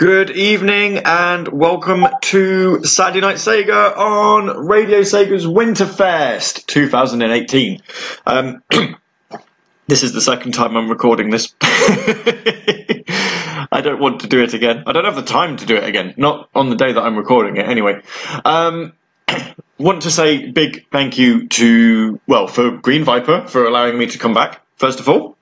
Good 0.00 0.30
evening 0.30 1.02
and 1.04 1.46
welcome 1.46 2.06
to 2.22 2.82
Saturday 2.84 3.20
Night 3.20 3.36
Sega 3.36 3.94
on 3.98 4.66
Radio 4.66 5.00
Sega's 5.00 5.44
Winterfest 5.44 6.64
2018. 6.64 7.82
Um, 8.24 8.62
this 9.88 10.02
is 10.02 10.14
the 10.14 10.22
second 10.22 10.52
time 10.52 10.74
I'm 10.74 10.88
recording 10.88 11.28
this. 11.28 11.54
I 11.60 13.02
don't 13.82 14.00
want 14.00 14.22
to 14.22 14.26
do 14.26 14.42
it 14.42 14.54
again. 14.54 14.84
I 14.86 14.92
don't 14.92 15.04
have 15.04 15.16
the 15.16 15.22
time 15.22 15.58
to 15.58 15.66
do 15.66 15.76
it 15.76 15.84
again. 15.84 16.14
Not 16.16 16.48
on 16.54 16.70
the 16.70 16.76
day 16.76 16.94
that 16.94 17.02
I'm 17.02 17.18
recording 17.18 17.58
it, 17.58 17.68
anyway. 17.68 18.00
Um, 18.42 18.94
want 19.78 20.04
to 20.04 20.10
say 20.10 20.50
big 20.50 20.86
thank 20.90 21.18
you 21.18 21.46
to, 21.48 22.18
well, 22.26 22.46
for 22.46 22.70
Green 22.70 23.04
Viper 23.04 23.46
for 23.48 23.66
allowing 23.66 23.98
me 23.98 24.06
to 24.06 24.16
come 24.18 24.32
back, 24.32 24.62
first 24.76 24.98
of 24.98 25.10
all. 25.10 25.36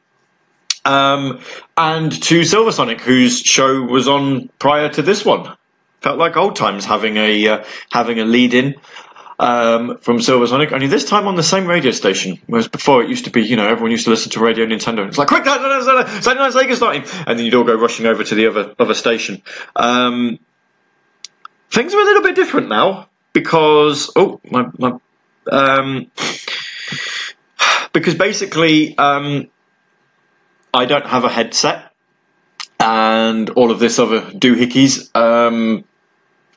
Um, 0.85 1.41
and 1.77 2.11
to 2.25 2.45
Silver 2.45 2.73
Sonic, 2.73 3.01
whose 3.01 3.41
show 3.41 3.83
was 3.83 4.09
on 4.09 4.49
prior 4.59 4.89
to 4.91 5.03
this 5.03 5.25
one. 5.25 5.57
Felt 6.01 6.19
like 6.19 6.37
old 6.37 6.55
times 6.57 6.85
having 6.85 7.17
a 7.17 7.49
uh, 7.49 7.65
having 7.91 8.21
a 8.21 8.25
lead 8.25 8.55
in 8.55 8.77
um, 9.39 9.99
from 9.99 10.21
Silver 10.21 10.47
Sonic. 10.47 10.73
Only 10.73 10.87
this 10.87 11.05
time 11.05 11.27
on 11.27 11.37
the 11.37 11.43
same 11.43 11.67
radio 11.67 11.91
station, 11.91 12.41
whereas 12.47 12.69
before 12.69 13.03
it 13.03 13.09
used 13.09 13.25
to 13.25 13.31
be, 13.31 13.43
you 13.43 13.57
know, 13.57 13.67
everyone 13.67 13.91
used 13.91 14.05
to 14.05 14.11
listen 14.11 14.31
to 14.33 14.41
Radio 14.41 14.67
Nintendo. 14.67 15.07
It's 15.07 15.19
like, 15.19 15.29
quick, 15.29 15.45
Saturday 15.45 15.69
Night 15.69 16.53
Sega 16.53 16.75
starting, 16.77 17.05
and 17.27 17.39
then 17.39 17.45
you'd 17.45 17.55
all 17.55 17.65
go 17.65 17.75
rushing 17.75 18.07
over 18.07 18.23
to 18.25 18.35
the 18.35 18.47
other 18.47 18.75
other 18.79 18.95
station. 18.95 19.43
Um, 19.77 20.39
things 21.71 21.95
are 21.95 22.01
a 22.01 22.05
little 22.05 22.23
bit 22.23 22.37
different 22.37 22.69
now 22.69 23.09
because 23.33 24.11
oh 24.17 24.41
my 24.51 24.67
my 24.79 24.99
um, 25.51 26.11
because 27.93 28.15
basically 28.15 28.97
um, 28.99 29.49
I 30.73 30.87
don't 30.87 31.07
have 31.07 31.25
a 31.25 31.29
headset 31.29 31.93
and 32.81 33.51
all 33.51 33.71
of 33.71 33.79
this 33.79 33.99
other 33.99 34.21
doohickeys. 34.21 35.15
Um, 35.17 35.85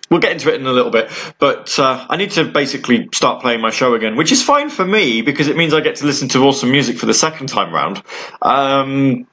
we'll 0.10 0.20
get 0.20 0.34
into 0.34 0.54
it 0.54 0.60
in 0.60 0.68
a 0.68 0.72
little 0.72 0.92
bit, 0.92 1.10
but 1.40 1.78
uh, 1.80 2.06
I 2.10 2.18
need 2.18 2.32
to 2.32 2.46
basically 2.46 3.10
start 3.14 3.42
playing 3.42 3.62
my 3.62 3.72
show 3.72 3.94
again, 3.96 4.16
which 4.16 4.32
is 4.32 4.44
fine 4.44 4.70
for 4.70 4.86
me 4.86 5.22
because 5.22 5.48
it 5.48 5.58
means 5.58 5.74
I 5.74 5.82
get 5.82 5.98
to 5.98 6.06
listen 6.06 6.30
to 6.30 6.44
awesome 6.44 6.72
music 6.72 6.98
for 6.98 7.06
the 7.06 7.14
second 7.14 7.48
time 7.48 7.74
round. 7.74 8.04
Um, 8.42 9.28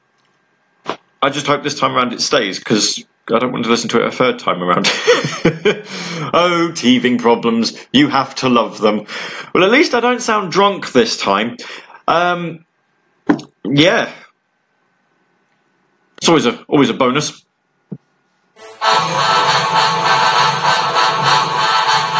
I 1.21 1.31
just 1.31 1.47
hope 1.47 1.63
this 1.63 1.79
time 1.79 1.97
around 1.97 2.13
it 2.13 2.21
stays 2.21 2.59
because 2.59 3.05
I 3.31 3.39
don't 3.41 3.53
want 3.53 3.65
to 3.65 3.71
listen 3.71 3.91
to 3.91 4.01
it 4.01 4.07
a 4.07 4.13
third 4.13 4.39
time 4.39 4.63
around. 4.63 4.87
oh, 6.33 6.73
teething 6.75 7.19
problems. 7.19 7.77
You 7.93 8.09
have 8.09 8.37
to 8.37 8.49
love 8.49 8.81
them. 8.81 9.07
Well, 9.53 9.65
at 9.65 9.71
least 9.71 9.95
I 9.95 10.01
don't 10.01 10.23
sound 10.23 10.53
drunk 10.53 10.93
this 10.93 11.17
time. 11.17 11.57
Um, 12.07 12.65
yeah, 13.65 14.11
it's 16.19 16.29
always 16.29 16.47
a 16.47 16.65
always 16.65 16.91
a 16.91 16.95
bonus. 16.95 17.45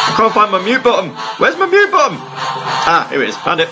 I 0.01 0.13
can't 0.17 0.33
find 0.33 0.51
my 0.51 0.61
mute 0.63 0.83
button. 0.83 1.11
Where's 1.37 1.57
my 1.57 1.65
mute 1.65 1.91
button? 1.91 2.17
Ah, 2.19 3.07
here 3.09 3.21
it 3.23 3.29
is. 3.29 3.37
Found 3.37 3.61
it. 3.61 3.69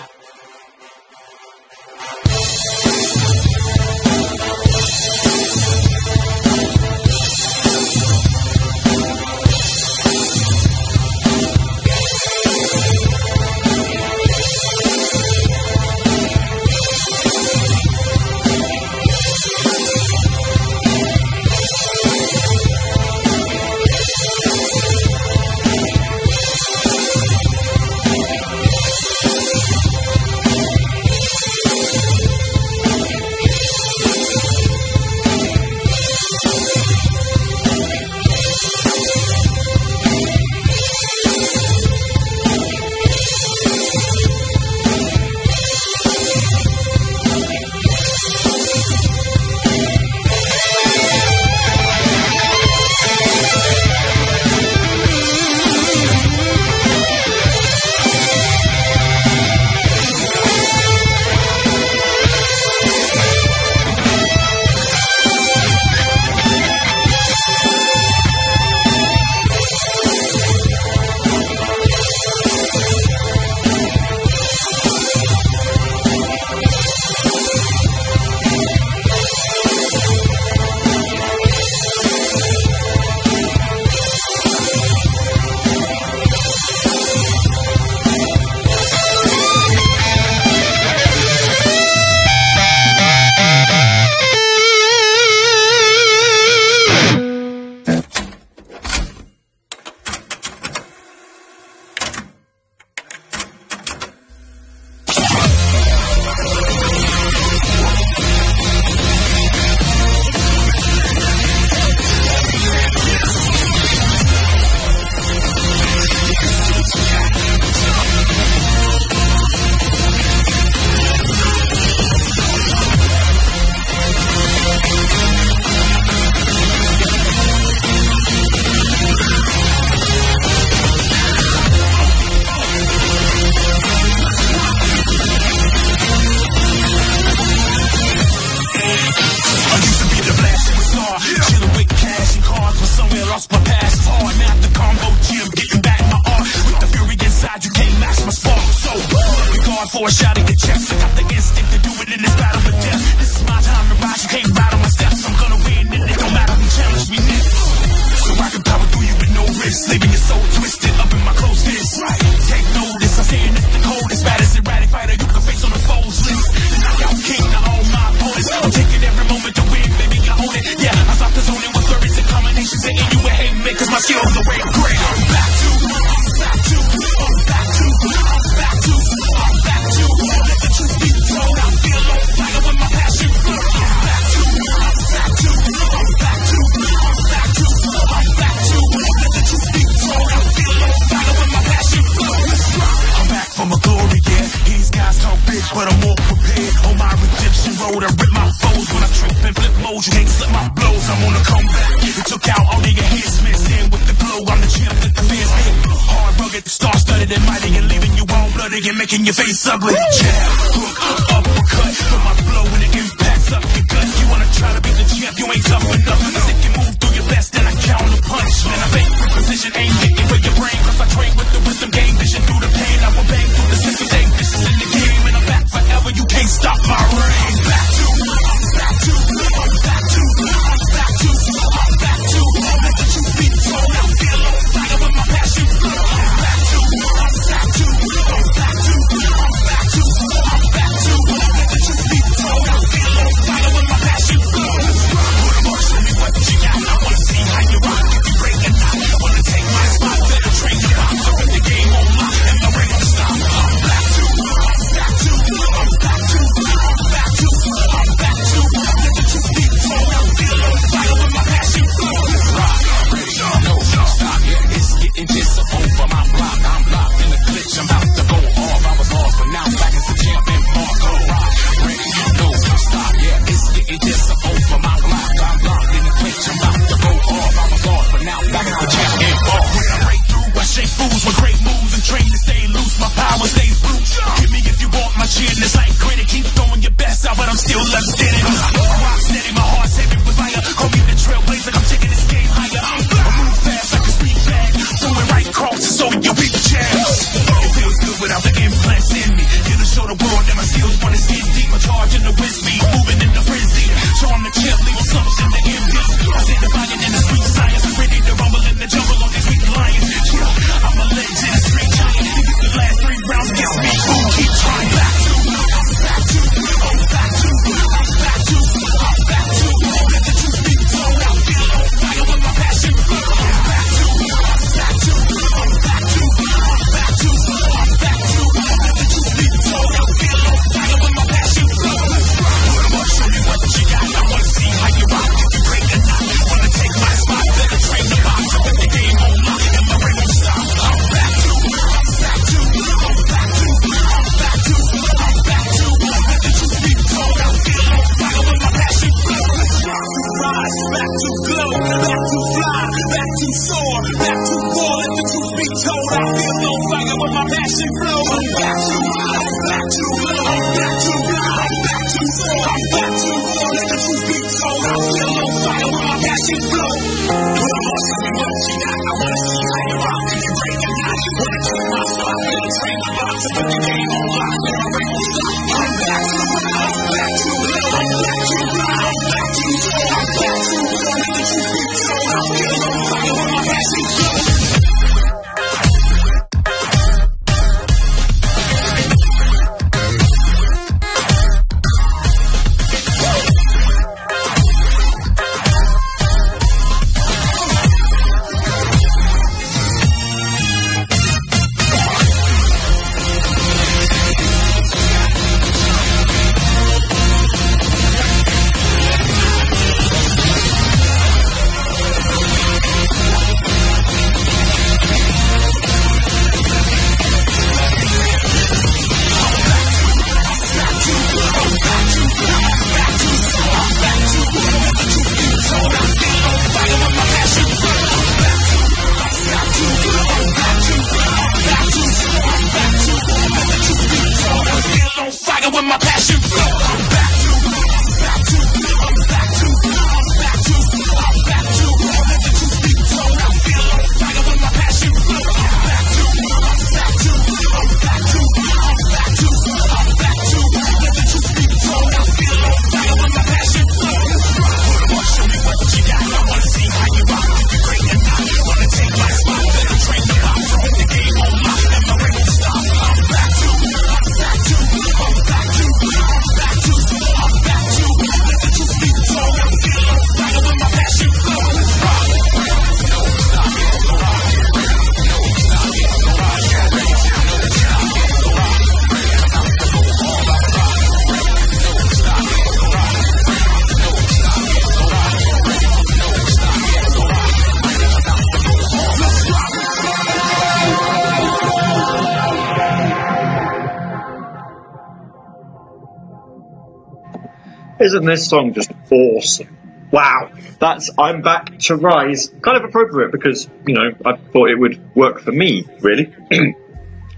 Isn't 498.08 498.24
this 498.24 498.48
song 498.48 498.72
just 498.72 498.90
awesome? 499.10 499.76
Wow, 500.10 500.52
that's 500.78 501.10
I'm 501.18 501.42
back 501.42 501.78
to 501.80 501.96
rise. 501.96 502.48
Kind 502.48 502.78
of 502.78 502.84
appropriate 502.84 503.32
because 503.32 503.68
you 503.86 503.92
know 503.92 504.12
I 504.24 504.36
thought 504.36 504.70
it 504.70 504.78
would 504.78 505.14
work 505.14 505.40
for 505.42 505.52
me 505.52 505.84
really. 506.00 506.34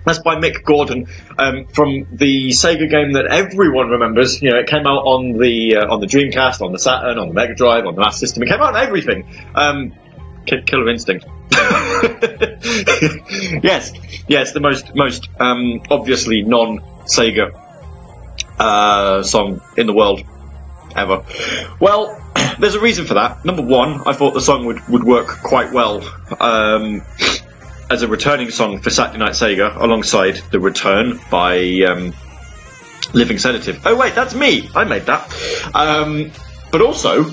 That's 0.07 0.21
by 0.21 0.37
Mick 0.37 0.63
Gordon 0.63 1.09
um, 1.39 1.67
from 1.67 2.07
the 2.13 2.51
Sega 2.51 2.89
game 2.89 3.15
that 3.15 3.27
everyone 3.27 3.89
remembers. 3.89 4.41
You 4.41 4.51
know, 4.51 4.59
it 4.59 4.69
came 4.69 4.87
out 4.87 5.03
on 5.03 5.37
the 5.39 5.77
uh, 5.77 5.93
on 5.93 6.01
the 6.01 6.07
Dreamcast, 6.07 6.63
on 6.63 6.71
the 6.71 6.79
Saturn, 6.79 7.19
on 7.19 7.29
the 7.29 7.35
Mega 7.35 7.57
Drive, 7.57 7.85
on 7.85 7.97
the 7.97 8.01
Master 8.01 8.27
System. 8.27 8.45
It 8.45 8.49
came 8.49 8.61
out 8.61 8.77
on 8.77 8.83
everything. 8.83 9.29
Um, 9.57 9.93
Ki- 10.47 10.63
Killer 10.65 10.89
Instinct. 10.89 11.27
yes, 13.65 13.93
yes, 14.29 14.53
the 14.53 14.61
most 14.61 14.95
most 14.95 15.29
um, 15.41 15.83
obviously 15.91 16.43
non 16.43 16.79
Sega 17.07 17.53
uh, 18.61 19.25
song 19.25 19.61
in 19.77 19.89
the 19.89 19.93
world 19.93 20.25
ever. 20.97 21.25
Well, 21.79 22.21
there's 22.59 22.75
a 22.75 22.81
reason 22.81 23.07
for 23.07 23.15
that. 23.15 23.45
Number 23.45 23.63
one, 23.63 24.03
I 24.07 24.13
thought 24.13 24.35
the 24.35 24.41
song 24.41 24.67
would, 24.67 24.87
would 24.89 25.05
work 25.05 25.29
quite 25.43 25.73
well 25.73 26.03
um, 26.41 27.03
as 27.91 28.03
a 28.03 28.09
returning 28.09 28.51
song 28.51 28.81
for 28.81 28.91
Saturday 28.91 29.19
Night 29.19 29.33
Sega 29.33 29.77
alongside 29.77 30.37
The 30.51 30.61
Return 30.61 31.21
by 31.31 31.59
um, 31.89 32.15
Living 33.13 33.39
Sedative. 33.39 33.81
Oh, 33.85 33.97
wait, 33.97 34.15
that's 34.15 34.35
me! 34.35 34.69
I 34.75 34.85
made 34.85 35.07
that. 35.07 35.33
Um, 35.75 36.31
but 36.71 36.83
also, 36.83 37.25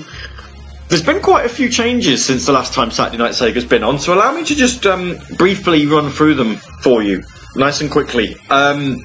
there's 0.88 1.04
been 1.04 1.20
quite 1.20 1.46
a 1.46 1.48
few 1.48 1.68
changes 1.68 2.24
since 2.24 2.46
the 2.46 2.52
last 2.52 2.74
time 2.74 2.90
Saturday 2.90 3.18
Night 3.18 3.32
Sega's 3.32 3.64
been 3.64 3.84
on, 3.84 3.98
so 3.98 4.14
allow 4.14 4.32
me 4.32 4.44
to 4.44 4.54
just 4.54 4.86
um, 4.86 5.18
briefly 5.36 5.86
run 5.86 6.10
through 6.10 6.34
them 6.34 6.56
for 6.56 7.02
you, 7.02 7.22
nice 7.54 7.80
and 7.80 7.90
quickly. 7.90 8.36
Um, 8.50 9.04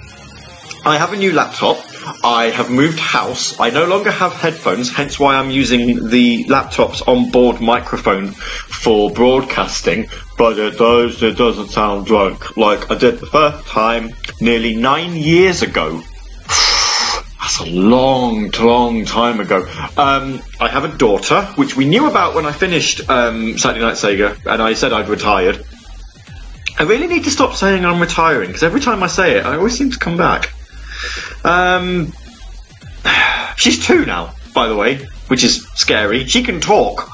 I 0.85 0.97
have 0.97 1.13
a 1.13 1.17
new 1.17 1.31
laptop. 1.33 1.77
I 2.23 2.51
have 2.53 2.69
moved 2.69 2.99
house. 2.99 3.59
I 3.59 3.69
no 3.69 3.85
longer 3.85 4.11
have 4.11 4.33
headphones, 4.33 4.91
hence 4.91 5.19
why 5.19 5.35
I'm 5.35 5.49
using 5.49 6.09
the 6.09 6.45
laptop's 6.47 7.01
onboard 7.01 7.61
microphone 7.61 8.27
for 8.27 9.11
broadcasting. 9.11 10.07
But 10.37 10.59
it 10.59 10.77
does, 10.77 11.21
it 11.23 11.37
doesn't 11.37 11.69
sound 11.69 12.05
drunk 12.05 12.57
like 12.57 12.91
I 12.91 12.97
did 12.97 13.19
the 13.19 13.27
first 13.27 13.67
time 13.67 14.11
nearly 14.41 14.75
nine 14.75 15.15
years 15.15 15.61
ago. 15.61 16.01
That's 16.47 17.59
a 17.59 17.69
long, 17.69 18.51
long 18.51 19.05
time 19.05 19.39
ago. 19.39 19.67
Um, 19.97 20.41
I 20.59 20.69
have 20.69 20.83
a 20.85 20.97
daughter, 20.97 21.43
which 21.55 21.75
we 21.75 21.85
knew 21.85 22.09
about 22.09 22.35
when 22.35 22.45
I 22.45 22.51
finished 22.51 23.09
um, 23.09 23.57
Saturday 23.57 23.85
Night 23.85 23.95
Sega, 23.95 24.45
and 24.45 24.61
I 24.61 24.73
said 24.73 24.93
I'd 24.93 25.09
retired. 25.09 25.65
I 26.77 26.83
really 26.83 27.07
need 27.07 27.25
to 27.25 27.31
stop 27.31 27.55
saying 27.55 27.85
I'm 27.85 28.01
retiring 28.01 28.47
because 28.47 28.63
every 28.63 28.81
time 28.81 29.03
I 29.03 29.07
say 29.07 29.37
it, 29.37 29.45
I 29.45 29.57
always 29.57 29.77
seem 29.77 29.91
to 29.91 29.99
come 29.99 30.17
back. 30.17 30.51
Um, 31.43 32.13
she's 33.57 33.85
two 33.85 34.05
now, 34.05 34.33
by 34.53 34.67
the 34.67 34.75
way, 34.75 34.97
which 35.27 35.43
is 35.43 35.65
scary. 35.75 36.25
She 36.25 36.43
can 36.43 36.61
talk. 36.61 37.09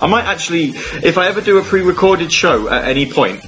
I 0.00 0.06
might 0.06 0.24
actually, 0.24 0.70
if 0.70 1.18
I 1.18 1.28
ever 1.28 1.40
do 1.40 1.58
a 1.58 1.62
pre-recorded 1.62 2.32
show 2.32 2.68
at 2.68 2.84
any 2.84 3.10
point. 3.10 3.44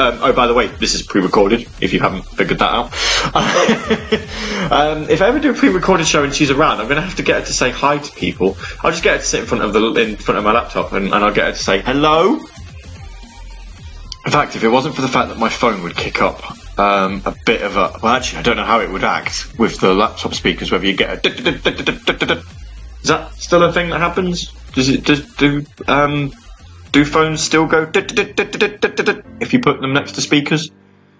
Um, 0.00 0.18
oh, 0.22 0.32
by 0.32 0.46
the 0.46 0.54
way, 0.54 0.68
this 0.68 0.94
is 0.94 1.02
pre-recorded. 1.02 1.62
If 1.80 1.92
you 1.92 1.98
haven't 1.98 2.22
figured 2.22 2.60
that 2.60 2.70
out, 2.70 2.92
um, 4.72 5.10
if 5.10 5.20
I 5.20 5.26
ever 5.26 5.40
do 5.40 5.50
a 5.50 5.54
pre-recorded 5.54 6.06
show 6.06 6.22
and 6.22 6.32
she's 6.32 6.52
around, 6.52 6.80
I'm 6.80 6.86
going 6.86 6.96
to 6.96 7.02
have 7.02 7.16
to 7.16 7.24
get 7.24 7.40
her 7.40 7.46
to 7.46 7.52
say 7.52 7.70
hi 7.70 7.98
to 7.98 8.12
people. 8.12 8.56
I'll 8.84 8.92
just 8.92 9.02
get 9.02 9.14
her 9.14 9.18
to 9.18 9.24
sit 9.24 9.40
in 9.40 9.46
front 9.46 9.64
of 9.64 9.72
the 9.72 9.80
in 10.00 10.14
front 10.14 10.38
of 10.38 10.44
my 10.44 10.52
laptop, 10.52 10.92
and, 10.92 11.06
and 11.06 11.14
I'll 11.14 11.34
get 11.34 11.46
her 11.46 11.52
to 11.52 11.58
say 11.58 11.80
hello. 11.82 12.34
In 14.24 14.32
fact, 14.32 14.54
if 14.54 14.62
it 14.62 14.68
wasn't 14.68 14.94
for 14.94 15.02
the 15.02 15.08
fact 15.08 15.30
that 15.30 15.38
my 15.38 15.48
phone 15.48 15.82
would 15.82 15.96
kick 15.96 16.22
up 16.22 16.56
um, 16.78 17.22
a 17.24 17.34
bit 17.44 17.62
of 17.62 17.76
a 17.76 17.98
well, 18.02 18.14
actually, 18.14 18.38
I 18.38 18.42
don't 18.42 18.56
know 18.56 18.64
how 18.64 18.80
it 18.80 18.90
would 18.90 19.04
act 19.04 19.58
with 19.58 19.80
the 19.80 19.92
laptop 19.94 20.34
speakers. 20.34 20.70
Whether 20.70 20.86
you 20.86 20.96
get 20.96 21.26
a 21.26 21.28
is 23.02 23.08
that 23.08 23.34
still 23.34 23.62
a 23.62 23.72
thing 23.72 23.90
that 23.90 24.00
happens? 24.00 24.52
Does 24.72 24.88
it 24.88 25.04
does 25.04 25.34
do 25.34 25.66
um, 25.86 26.32
do 26.92 27.04
phones 27.04 27.42
still 27.42 27.66
go 27.66 27.90
if 27.94 29.52
you 29.52 29.60
put 29.60 29.80
them 29.80 29.92
next 29.92 30.12
to 30.12 30.20
speakers? 30.20 30.70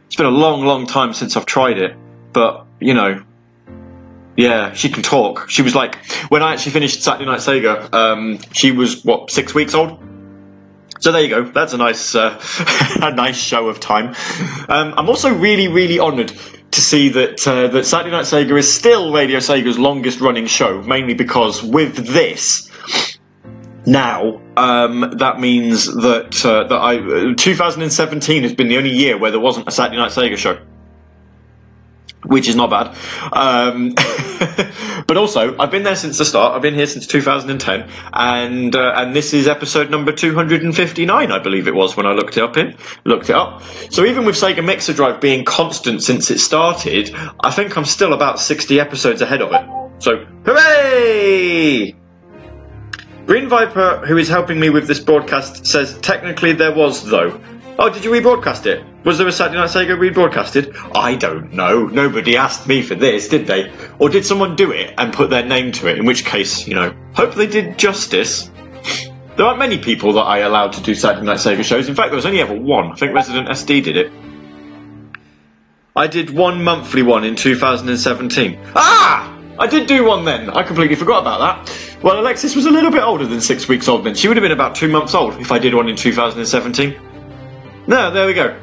It's 0.06 0.16
been 0.16 0.26
a 0.26 0.30
long, 0.30 0.64
long 0.64 0.86
time 0.86 1.12
since 1.12 1.36
I've 1.36 1.46
tried 1.46 1.78
it, 1.78 1.96
but 2.32 2.66
you 2.80 2.94
know, 2.94 3.22
yeah, 4.36 4.72
she 4.72 4.88
can 4.88 5.02
talk. 5.02 5.50
She 5.50 5.62
was 5.62 5.74
like 5.74 5.96
when 6.28 6.42
I 6.42 6.52
actually 6.54 6.72
finished 6.72 7.02
Saturday 7.02 7.26
Night 7.26 7.40
Sega. 7.40 7.92
Um, 7.92 8.38
she 8.52 8.70
was 8.70 9.04
what 9.04 9.30
six 9.30 9.54
weeks 9.54 9.74
old. 9.74 10.00
So 11.00 11.12
there 11.12 11.22
you 11.22 11.28
go. 11.28 11.44
That's 11.44 11.72
a 11.72 11.76
nice, 11.76 12.14
uh, 12.14 12.40
a 13.02 13.14
nice 13.14 13.36
show 13.36 13.68
of 13.68 13.80
time. 13.80 14.14
Um, 14.68 14.94
I'm 14.96 15.08
also 15.08 15.32
really, 15.32 15.68
really 15.68 16.00
honoured 16.00 16.32
to 16.70 16.80
see 16.80 17.10
that 17.10 17.38
that 17.38 17.74
uh, 17.74 17.82
Saturday 17.82 18.10
Night 18.10 18.24
Sega 18.24 18.58
is 18.58 18.72
still 18.72 19.12
Radio 19.12 19.38
Sega's 19.38 19.78
longest 19.78 20.20
running 20.20 20.46
show, 20.46 20.82
mainly 20.82 21.14
because 21.14 21.62
with 21.62 21.96
this. 21.96 22.70
Now, 23.86 24.42
um, 24.56 25.14
that 25.18 25.40
means 25.40 25.86
that 25.86 26.44
uh, 26.44 26.68
that 26.68 26.78
I 26.78 27.34
2017 27.34 28.42
has 28.42 28.54
been 28.54 28.68
the 28.68 28.76
only 28.76 28.90
year 28.90 29.16
where 29.16 29.30
there 29.30 29.40
wasn't 29.40 29.66
a 29.68 29.70
Saturday 29.70 29.96
Night 29.96 30.10
Sega 30.10 30.36
show 30.36 30.58
which 32.28 32.48
is 32.48 32.54
not 32.54 32.70
bad. 32.70 32.96
Um, 33.32 33.94
but 35.06 35.16
also, 35.16 35.56
I've 35.58 35.70
been 35.70 35.82
there 35.82 35.96
since 35.96 36.18
the 36.18 36.24
start. 36.24 36.54
I've 36.54 36.62
been 36.62 36.74
here 36.74 36.86
since 36.86 37.06
2010, 37.06 37.90
and 38.12 38.76
uh, 38.76 38.92
and 38.96 39.16
this 39.16 39.32
is 39.32 39.48
episode 39.48 39.90
number 39.90 40.12
259, 40.12 41.32
I 41.32 41.38
believe 41.38 41.68
it 41.68 41.74
was 41.74 41.96
when 41.96 42.06
I 42.06 42.12
looked 42.12 42.36
it 42.36 42.42
up. 42.42 42.56
In 42.56 42.76
looked 43.04 43.30
it 43.30 43.36
up. 43.36 43.62
So 43.90 44.04
even 44.04 44.26
with 44.26 44.36
Sega 44.36 44.64
Mixer 44.64 44.92
Drive 44.92 45.20
being 45.20 45.44
constant 45.44 46.02
since 46.02 46.30
it 46.30 46.38
started, 46.38 47.14
I 47.40 47.50
think 47.50 47.76
I'm 47.76 47.86
still 47.86 48.12
about 48.12 48.38
60 48.38 48.78
episodes 48.78 49.22
ahead 49.22 49.42
of 49.42 49.52
it. 49.52 50.02
So 50.02 50.24
hooray! 50.44 51.94
Green 53.26 53.48
Viper, 53.48 54.06
who 54.06 54.16
is 54.16 54.28
helping 54.28 54.58
me 54.58 54.70
with 54.70 54.86
this 54.86 55.00
broadcast, 55.00 55.66
says 55.66 55.98
technically 55.98 56.52
there 56.52 56.74
was 56.74 57.04
though. 57.04 57.40
Oh, 57.80 57.90
did 57.90 58.04
you 58.04 58.10
rebroadcast 58.10 58.66
it? 58.66 58.84
Was 59.04 59.18
there 59.18 59.28
a 59.28 59.32
Saturday 59.32 59.58
Night 59.58 59.70
Sega 59.70 59.96
rebroadcasted? 59.96 60.76
I 60.96 61.14
don't 61.14 61.52
know. 61.52 61.86
Nobody 61.86 62.36
asked 62.36 62.66
me 62.66 62.82
for 62.82 62.96
this, 62.96 63.28
did 63.28 63.46
they? 63.46 63.70
Or 64.00 64.08
did 64.08 64.26
someone 64.26 64.56
do 64.56 64.72
it 64.72 64.94
and 64.98 65.12
put 65.12 65.30
their 65.30 65.44
name 65.44 65.70
to 65.72 65.86
it? 65.86 65.96
In 65.96 66.04
which 66.04 66.24
case, 66.24 66.66
you 66.66 66.74
know, 66.74 66.92
hope 67.14 67.34
they 67.34 67.46
did 67.46 67.78
justice. 67.78 68.50
There 69.36 69.46
aren't 69.46 69.60
many 69.60 69.78
people 69.78 70.14
that 70.14 70.22
I 70.22 70.38
allowed 70.38 70.72
to 70.72 70.82
do 70.82 70.96
Saturday 70.96 71.24
Night 71.24 71.36
Sega 71.36 71.62
shows. 71.62 71.88
In 71.88 71.94
fact, 71.94 72.08
there 72.08 72.16
was 72.16 72.26
only 72.26 72.40
ever 72.40 72.58
one. 72.58 72.90
I 72.90 72.96
think 72.96 73.14
Resident 73.14 73.48
SD 73.48 73.84
did 73.84 73.96
it. 73.96 74.12
I 75.94 76.08
did 76.08 76.30
one 76.30 76.64
monthly 76.64 77.02
one 77.02 77.22
in 77.22 77.36
2017. 77.36 78.58
Ah! 78.74 79.38
I 79.56 79.68
did 79.68 79.86
do 79.86 80.04
one 80.04 80.24
then. 80.24 80.50
I 80.50 80.64
completely 80.64 80.96
forgot 80.96 81.20
about 81.20 81.66
that. 81.66 82.02
Well, 82.02 82.18
Alexis 82.18 82.56
was 82.56 82.66
a 82.66 82.70
little 82.70 82.90
bit 82.90 83.02
older 83.02 83.26
than 83.26 83.40
six 83.40 83.68
weeks 83.68 83.86
old 83.86 84.04
then. 84.04 84.16
She 84.16 84.26
would 84.26 84.36
have 84.36 84.42
been 84.42 84.52
about 84.52 84.74
two 84.74 84.88
months 84.88 85.14
old 85.14 85.40
if 85.40 85.52
I 85.52 85.60
did 85.60 85.74
one 85.74 85.88
in 85.88 85.94
2017. 85.94 87.07
No, 87.88 88.10
there 88.10 88.26
we 88.26 88.34
go. 88.34 88.54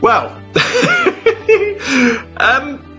Well, 0.00 0.30
um, 2.36 2.92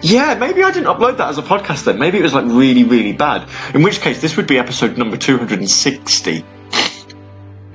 yeah, 0.00 0.34
maybe 0.34 0.62
I 0.62 0.70
didn't 0.70 0.86
upload 0.86 1.18
that 1.18 1.28
as 1.28 1.36
a 1.36 1.42
podcast 1.42 1.84
then. 1.84 1.98
Maybe 1.98 2.18
it 2.18 2.22
was 2.22 2.32
like 2.32 2.46
really, 2.46 2.84
really 2.84 3.12
bad. 3.12 3.50
In 3.74 3.82
which 3.82 4.00
case, 4.00 4.22
this 4.22 4.38
would 4.38 4.46
be 4.46 4.56
episode 4.58 4.96
number 4.96 5.18
260. 5.18 6.42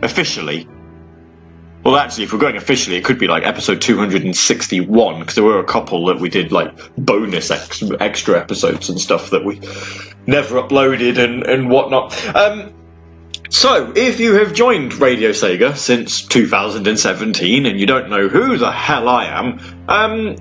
Officially. 0.02 0.68
Well, 1.84 1.98
actually, 1.98 2.24
if 2.24 2.34
we're 2.34 2.40
going 2.40 2.58
officially, 2.58 2.96
it 2.96 3.06
could 3.06 3.20
be 3.20 3.28
like 3.28 3.44
episode 3.44 3.82
261, 3.82 5.20
because 5.20 5.36
there 5.36 5.44
were 5.44 5.60
a 5.60 5.64
couple 5.64 6.08
that 6.08 6.20
we 6.20 6.30
did 6.30 6.52
like 6.52 6.74
bonus 6.98 7.52
ex- 7.52 7.84
extra 8.00 8.40
episodes 8.40 8.90
and 8.90 9.00
stuff 9.00 9.30
that 9.30 9.46
we 9.46 9.60
never 10.26 10.60
uploaded 10.60 11.20
and, 11.24 11.44
and 11.44 11.70
whatnot. 11.70 12.36
Um, 12.36 12.74
so, 13.52 13.92
if 13.94 14.22
you 14.22 14.36
have 14.36 14.54
joined 14.54 14.94
Radio 14.94 15.32
Sega 15.32 15.76
since 15.76 16.22
2017 16.22 17.66
and 17.66 17.78
you 17.78 17.86
don't 17.86 18.10
know 18.10 18.30
who 18.30 18.56
the 18.58 18.72
hell 18.72 19.10
I 19.10 19.26
am, 19.26 19.60
um, 19.90 20.38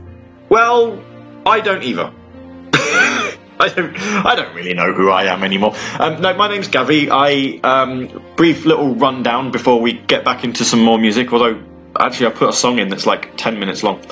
well, 0.49 1.02
I 1.45 1.59
don't 1.59 1.83
either. 1.83 2.12
I 2.73 3.69
don't, 3.75 3.99
I 3.99 4.37
don't 4.37 4.55
really 4.55 4.75
know 4.75 4.93
who 4.93 5.11
I 5.11 5.25
am 5.25 5.43
anymore. 5.43 5.75
Um, 5.99 6.23
no, 6.23 6.35
my 6.35 6.47
name's 6.47 6.69
Gavi. 6.69 7.09
I 7.11 7.59
um, 7.69 8.23
brief 8.37 8.64
little 8.64 8.95
rundown 8.95 9.50
before 9.50 9.81
we 9.81 9.93
get 9.93 10.25
back 10.25 10.45
into 10.45 10.64
some 10.64 10.81
more 10.81 10.97
music. 10.97 11.33
Although, 11.33 11.64
actually, 11.99 12.29
I 12.29 12.31
put 12.31 12.49
a 12.49 12.52
song 12.52 12.79
in 12.79 12.90
that's 12.90 13.07
like 13.07 13.37
ten 13.37 13.59
minutes 13.59 13.83
long. 13.83 14.05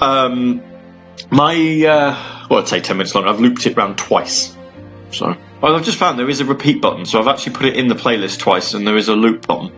Um, 0.00 0.62
my, 1.30 1.54
uh, 1.86 2.46
well, 2.48 2.60
I'd 2.60 2.68
say 2.68 2.80
ten 2.80 2.96
minutes 2.96 3.14
long. 3.14 3.26
I've 3.26 3.40
looped 3.40 3.66
it 3.66 3.76
round 3.76 3.98
twice. 3.98 4.56
So, 5.10 5.36
well, 5.60 5.76
I've 5.76 5.84
just 5.84 5.98
found 5.98 6.18
there 6.18 6.30
is 6.30 6.40
a 6.40 6.44
repeat 6.44 6.80
button, 6.80 7.04
so 7.06 7.20
I've 7.20 7.28
actually 7.28 7.54
put 7.54 7.66
it 7.66 7.76
in 7.76 7.88
the 7.88 7.94
playlist 7.94 8.38
twice, 8.38 8.74
and 8.74 8.86
there 8.86 8.96
is 8.96 9.08
a 9.08 9.14
loop 9.14 9.46
button. 9.46 9.72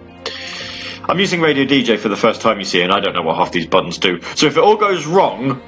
I'm 1.05 1.19
using 1.19 1.41
Radio 1.41 1.65
DJ 1.65 1.99
for 1.99 2.09
the 2.09 2.17
first 2.17 2.41
time, 2.41 2.59
you 2.59 2.65
see, 2.65 2.81
and 2.83 2.93
I 2.93 3.01
don't 3.01 3.15
know 3.15 3.23
what 3.23 3.37
half 3.37 3.51
these 3.51 3.67
buttons 3.67 3.99
do. 3.99 4.21
So 4.37 4.47
if 4.47 4.57
it 4.57 4.63
all 4.63 4.77
goes 4.77 5.07
wrong, 5.07 5.61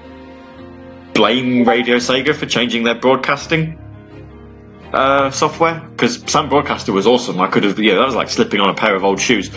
blame 1.14 1.64
Radio 1.64 1.97
Sega 1.97 2.35
for 2.35 2.47
changing 2.47 2.85
their 2.85 2.94
broadcasting 2.94 3.78
uh, 4.95 5.31
software 5.31 5.81
because 5.81 6.23
Sam 6.31 6.49
Broadcaster 6.49 6.93
was 6.93 7.07
awesome. 7.07 7.41
I 7.41 7.49
could 7.49 7.65
have, 7.65 7.79
yeah, 7.79 7.95
that 7.95 8.07
was 8.07 8.15
like 8.15 8.29
slipping 8.29 8.61
on 8.61 8.71
a 8.71 8.75
pair 8.75 8.95
of 8.95 9.05
old 9.05 9.21
shoes. 9.21 9.51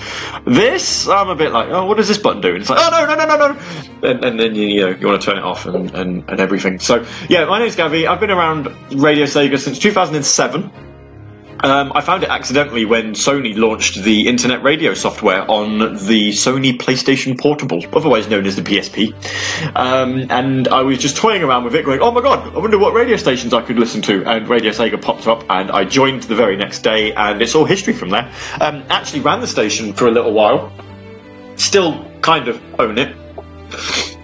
This, 0.45 1.07
I'm 1.07 1.29
a 1.29 1.35
bit 1.35 1.51
like, 1.51 1.69
oh, 1.69 1.85
what 1.85 1.97
does 1.97 2.07
this 2.07 2.17
button 2.17 2.41
do? 2.41 2.49
And 2.49 2.61
it's 2.61 2.69
like, 2.69 2.79
oh 2.81 2.89
no, 2.89 3.15
no, 3.15 3.25
no, 3.25 3.37
no, 3.37 3.53
no, 3.53 4.09
and, 4.09 4.25
and 4.25 4.39
then 4.39 4.55
you, 4.55 4.67
you 4.67 4.81
know 4.81 4.89
you 4.89 5.07
want 5.07 5.21
to 5.21 5.25
turn 5.25 5.37
it 5.37 5.43
off 5.43 5.65
and, 5.65 5.93
and, 5.93 6.29
and 6.29 6.39
everything. 6.39 6.79
So 6.79 7.05
yeah, 7.29 7.45
my 7.45 7.59
name's 7.59 7.75
Gavi. 7.75 8.07
I've 8.07 8.19
been 8.19 8.31
around 8.31 8.67
Radio 8.91 9.25
Sega 9.25 9.59
since 9.59 9.79
2007. 9.79 10.86
Um, 11.59 11.91
I 11.95 12.01
found 12.01 12.23
it 12.23 12.29
accidentally 12.29 12.85
when 12.85 13.13
Sony 13.13 13.57
launched 13.57 14.01
the 14.01 14.27
internet 14.27 14.63
radio 14.63 14.93
software 14.93 15.49
on 15.49 15.79
the 15.79 16.29
Sony 16.29 16.77
PlayStation 16.77 17.39
Portable, 17.39 17.83
otherwise 17.93 18.27
known 18.27 18.45
as 18.45 18.55
the 18.55 18.61
PSP. 18.61 19.13
Um, 19.75 20.27
and 20.29 20.67
I 20.67 20.81
was 20.83 20.99
just 20.99 21.17
toying 21.17 21.43
around 21.43 21.63
with 21.63 21.75
it, 21.75 21.83
going, 21.83 22.01
"Oh 22.01 22.11
my 22.11 22.21
god, 22.21 22.55
I 22.55 22.59
wonder 22.59 22.77
what 22.77 22.93
radio 22.93 23.17
stations 23.17 23.53
I 23.53 23.61
could 23.61 23.79
listen 23.79 24.01
to." 24.03 24.23
And 24.25 24.47
Radio 24.47 24.71
Sega 24.71 25.01
popped 25.01 25.27
up, 25.27 25.45
and 25.49 25.71
I 25.71 25.85
joined 25.85 26.23
the 26.23 26.35
very 26.35 26.57
next 26.57 26.79
day, 26.79 27.13
and 27.13 27.41
it's 27.41 27.55
all 27.55 27.65
history 27.65 27.93
from 27.93 28.09
there. 28.09 28.31
Um, 28.61 28.83
actually, 28.89 29.21
ran 29.21 29.41
the 29.41 29.47
station 29.47 29.93
for 29.93 30.07
a 30.07 30.11
little 30.11 30.33
while. 30.33 30.71
Still 31.55 32.05
kind 32.21 32.47
of 32.49 32.61
own 32.79 32.97
it 32.99 33.15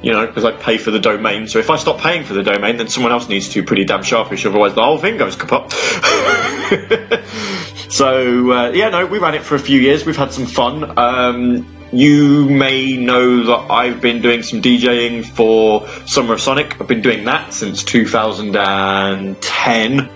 you 0.02 0.12
know, 0.12 0.28
because 0.28 0.46
I 0.46 0.52
pay 0.52 0.78
for 0.78 0.92
the 0.92 1.00
domain. 1.00 1.48
So 1.48 1.60
if 1.60 1.70
I 1.70 1.78
stop 1.78 2.00
paying 2.00 2.26
for 2.26 2.34
the 2.34 2.44
domain, 2.44 2.78
then 2.78 2.88
someone 2.88 3.12
else 3.12 3.30
needs 3.30 3.50
to 3.50 3.64
pretty 3.64 3.86
damn 3.86 4.04
sharpish, 4.04 4.46
otherwise 4.46 4.76
the 4.76 4.84
whole 4.84 4.98
thing 4.98 5.18
goes 5.18 5.36
kaput. 5.36 5.72
so 7.90 8.52
uh, 8.52 8.72
yeah, 8.72 8.90
no, 8.90 9.06
we 9.06 9.20
ran 9.20 9.36
it 9.36 9.44
for 9.44 9.56
a 9.56 9.60
few 9.60 9.80
years. 9.80 10.06
We've 10.06 10.18
had 10.18 10.34
some 10.34 10.46
fun. 10.46 10.98
Um, 10.98 11.66
you 11.94 12.50
may 12.50 12.98
know 12.98 13.46
that 13.46 13.72
I've 13.72 14.02
been 14.02 14.22
doing 14.24 14.42
some 14.42 14.64
DJing 14.64 15.24
for 15.26 15.88
Summer 16.08 16.34
of 16.34 16.42
Sonic. 16.42 16.82
I've 16.82 16.88
been 16.88 17.02
doing 17.02 17.26
that 17.26 17.54
since 17.54 17.84
2010. 17.84 20.10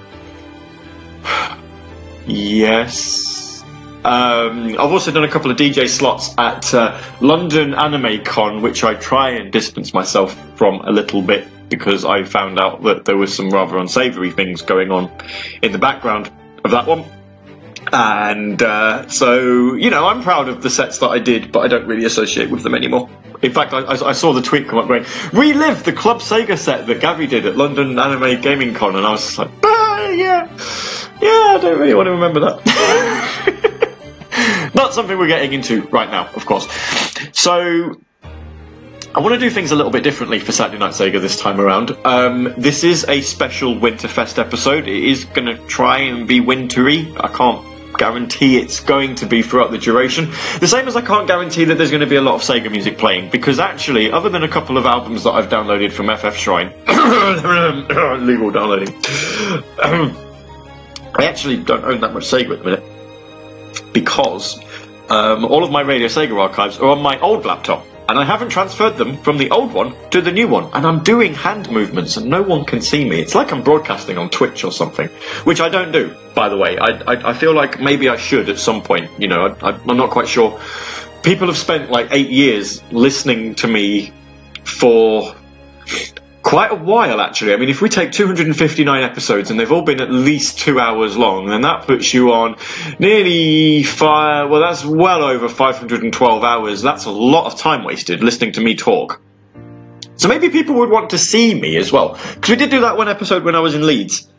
yes. 2.26 3.37
Um, 4.08 4.70
I've 4.80 4.94
also 4.94 5.12
done 5.12 5.26
a 5.26 5.28
couple 5.28 5.52
of 5.52 5.58
DJ 5.58 5.90
slots 5.90 6.34
at 6.38 6.74
uh, 6.74 6.98
London 7.20 7.74
Anime 7.74 8.24
Con, 8.24 8.62
which 8.62 8.86
I 8.86 8.94
try 8.94 9.32
and 9.32 9.52
distance 9.52 9.94
myself 9.94 10.34
from 10.56 10.76
a 10.76 10.92
little 10.92 11.22
bit 11.22 11.46
because 11.68 12.06
I 12.06 12.24
found 12.24 12.58
out 12.58 12.84
that 12.84 13.04
there 13.04 13.18
was 13.18 13.36
some 13.36 13.50
rather 13.50 13.78
unsavoury 13.78 14.32
things 14.32 14.62
going 14.62 14.92
on 14.92 15.12
in 15.62 15.74
the 15.74 15.78
background 15.78 16.32
of 16.64 16.72
that 16.72 16.88
one. 16.88 17.04
And 17.92 18.62
uh, 18.64 19.10
so, 19.10 19.74
you 19.74 19.90
know, 19.90 20.08
I'm 20.08 20.24
proud 20.24 20.48
of 20.48 20.64
the 20.64 20.70
sets 20.70 21.00
that 21.00 21.10
I 21.10 21.20
did, 21.20 21.52
but 21.52 21.60
I 21.60 21.68
don't 21.68 21.88
really 21.88 22.06
associate 22.06 22.50
with 22.50 22.64
them 22.64 22.76
anymore. 22.76 23.10
In 23.42 23.52
fact, 23.52 23.74
I, 23.74 23.82
I, 23.82 24.14
saw 24.14 24.32
the 24.32 24.42
tweet 24.42 24.70
come 24.70 24.80
up 24.80 24.88
going, 24.88 25.06
relive 25.34 25.84
the 25.84 25.92
Club 25.92 26.20
Sega 26.22 26.58
set 26.58 26.88
that 26.88 27.02
Gabby 27.02 27.28
did 27.28 27.46
at 27.46 27.58
London 27.58 28.00
Anime 28.00 28.40
Gaming 28.40 28.74
Con, 28.74 28.96
and 28.96 29.06
I 29.06 29.12
was 29.12 29.38
like, 29.38 29.52
ah, 29.64 30.10
yeah, 30.10 30.46
yeah, 31.22 31.56
I 31.56 31.60
don't 31.62 31.78
really 31.78 31.94
want 31.94 32.08
to 32.08 32.12
remember 32.12 32.40
that. 32.40 33.54
Not 34.78 34.94
something 34.94 35.18
we're 35.18 35.28
getting 35.28 35.54
into 35.54 35.82
right 35.88 36.10
now, 36.10 36.28
of 36.28 36.46
course. 36.46 36.68
So, 37.34 38.00
I 39.16 39.20
want 39.22 39.34
to 39.34 39.40
do 39.40 39.50
things 39.50 39.72
a 39.72 39.76
little 39.76 39.92
bit 39.92 40.04
differently 40.04 40.38
for 40.38 40.52
Saturday 40.52 40.78
Night 40.78 40.92
Sega 40.92 41.20
this 41.20 41.40
time 41.40 41.60
around. 41.60 41.98
Um, 42.06 42.54
this 42.58 42.84
is 42.84 43.04
a 43.10 43.22
special 43.22 43.74
Winterfest 43.74 44.38
episode. 44.38 44.88
It 44.88 45.04
is 45.04 45.26
going 45.26 45.48
to 45.48 45.58
try 45.66 46.02
and 46.02 46.28
be 46.28 46.42
wintry. 46.42 47.12
I 47.20 47.28
can't 47.28 47.98
guarantee 47.98 48.60
it's 48.60 48.82
going 48.82 49.16
to 49.16 49.26
be 49.26 49.42
throughout 49.42 49.72
the 49.72 49.80
duration. 49.80 50.30
The 50.60 50.68
same 50.68 50.88
as 50.88 50.96
I 50.96 51.02
can't 51.02 51.28
guarantee 51.28 51.64
that 51.66 51.80
there's 51.80 51.90
going 51.90 52.02
to 52.02 52.08
be 52.08 52.18
a 52.18 52.22
lot 52.22 52.36
of 52.36 52.42
Sega 52.42 52.70
music 52.70 53.00
playing, 53.00 53.32
because 53.32 53.60
actually, 53.60 54.12
other 54.12 54.30
than 54.30 54.44
a 54.44 54.48
couple 54.48 54.78
of 54.78 54.86
albums 54.86 55.24
that 55.24 55.32
I've 55.32 55.50
downloaded 55.50 55.92
from 55.92 56.16
FF 56.16 56.38
Shrine, 56.38 56.68
legal 58.28 58.52
downloading, 58.52 58.94
I 61.16 61.26
actually 61.26 61.58
don't 61.64 61.84
own 61.84 62.02
that 62.02 62.14
much 62.14 62.26
Sega 62.26 62.52
at 62.52 62.60
the 62.60 62.64
minute, 62.64 62.84
because 63.92 64.60
um, 65.10 65.46
all 65.46 65.64
of 65.64 65.72
my 65.72 65.82
Radio 65.82 66.08
Sega 66.08 66.38
archives 66.40 66.80
are 66.80 66.90
on 66.90 67.02
my 67.02 67.20
old 67.20 67.46
laptop 67.46 67.86
and 68.10 68.18
I 68.18 68.24
haven't 68.24 68.50
transferred 68.50 68.96
them 68.98 69.18
from 69.18 69.38
the 69.38 69.52
old 69.52 69.74
one 69.74 69.94
to 70.12 70.22
the 70.22 70.32
new 70.32 70.48
one. 70.48 70.70
And 70.74 70.86
I'm 70.86 71.04
doing 71.04 71.34
hand 71.34 71.70
movements 71.70 72.16
and 72.16 72.30
no 72.30 72.42
one 72.42 72.64
can 72.64 72.82
see 72.82 73.08
me. 73.08 73.20
It's 73.20 73.36
like 73.36 73.52
I'm 73.52 73.64
broadcasting 73.64 74.18
on 74.18 74.30
Twitch 74.30 74.64
or 74.64 74.72
something, 74.72 75.10
which 75.44 75.60
I 75.60 75.70
don't 75.70 75.92
do, 75.92 76.16
by 76.34 76.48
the 76.50 76.58
way. 76.58 76.78
I, 76.78 76.88
I, 76.88 77.30
I 77.30 77.34
feel 77.34 77.54
like 77.54 77.80
maybe 77.80 78.08
I 78.08 78.16
should 78.16 78.50
at 78.50 78.60
some 78.60 78.82
point. 78.82 79.12
You 79.20 79.28
know, 79.28 79.56
I, 79.62 79.72
I'm 79.72 79.98
not 79.98 80.12
quite 80.12 80.28
sure. 80.28 80.60
People 81.22 81.48
have 81.48 81.58
spent 81.58 81.92
like 81.92 82.08
eight 82.12 82.30
years 82.30 82.82
listening 82.94 83.56
to 83.56 83.68
me 83.68 84.14
for 84.64 85.36
quite 86.48 86.72
a 86.72 86.76
while 86.76 87.20
actually. 87.20 87.52
I 87.52 87.58
mean, 87.58 87.68
if 87.68 87.82
we 87.82 87.90
take 87.90 88.14
259 88.14 89.04
episodes 89.04 89.52
and 89.52 89.60
they've 89.60 89.72
all 89.72 89.82
been 89.82 90.00
at 90.00 90.10
least 90.10 90.60
two 90.60 90.80
hours 90.80 91.18
long, 91.18 91.48
then 91.48 91.64
that 91.64 91.86
puts 91.86 92.14
you 92.14 92.32
on 92.32 92.56
nearly 93.00 93.84
five. 93.84 94.50
Well, 94.50 94.62
that's 94.62 94.86
well 94.86 95.24
over 95.24 95.50
512 95.50 96.44
hours. 96.46 96.82
That's 96.82 97.04
a 97.04 97.12
lot 97.12 97.52
of 97.52 97.60
time 97.60 97.84
wasted 97.84 98.24
listening 98.24 98.54
to 98.54 98.62
me 98.62 98.76
talk. 98.76 99.20
So 100.16 100.30
maybe 100.30 100.50
people 100.50 100.76
would 100.76 100.90
want 100.90 101.10
to 101.10 101.18
see 101.18 101.54
me 101.54 101.76
as 101.76 101.92
well, 101.92 102.14
because 102.14 102.50
we 102.50 102.56
did 102.56 102.72
do 102.72 102.80
that 102.80 102.96
one 102.96 103.10
episode 103.10 103.44
when 103.44 103.56
I 103.56 103.60
was 103.60 103.76
in 103.76 103.86
Leeds. 103.86 104.30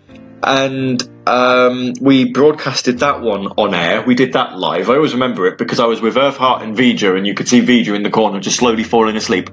And 0.43 1.03
um, 1.27 1.93
we 2.01 2.33
broadcasted 2.33 3.01
that 3.01 3.21
one 3.21 3.49
on 3.49 3.75
air. 3.75 4.03
We 4.03 4.15
did 4.15 4.33
that 4.33 4.57
live. 4.57 4.89
I 4.89 4.95
always 4.95 5.13
remember 5.13 5.47
it 5.47 5.59
because 5.59 5.79
I 5.79 5.87
was 5.87 6.01
with 6.01 6.15
Earthheart 6.15 6.63
and 6.63 6.75
Vija, 6.75 7.17
and 7.17 7.27
you 7.27 7.35
could 7.35 7.49
see 7.49 7.61
Vija 7.61 7.95
in 7.95 8.03
the 8.03 8.11
corner 8.11 8.41
just 8.41 8.57
slowly 8.57 8.85
falling 8.85 9.17
asleep. 9.17 9.51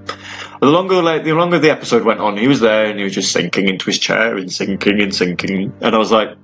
The 0.66 0.72
longer, 0.72 0.96
the 1.22 1.34
longer 1.34 1.60
the 1.60 1.70
episode 1.70 2.04
went 2.04 2.20
on, 2.20 2.38
he 2.38 2.48
was 2.48 2.60
there 2.60 2.88
and 2.88 2.98
he 2.98 3.04
was 3.04 3.14
just 3.14 3.32
sinking 3.32 3.70
into 3.70 3.86
his 3.86 4.00
chair 4.00 4.36
and 4.36 4.52
sinking 4.52 5.00
and 5.00 5.14
sinking. 5.14 5.72
And 5.80 5.94
I 5.94 5.98
was 6.00 6.12
like, 6.12 6.40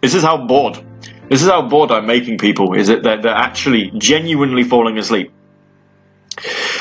this 0.00 0.14
is 0.14 0.22
how 0.22 0.46
bored. 0.46 0.78
This 1.28 1.42
is 1.42 1.48
how 1.48 1.62
bored 1.62 1.90
I'm 1.90 2.06
making 2.06 2.38
people. 2.38 2.74
Is 2.74 2.86
that 2.86 3.02
they're 3.02 3.26
actually 3.26 3.90
genuinely 3.90 4.62
falling 4.62 4.98
asleep? 4.98 5.32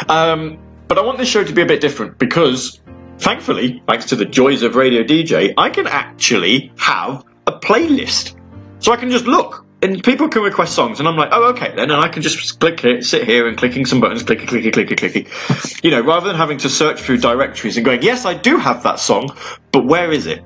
Um, 0.08 0.60
but 0.88 1.00
I 1.00 1.02
want 1.02 1.18
this 1.18 1.28
show 1.28 1.44
to 1.44 1.54
be 1.54 1.64
a 1.64 1.66
bit 1.66 1.82
different 1.82 2.20
because, 2.20 2.80
thankfully, 3.18 3.82
thanks 3.88 4.06
to 4.10 4.16
the 4.16 4.26
joys 4.26 4.62
of 4.62 4.76
Radio 4.76 5.02
DJ, 5.02 5.56
I 5.58 5.72
can 5.72 5.88
actually 5.88 6.72
have 6.78 7.26
a 7.48 7.54
playlist. 7.54 8.36
So 8.78 8.92
I 8.92 8.98
can 8.98 9.10
just 9.10 9.26
look 9.26 9.65
and 9.86 10.04
people 10.04 10.30
can 10.30 10.42
request 10.42 10.74
songs, 10.74 11.00
and 11.00 11.08
I'm 11.08 11.16
like, 11.16 11.30
oh, 11.32 11.52
okay, 11.52 11.70
then, 11.76 11.92
and 11.92 11.94
I 11.94 12.08
can 12.08 12.24
just 12.24 12.60
click 12.60 12.84
it, 12.84 13.04
sit 13.04 13.24
here 13.24 13.48
and 13.48 13.56
clicking 13.56 13.86
some 13.86 14.00
buttons, 14.02 14.24
clicky, 14.24 14.48
clicky, 14.48 14.72
clicky, 14.72 14.96
clicky. 14.96 15.84
You 15.84 15.92
know, 15.92 16.02
rather 16.02 16.28
than 16.28 16.38
having 16.38 16.58
to 16.60 16.70
search 16.70 17.02
through 17.02 17.20
directories 17.20 17.78
and 17.78 17.86
going, 17.86 18.02
yes, 18.02 18.26
I 18.26 18.34
do 18.34 18.58
have 18.58 18.84
that 18.84 19.00
song, 19.00 19.30
but 19.72 19.86
where 19.86 20.12
is 20.12 20.26
it? 20.26 20.44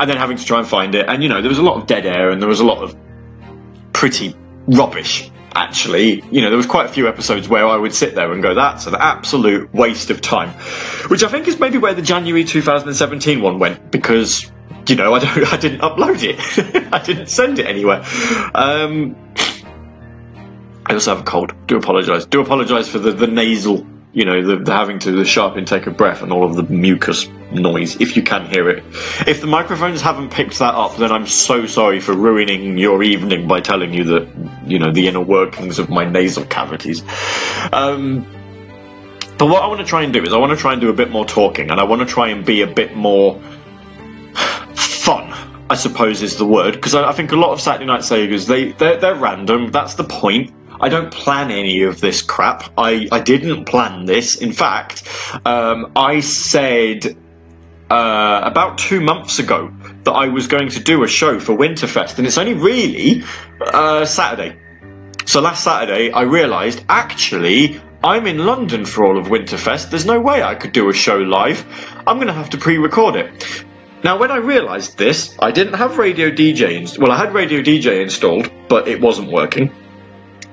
And 0.00 0.10
then 0.10 0.16
having 0.16 0.36
to 0.36 0.44
try 0.44 0.58
and 0.58 0.66
find 0.66 0.96
it. 0.96 1.06
And, 1.08 1.22
you 1.22 1.28
know, 1.28 1.40
there 1.42 1.48
was 1.48 1.58
a 1.58 1.62
lot 1.62 1.80
of 1.80 1.86
dead 1.86 2.06
air 2.06 2.30
and 2.30 2.42
there 2.42 2.48
was 2.48 2.60
a 2.60 2.64
lot 2.64 2.82
of 2.82 2.96
pretty 3.92 4.34
rubbish, 4.66 5.30
actually. 5.54 6.24
You 6.32 6.40
know, 6.40 6.48
there 6.48 6.56
was 6.56 6.66
quite 6.66 6.86
a 6.86 6.92
few 6.92 7.06
episodes 7.06 7.48
where 7.48 7.66
I 7.66 7.76
would 7.76 7.94
sit 7.94 8.16
there 8.16 8.32
and 8.32 8.42
go, 8.42 8.54
that's 8.54 8.86
an 8.86 8.96
absolute 8.98 9.72
waste 9.72 10.10
of 10.10 10.20
time. 10.20 10.50
Which 11.08 11.22
I 11.22 11.28
think 11.28 11.46
is 11.46 11.60
maybe 11.60 11.78
where 11.78 11.94
the 11.94 12.02
January 12.02 12.42
2017 12.42 13.40
one 13.40 13.60
went, 13.60 13.92
because 13.92 14.50
you 14.90 14.96
know, 14.96 15.14
I 15.14 15.18
don't, 15.20 15.52
I 15.52 15.56
didn't 15.56 15.80
upload 15.80 16.22
it. 16.22 16.88
I 16.92 17.02
didn't 17.02 17.28
send 17.28 17.58
it 17.58 17.66
anywhere. 17.66 18.04
Um, 18.54 19.16
I 20.84 20.94
also 20.94 21.14
have 21.14 21.20
a 21.20 21.28
cold. 21.28 21.54
Do 21.66 21.76
apologise. 21.76 22.26
Do 22.26 22.40
apologise 22.40 22.88
for 22.88 22.98
the, 22.98 23.12
the 23.12 23.28
nasal, 23.28 23.86
you 24.12 24.24
know, 24.24 24.44
the, 24.44 24.56
the 24.64 24.72
having 24.72 24.98
to 25.00 25.12
the 25.12 25.24
sharp 25.24 25.56
intake 25.56 25.86
of 25.86 25.96
breath 25.96 26.22
and 26.22 26.32
all 26.32 26.44
of 26.44 26.56
the 26.56 26.64
mucus 26.64 27.28
noise. 27.52 28.00
If 28.00 28.16
you 28.16 28.22
can 28.22 28.46
hear 28.46 28.68
it, 28.68 28.84
if 29.26 29.40
the 29.40 29.46
microphones 29.46 30.00
haven't 30.00 30.32
picked 30.32 30.58
that 30.58 30.74
up, 30.74 30.96
then 30.96 31.12
I'm 31.12 31.26
so 31.26 31.66
sorry 31.66 32.00
for 32.00 32.12
ruining 32.12 32.76
your 32.76 33.02
evening 33.02 33.46
by 33.46 33.60
telling 33.60 33.94
you 33.94 34.04
that, 34.04 34.66
you 34.66 34.78
know, 34.78 34.92
the 34.92 35.06
inner 35.06 35.20
workings 35.20 35.78
of 35.78 35.90
my 35.90 36.04
nasal 36.04 36.44
cavities. 36.44 37.02
Um, 37.72 38.26
but 39.40 39.46
what 39.46 39.62
I 39.62 39.68
want 39.68 39.80
to 39.80 39.86
try 39.86 40.02
and 40.02 40.12
do 40.12 40.22
is 40.22 40.34
I 40.34 40.36
want 40.36 40.50
to 40.50 40.58
try 40.58 40.72
and 40.72 40.82
do 40.82 40.90
a 40.90 40.92
bit 40.92 41.10
more 41.10 41.24
talking, 41.24 41.70
and 41.70 41.80
I 41.80 41.84
want 41.84 42.02
to 42.02 42.06
try 42.06 42.28
and 42.28 42.44
be 42.44 42.60
a 42.60 42.66
bit 42.66 42.94
more. 42.94 43.40
I 45.70 45.76
suppose 45.76 46.20
is 46.20 46.36
the 46.36 46.44
word 46.44 46.74
because 46.74 46.96
I, 46.96 47.08
I, 47.08 47.12
think 47.12 47.30
a 47.30 47.36
lot 47.36 47.52
of 47.52 47.60
Saturday 47.60 47.86
Night 47.86 48.00
Segas 48.00 48.48
they 48.48 48.72
they're, 48.72 48.96
they're, 48.96 49.14
random. 49.14 49.70
That's 49.70 49.94
the 49.94 50.02
point. 50.02 50.52
I 50.80 50.88
don't 50.88 51.12
plan 51.12 51.52
any 51.52 51.82
of 51.82 52.00
this 52.00 52.22
crap. 52.22 52.72
I, 52.76 53.06
I 53.12 53.20
didn't 53.20 53.66
plan 53.66 54.04
this. 54.04 54.34
In 54.34 54.52
fact, 54.52 55.06
um, 55.46 55.92
I 55.94 56.20
said 56.20 57.16
uh, 57.88 58.40
about 58.42 58.78
two 58.78 59.00
months 59.00 59.38
ago 59.38 59.72
that 60.02 60.10
I 60.10 60.26
was 60.28 60.48
going 60.48 60.70
to 60.70 60.80
do 60.80 61.04
a 61.04 61.08
show 61.08 61.38
for 61.38 61.56
Winterfest, 61.56 62.18
and 62.18 62.26
it's 62.26 62.38
only 62.38 62.54
really 62.54 63.22
uh, 63.60 64.04
Saturday. 64.06 64.58
So 65.26 65.40
last 65.40 65.62
Saturday, 65.62 66.10
I 66.10 66.22
realised 66.22 66.84
actually 66.88 67.80
I'm 68.02 68.26
in 68.26 68.38
London 68.44 68.86
for 68.86 69.04
all 69.04 69.18
of 69.18 69.26
Winterfest. 69.26 69.90
There's 69.90 70.06
no 70.06 70.18
way 70.18 70.42
I 70.42 70.56
could 70.56 70.72
do 70.72 70.88
a 70.88 70.92
show 70.92 71.18
live. 71.18 71.64
I'm 72.08 72.16
going 72.16 72.26
to 72.26 72.32
have 72.32 72.50
to 72.50 72.58
pre-record 72.58 73.14
it. 73.14 73.64
Now, 74.02 74.18
when 74.18 74.30
I 74.30 74.36
realised 74.36 74.96
this, 74.96 75.36
I 75.38 75.50
didn't 75.50 75.74
have 75.74 75.98
Radio 75.98 76.30
DJ 76.30 76.72
installed. 76.80 77.08
Well, 77.08 77.12
I 77.12 77.18
had 77.18 77.34
Radio 77.34 77.60
DJ 77.60 78.00
installed, 78.02 78.50
but 78.68 78.88
it 78.88 79.00
wasn't 79.00 79.30
working. 79.30 79.72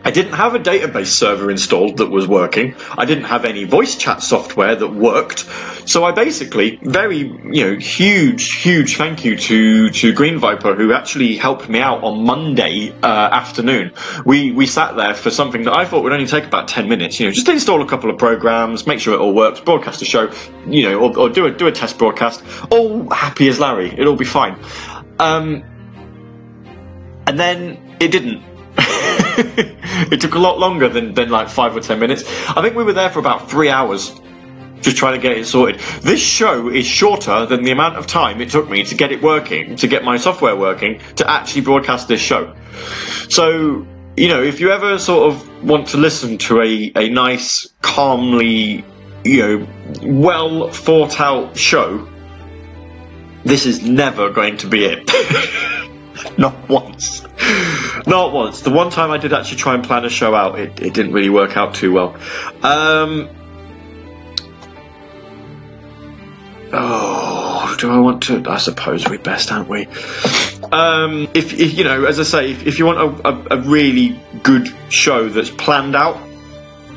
I 0.08 0.12
didn't 0.12 0.36
have 0.36 0.56
a 0.56 0.60
database 0.60 1.08
server 1.08 1.52
installed 1.52 1.98
that 1.98 2.10
was 2.10 2.26
working. 2.30 2.76
I 2.98 3.04
didn't 3.04 3.26
have 3.26 3.43
any 3.43 3.65
voice 3.65 3.98
chat 3.98 4.24
software 4.24 4.74
that 4.74 4.88
worked. 4.88 5.39
So 5.86 6.06
I 6.06 6.13
basically, 6.13 6.80
very, 6.82 7.17
you 7.17 7.63
know, 7.65 7.76
huge, 7.76 8.54
huge 8.54 8.96
thank 8.96 9.26
you 9.26 9.36
to, 9.36 9.89
to 9.89 10.13
Green 10.13 10.38
Viper 10.39 10.76
who 10.76 10.93
actually 10.93 11.36
helped 11.36 11.67
me 11.67 11.82
out 11.82 12.06
on 12.06 12.26
Monday 12.26 12.93
uh, 13.04 13.06
afternoon. 13.06 13.91
We, 14.26 14.54
we 14.54 14.65
sat 14.65 14.96
there 14.96 15.13
for 15.13 15.30
something 15.30 15.63
that 15.63 15.76
I 15.76 15.84
thought 15.84 16.04
would 16.06 16.13
only 16.13 16.26
take 16.26 16.46
about 16.46 16.70
10 16.70 16.88
minutes, 16.88 17.20
you 17.20 17.26
know, 17.26 17.34
just 17.34 17.50
install 17.50 17.82
a 17.82 17.86
couple 17.86 18.10
of 18.10 18.17
programs, 18.17 18.88
make 18.88 19.02
sure 19.02 19.13
it 19.13 19.20
all 19.20 19.34
works, 19.34 19.60
broadcast 19.60 20.02
a 20.04 20.06
show, 20.06 20.32
you 20.67 20.84
know, 20.84 21.00
or, 21.02 21.20
or 21.20 21.30
do 21.30 21.48
a, 21.48 21.52
do 21.52 21.67
a 21.67 21.74
test 21.74 21.98
broadcast. 21.98 22.41
All 22.72 23.10
happy 23.10 23.50
as 23.50 23.60
Larry. 23.60 23.89
It'll 23.89 24.15
be 24.15 24.24
fine. 24.24 24.58
Um, 25.20 25.65
and 27.28 27.38
then 27.38 27.98
it 28.00 28.13
didn't. 28.13 28.57
it 30.12 30.21
took 30.21 30.36
a 30.36 30.39
lot 30.39 30.60
longer 30.60 30.89
than, 30.89 31.13
than 31.13 31.30
like 31.30 31.50
five 31.50 31.76
or 31.76 31.80
ten 31.80 32.00
minutes. 32.00 32.23
I 32.50 32.62
think 32.62 32.76
we 32.76 32.84
were 32.84 32.93
there 32.93 33.10
for 33.10 33.19
about 33.19 33.50
three 33.50 33.69
hours 33.69 34.13
just 34.82 34.97
trying 34.97 35.15
to 35.15 35.21
get 35.21 35.38
it 35.38 35.45
sorted. 35.45 35.80
This 36.02 36.21
show 36.21 36.69
is 36.69 36.86
shorter 36.86 37.45
than 37.45 37.63
the 37.63 37.71
amount 37.71 37.97
of 37.97 38.08
time 38.08 38.41
it 38.41 38.50
took 38.50 38.69
me 38.69 38.84
to 38.84 38.95
get 38.95 39.12
it 39.12 39.21
working, 39.21 39.76
to 39.78 39.88
get 39.88 40.04
my 40.04 40.17
software 40.17 40.56
working, 40.56 41.02
to 41.15 41.30
actually 41.30 41.62
broadcast 41.62 42.08
this 42.08 42.21
show. 42.21 42.56
So, 43.30 43.88
you 44.15 44.28
know, 44.30 44.41
if 44.41 44.60
you 44.60 44.71
ever 44.71 45.00
sort 45.00 45.34
of 45.34 45.63
want 45.63 45.89
to 45.89 45.97
listen 45.97 46.38
to 46.39 46.62
a, 46.62 46.91
a 46.95 47.10
nice, 47.10 47.67
calmly, 47.82 48.86
you 49.23 49.41
know, 49.41 49.67
well 50.02 50.69
thought 50.69 51.19
out 51.19 51.58
show, 51.58 52.08
this 53.43 53.65
is 53.65 53.82
never 53.82 54.30
going 54.30 54.58
to 54.58 54.67
be 54.67 54.86
it. 54.86 55.10
Not 56.38 56.70
once. 56.70 57.22
Not 58.08 58.34
once. 58.34 58.62
The 58.62 58.72
one 58.72 58.90
time 58.90 59.12
I 59.12 59.18
did 59.18 59.34
actually 59.34 59.58
try 59.58 59.76
and 59.76 59.84
plan 59.84 60.06
a 60.06 60.10
show 60.10 60.34
out, 60.34 60.60
it, 60.60 60.80
it 60.82 60.94
didn't 60.94 61.14
really 61.14 61.30
work 61.30 61.58
out 61.58 61.76
too 61.76 61.92
well. 61.92 62.16
Um, 62.64 63.30
oh, 66.74 67.76
do 67.80 67.92
I 67.92 68.00
want 68.00 68.24
to? 68.24 68.44
I 68.48 68.58
suppose 68.58 69.08
we 69.08 69.18
best, 69.18 69.52
aren't 69.52 69.70
we? 69.70 69.88
Um, 70.72 71.30
if, 71.34 71.54
if 71.54 71.78
you 71.78 71.84
know, 71.84 72.06
as 72.06 72.20
I 72.20 72.24
say, 72.24 72.52
if, 72.52 72.66
if 72.66 72.80
you 72.80 72.86
want 72.86 73.00
a, 73.00 73.28
a, 73.28 73.60
a 73.60 73.62
really 73.62 74.20
good 74.44 74.68
show 74.90 75.30
that's 75.30 75.50
planned 75.50 75.96
out, 75.96 76.27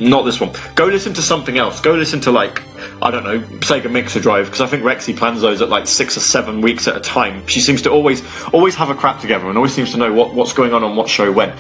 not 0.01 0.25
this 0.25 0.41
one. 0.41 0.53
Go 0.75 0.87
listen 0.87 1.15
to 1.15 1.23
something 1.23 1.57
else. 1.57 1.81
Go 1.81 1.93
listen 1.93 2.21
to 2.23 2.31
like 2.31 2.63
I 3.03 3.11
don't 3.11 3.25
know 3.25 3.41
Sega 3.41 3.91
Mixer 3.91 4.21
Drive 4.21 4.47
because 4.47 4.61
I 4.61 4.67
think 4.67 4.83
Rexy 4.83 5.17
plans 5.17 5.41
those 5.41 5.63
at 5.63 5.69
like 5.69 5.87
six 5.87 6.17
or 6.17 6.21
seven 6.21 6.61
weeks 6.61 6.89
at 6.89 6.97
a 6.97 7.01
time. 7.01 7.47
She 7.47 7.61
seems 7.61 7.83
to 7.83 7.91
always 7.91 8.23
always 8.53 8.75
have 8.77 8.91
a 8.91 8.95
crap 8.95 9.21
together 9.21 9.49
and 9.49 9.57
always 9.57 9.75
seems 9.75 9.93
to 9.93 9.99
know 9.99 10.13
what, 10.13 10.35
what's 10.35 10.53
going 10.53 10.73
on 10.73 10.85
on 10.85 10.97
what 10.97 11.09
show 11.09 11.31
when. 11.31 11.55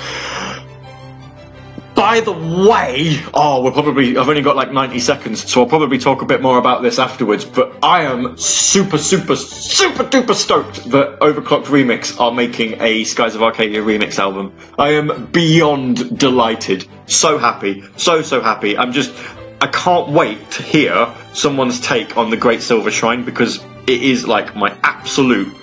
By 2.00 2.20
the 2.20 2.32
way, 2.32 3.20
oh, 3.34 3.62
we're 3.62 3.72
probably, 3.72 4.16
I've 4.16 4.26
only 4.26 4.40
got 4.40 4.56
like 4.56 4.72
90 4.72 5.00
seconds, 5.00 5.52
so 5.52 5.60
I'll 5.60 5.68
probably 5.68 5.98
talk 5.98 6.22
a 6.22 6.24
bit 6.24 6.40
more 6.40 6.56
about 6.56 6.80
this 6.80 6.98
afterwards, 6.98 7.44
but 7.44 7.84
I 7.84 8.04
am 8.04 8.38
super, 8.38 8.96
super, 8.96 9.36
super 9.36 10.04
duper 10.04 10.34
stoked 10.34 10.82
that 10.92 11.20
Overclocked 11.20 11.66
Remix 11.66 12.18
are 12.18 12.32
making 12.32 12.80
a 12.80 13.04
Skies 13.04 13.34
of 13.34 13.42
Arcadia 13.42 13.82
remix 13.82 14.18
album. 14.18 14.56
I 14.78 14.92
am 14.92 15.26
beyond 15.26 16.18
delighted. 16.18 16.86
So 17.04 17.36
happy. 17.36 17.84
So, 17.98 18.22
so 18.22 18.40
happy. 18.40 18.78
I'm 18.78 18.92
just, 18.92 19.12
I 19.60 19.66
can't 19.66 20.08
wait 20.08 20.52
to 20.52 20.62
hear 20.62 21.14
someone's 21.34 21.80
take 21.80 22.16
on 22.16 22.30
The 22.30 22.38
Great 22.38 22.62
Silver 22.62 22.90
Shrine 22.90 23.26
because 23.26 23.62
it 23.86 24.02
is 24.02 24.26
like 24.26 24.56
my 24.56 24.74
absolute 24.82 25.54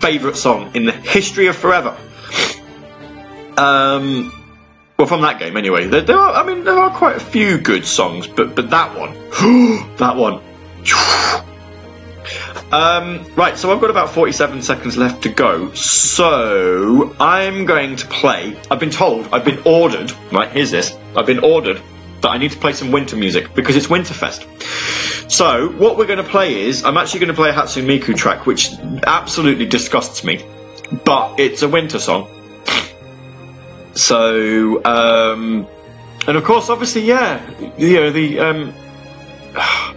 favourite 0.00 0.38
song 0.38 0.74
in 0.74 0.86
the 0.86 0.92
history 0.92 1.48
of 1.48 1.56
forever. 1.56 1.94
Um, 3.58 4.32
well, 4.96 5.06
from 5.06 5.22
that 5.22 5.38
game, 5.38 5.56
anyway. 5.56 5.86
There, 5.86 6.02
there, 6.02 6.18
are, 6.18 6.34
I 6.34 6.46
mean, 6.46 6.64
there 6.64 6.78
are 6.78 6.90
quite 6.90 7.16
a 7.16 7.20
few 7.20 7.58
good 7.58 7.86
songs, 7.86 8.26
but 8.26 8.54
but 8.54 8.70
that 8.70 8.96
one, 8.96 9.12
that 9.96 10.16
one. 10.16 10.42
Um, 12.72 13.24
right, 13.36 13.56
so 13.56 13.72
I've 13.72 13.80
got 13.80 13.90
about 13.90 14.10
47 14.10 14.62
seconds 14.62 14.96
left 14.96 15.22
to 15.22 15.28
go. 15.28 15.72
So 15.74 17.14
I'm 17.20 17.64
going 17.64 17.96
to 17.96 18.06
play. 18.06 18.58
I've 18.68 18.80
been 18.80 18.90
told, 18.90 19.28
I've 19.32 19.44
been 19.44 19.62
ordered. 19.64 20.12
Right, 20.32 20.50
here's 20.50 20.72
this. 20.72 20.96
I've 21.14 21.26
been 21.26 21.44
ordered 21.44 21.80
that 22.22 22.28
I 22.30 22.38
need 22.38 22.50
to 22.52 22.58
play 22.58 22.72
some 22.72 22.90
winter 22.90 23.16
music 23.16 23.54
because 23.54 23.76
it's 23.76 23.86
Winterfest. 23.86 25.30
So 25.30 25.68
what 25.68 25.96
we're 25.96 26.06
going 26.06 26.22
to 26.22 26.28
play 26.28 26.62
is 26.62 26.82
I'm 26.82 26.96
actually 26.96 27.20
going 27.20 27.28
to 27.28 27.34
play 27.34 27.50
a 27.50 27.52
Hatsune 27.52 27.86
Miku 27.86 28.16
track, 28.16 28.46
which 28.46 28.72
absolutely 29.06 29.66
disgusts 29.66 30.24
me, 30.24 30.44
but 31.04 31.38
it's 31.38 31.62
a 31.62 31.68
winter 31.68 32.00
song. 32.00 32.28
So, 33.96 34.84
um, 34.84 35.66
and 36.26 36.36
of 36.36 36.44
course, 36.44 36.68
obviously, 36.68 37.02
yeah, 37.02 37.40
you 37.78 38.00
know, 38.00 38.10
the, 38.10 38.40
um, 38.40 38.74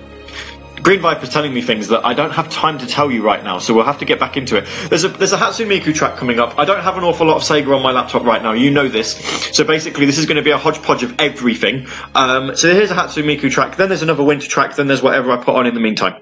Green 0.81 1.01
Viper's 1.01 1.29
telling 1.29 1.53
me 1.53 1.62
things 1.62 1.89
that 1.89 2.05
I 2.05 2.13
don't 2.13 2.31
have 2.31 2.49
time 2.49 2.79
to 2.79 2.88
tell 2.88 3.12
you 3.12 3.21
right 3.21 3.43
now, 3.43 3.59
so 3.59 3.73
we'll 3.73 3.85
have 3.85 3.99
to 3.99 4.05
get 4.05 4.19
back 4.19 4.38
into 4.38 4.55
it. 4.57 4.65
There's 4.89 5.03
a 5.03 5.09
there's 5.09 5.33
a 5.33 5.38
Hatsune 5.38 5.67
Miku 5.67 5.93
track 5.93 6.15
coming 6.17 6.39
up. 6.39 6.57
I 6.57 6.63
don't 6.63 6.81
have 6.81 6.97
an 6.97 7.03
awful 7.03 7.27
lot 7.27 7.35
of 7.35 7.43
Sega 7.43 7.75
on 7.75 7.83
my 7.83 7.91
laptop 7.91 8.23
right 8.23 8.41
now. 8.41 8.53
You 8.53 8.71
know 8.71 8.88
this. 8.88 9.13
So 9.55 9.65
basically, 9.65 10.05
this 10.05 10.17
is 10.17 10.25
going 10.25 10.38
to 10.38 10.41
be 10.41 10.51
a 10.51 10.57
hodgepodge 10.57 11.03
of 11.03 11.19
everything. 11.19 11.88
Um, 12.15 12.55
so 12.55 12.73
here's 12.73 12.91
a 12.91 12.95
Hatsune 12.95 13.25
Miku 13.25 13.51
track. 13.51 13.75
Then 13.75 13.89
there's 13.89 14.03
another 14.03 14.23
winter 14.23 14.47
track. 14.47 14.75
Then 14.77 14.88
there's 14.88 15.01
whatever 15.01 15.31
I 15.31 15.43
put 15.43 15.55
on 15.55 15.67
in 15.67 15.73
the 15.73 15.81
meantime. 15.81 16.21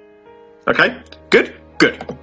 Okay, 0.67 1.01
good, 1.29 1.55
good. 1.77 2.17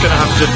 Just 0.00 0.08
gonna 0.08 0.24
have 0.24 0.32
to. 0.38 0.46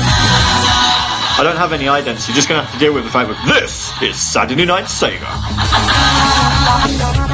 I 1.36 1.42
don't 1.42 1.56
have 1.56 1.72
any 1.72 1.88
identity. 1.88 2.28
You're 2.28 2.36
just 2.36 2.48
gonna 2.48 2.62
have 2.62 2.72
to 2.72 2.78
deal 2.78 2.94
with 2.94 3.02
the 3.04 3.10
fact 3.10 3.28
that 3.28 3.44
this 3.44 3.92
is 4.00 4.16
Saturday 4.16 4.64
Night 4.64 4.84
Sega.「 4.84 7.33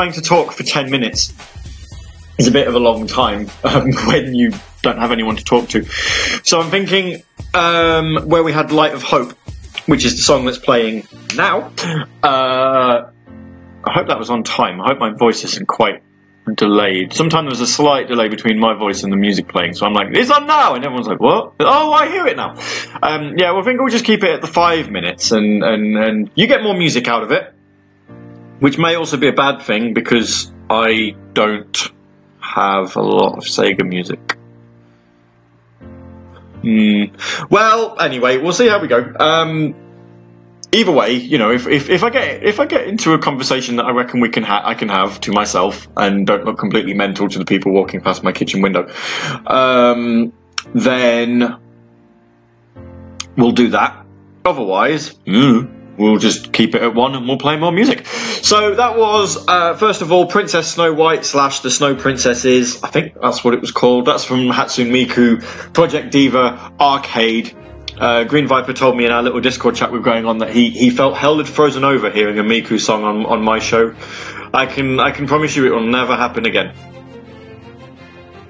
trying 0.00 0.12
to 0.12 0.22
talk 0.22 0.52
for 0.52 0.62
10 0.62 0.90
minutes 0.90 1.30
is 2.38 2.46
a 2.46 2.50
bit 2.50 2.66
of 2.66 2.74
a 2.74 2.78
long 2.78 3.06
time 3.06 3.50
um, 3.64 3.92
when 4.06 4.34
you 4.34 4.50
don't 4.80 4.96
have 4.96 5.12
anyone 5.12 5.36
to 5.36 5.44
talk 5.44 5.68
to. 5.68 5.84
So 6.42 6.58
I'm 6.58 6.70
thinking 6.70 7.22
um, 7.52 8.16
where 8.24 8.42
we 8.42 8.50
had 8.50 8.72
Light 8.72 8.94
of 8.94 9.02
Hope, 9.02 9.32
which 9.84 10.06
is 10.06 10.16
the 10.16 10.22
song 10.22 10.46
that's 10.46 10.56
playing 10.56 11.06
now. 11.36 11.70
Uh, 12.22 13.10
I 13.84 13.92
hope 13.92 14.08
that 14.08 14.18
was 14.18 14.30
on 14.30 14.42
time. 14.42 14.80
I 14.80 14.88
hope 14.88 14.98
my 14.98 15.10
voice 15.10 15.44
isn't 15.44 15.68
quite 15.68 16.02
delayed. 16.50 17.12
Sometimes 17.12 17.48
there's 17.48 17.60
a 17.60 17.66
slight 17.66 18.08
delay 18.08 18.28
between 18.28 18.58
my 18.58 18.72
voice 18.72 19.02
and 19.02 19.12
the 19.12 19.18
music 19.18 19.48
playing, 19.48 19.74
so 19.74 19.84
I'm 19.84 19.92
like, 19.92 20.08
it's 20.12 20.30
on 20.30 20.46
now, 20.46 20.76
and 20.76 20.82
everyone's 20.82 21.08
like, 21.08 21.20
what? 21.20 21.56
Oh, 21.60 21.92
I 21.92 22.08
hear 22.08 22.26
it 22.26 22.38
now. 22.38 22.54
Um, 23.02 23.34
yeah, 23.36 23.50
well, 23.50 23.60
I 23.60 23.64
think 23.64 23.80
we'll 23.80 23.90
just 23.90 24.06
keep 24.06 24.24
it 24.24 24.30
at 24.30 24.40
the 24.40 24.46
five 24.46 24.90
minutes, 24.90 25.30
and, 25.30 25.62
and, 25.62 25.98
and 25.98 26.30
you 26.36 26.46
get 26.46 26.62
more 26.62 26.74
music 26.74 27.06
out 27.06 27.22
of 27.22 27.32
it, 27.32 27.54
which 28.60 28.78
may 28.78 28.94
also 28.94 29.16
be 29.16 29.28
a 29.28 29.32
bad 29.32 29.62
thing 29.62 29.94
because 29.94 30.52
I 30.68 31.16
don't 31.34 31.90
have 32.40 32.96
a 32.96 33.02
lot 33.02 33.38
of 33.38 33.44
Sega 33.44 33.86
music. 33.86 34.36
Hmm. 36.62 37.04
Well, 37.48 38.00
anyway, 38.00 38.36
we'll 38.36 38.52
see 38.52 38.68
how 38.68 38.80
we 38.80 38.88
go. 38.88 39.14
Um, 39.18 39.74
either 40.72 40.92
way, 40.92 41.14
you 41.14 41.38
know, 41.38 41.50
if, 41.50 41.66
if, 41.66 41.88
if 41.88 42.02
I 42.02 42.10
get 42.10 42.42
if 42.44 42.60
I 42.60 42.66
get 42.66 42.86
into 42.86 43.14
a 43.14 43.18
conversation 43.18 43.76
that 43.76 43.86
I 43.86 43.92
reckon 43.92 44.20
we 44.20 44.28
can 44.28 44.42
ha- 44.42 44.62
I 44.64 44.74
can 44.74 44.88
have 44.88 45.20
to 45.22 45.32
myself 45.32 45.88
and 45.96 46.26
don't 46.26 46.44
look 46.44 46.58
completely 46.58 46.94
mental 46.94 47.28
to 47.28 47.38
the 47.38 47.46
people 47.46 47.72
walking 47.72 48.02
past 48.02 48.22
my 48.22 48.32
kitchen 48.32 48.60
window, 48.60 48.92
um, 49.46 50.32
then 50.74 51.56
we'll 53.36 53.52
do 53.52 53.68
that. 53.70 54.04
Otherwise, 54.44 55.14
mm, 55.26 55.79
we'll 56.00 56.16
just 56.16 56.52
keep 56.52 56.74
it 56.74 56.82
at 56.82 56.94
one 56.94 57.14
and 57.14 57.28
we'll 57.28 57.38
play 57.38 57.56
more 57.56 57.70
music. 57.70 58.06
So 58.06 58.74
that 58.74 58.96
was 58.96 59.46
uh, 59.46 59.74
first 59.76 60.02
of 60.02 60.10
all 60.12 60.26
Princess 60.26 60.72
Snow 60.72 60.92
White 60.92 61.24
slash 61.24 61.60
the 61.60 61.70
Snow 61.70 61.94
Princesses. 61.94 62.82
I 62.82 62.88
think 62.88 63.14
that's 63.20 63.44
what 63.44 63.54
it 63.54 63.60
was 63.60 63.70
called. 63.70 64.06
That's 64.06 64.24
from 64.24 64.48
Hatsune 64.48 64.90
Miku 64.90 65.42
Project 65.74 66.10
Diva 66.10 66.72
Arcade. 66.80 67.54
Uh, 67.98 68.24
Green 68.24 68.46
Viper 68.46 68.72
told 68.72 68.96
me 68.96 69.04
in 69.04 69.12
our 69.12 69.22
little 69.22 69.40
Discord 69.40 69.76
chat 69.76 69.92
we 69.92 69.98
are 69.98 70.02
going 70.02 70.24
on 70.24 70.38
that 70.38 70.50
he, 70.50 70.70
he 70.70 70.88
felt 70.88 71.18
hell 71.18 71.36
had 71.36 71.46
frozen 71.46 71.84
over 71.84 72.10
hearing 72.10 72.38
a 72.38 72.42
Miku 72.42 72.80
song 72.80 73.04
on, 73.04 73.26
on 73.26 73.42
my 73.42 73.58
show. 73.58 73.94
I 74.54 74.64
can 74.66 74.98
I 74.98 75.10
can 75.10 75.26
promise 75.26 75.54
you 75.54 75.66
it 75.66 75.70
will 75.70 75.86
never 75.86 76.16
happen 76.16 76.46
again. 76.46 76.74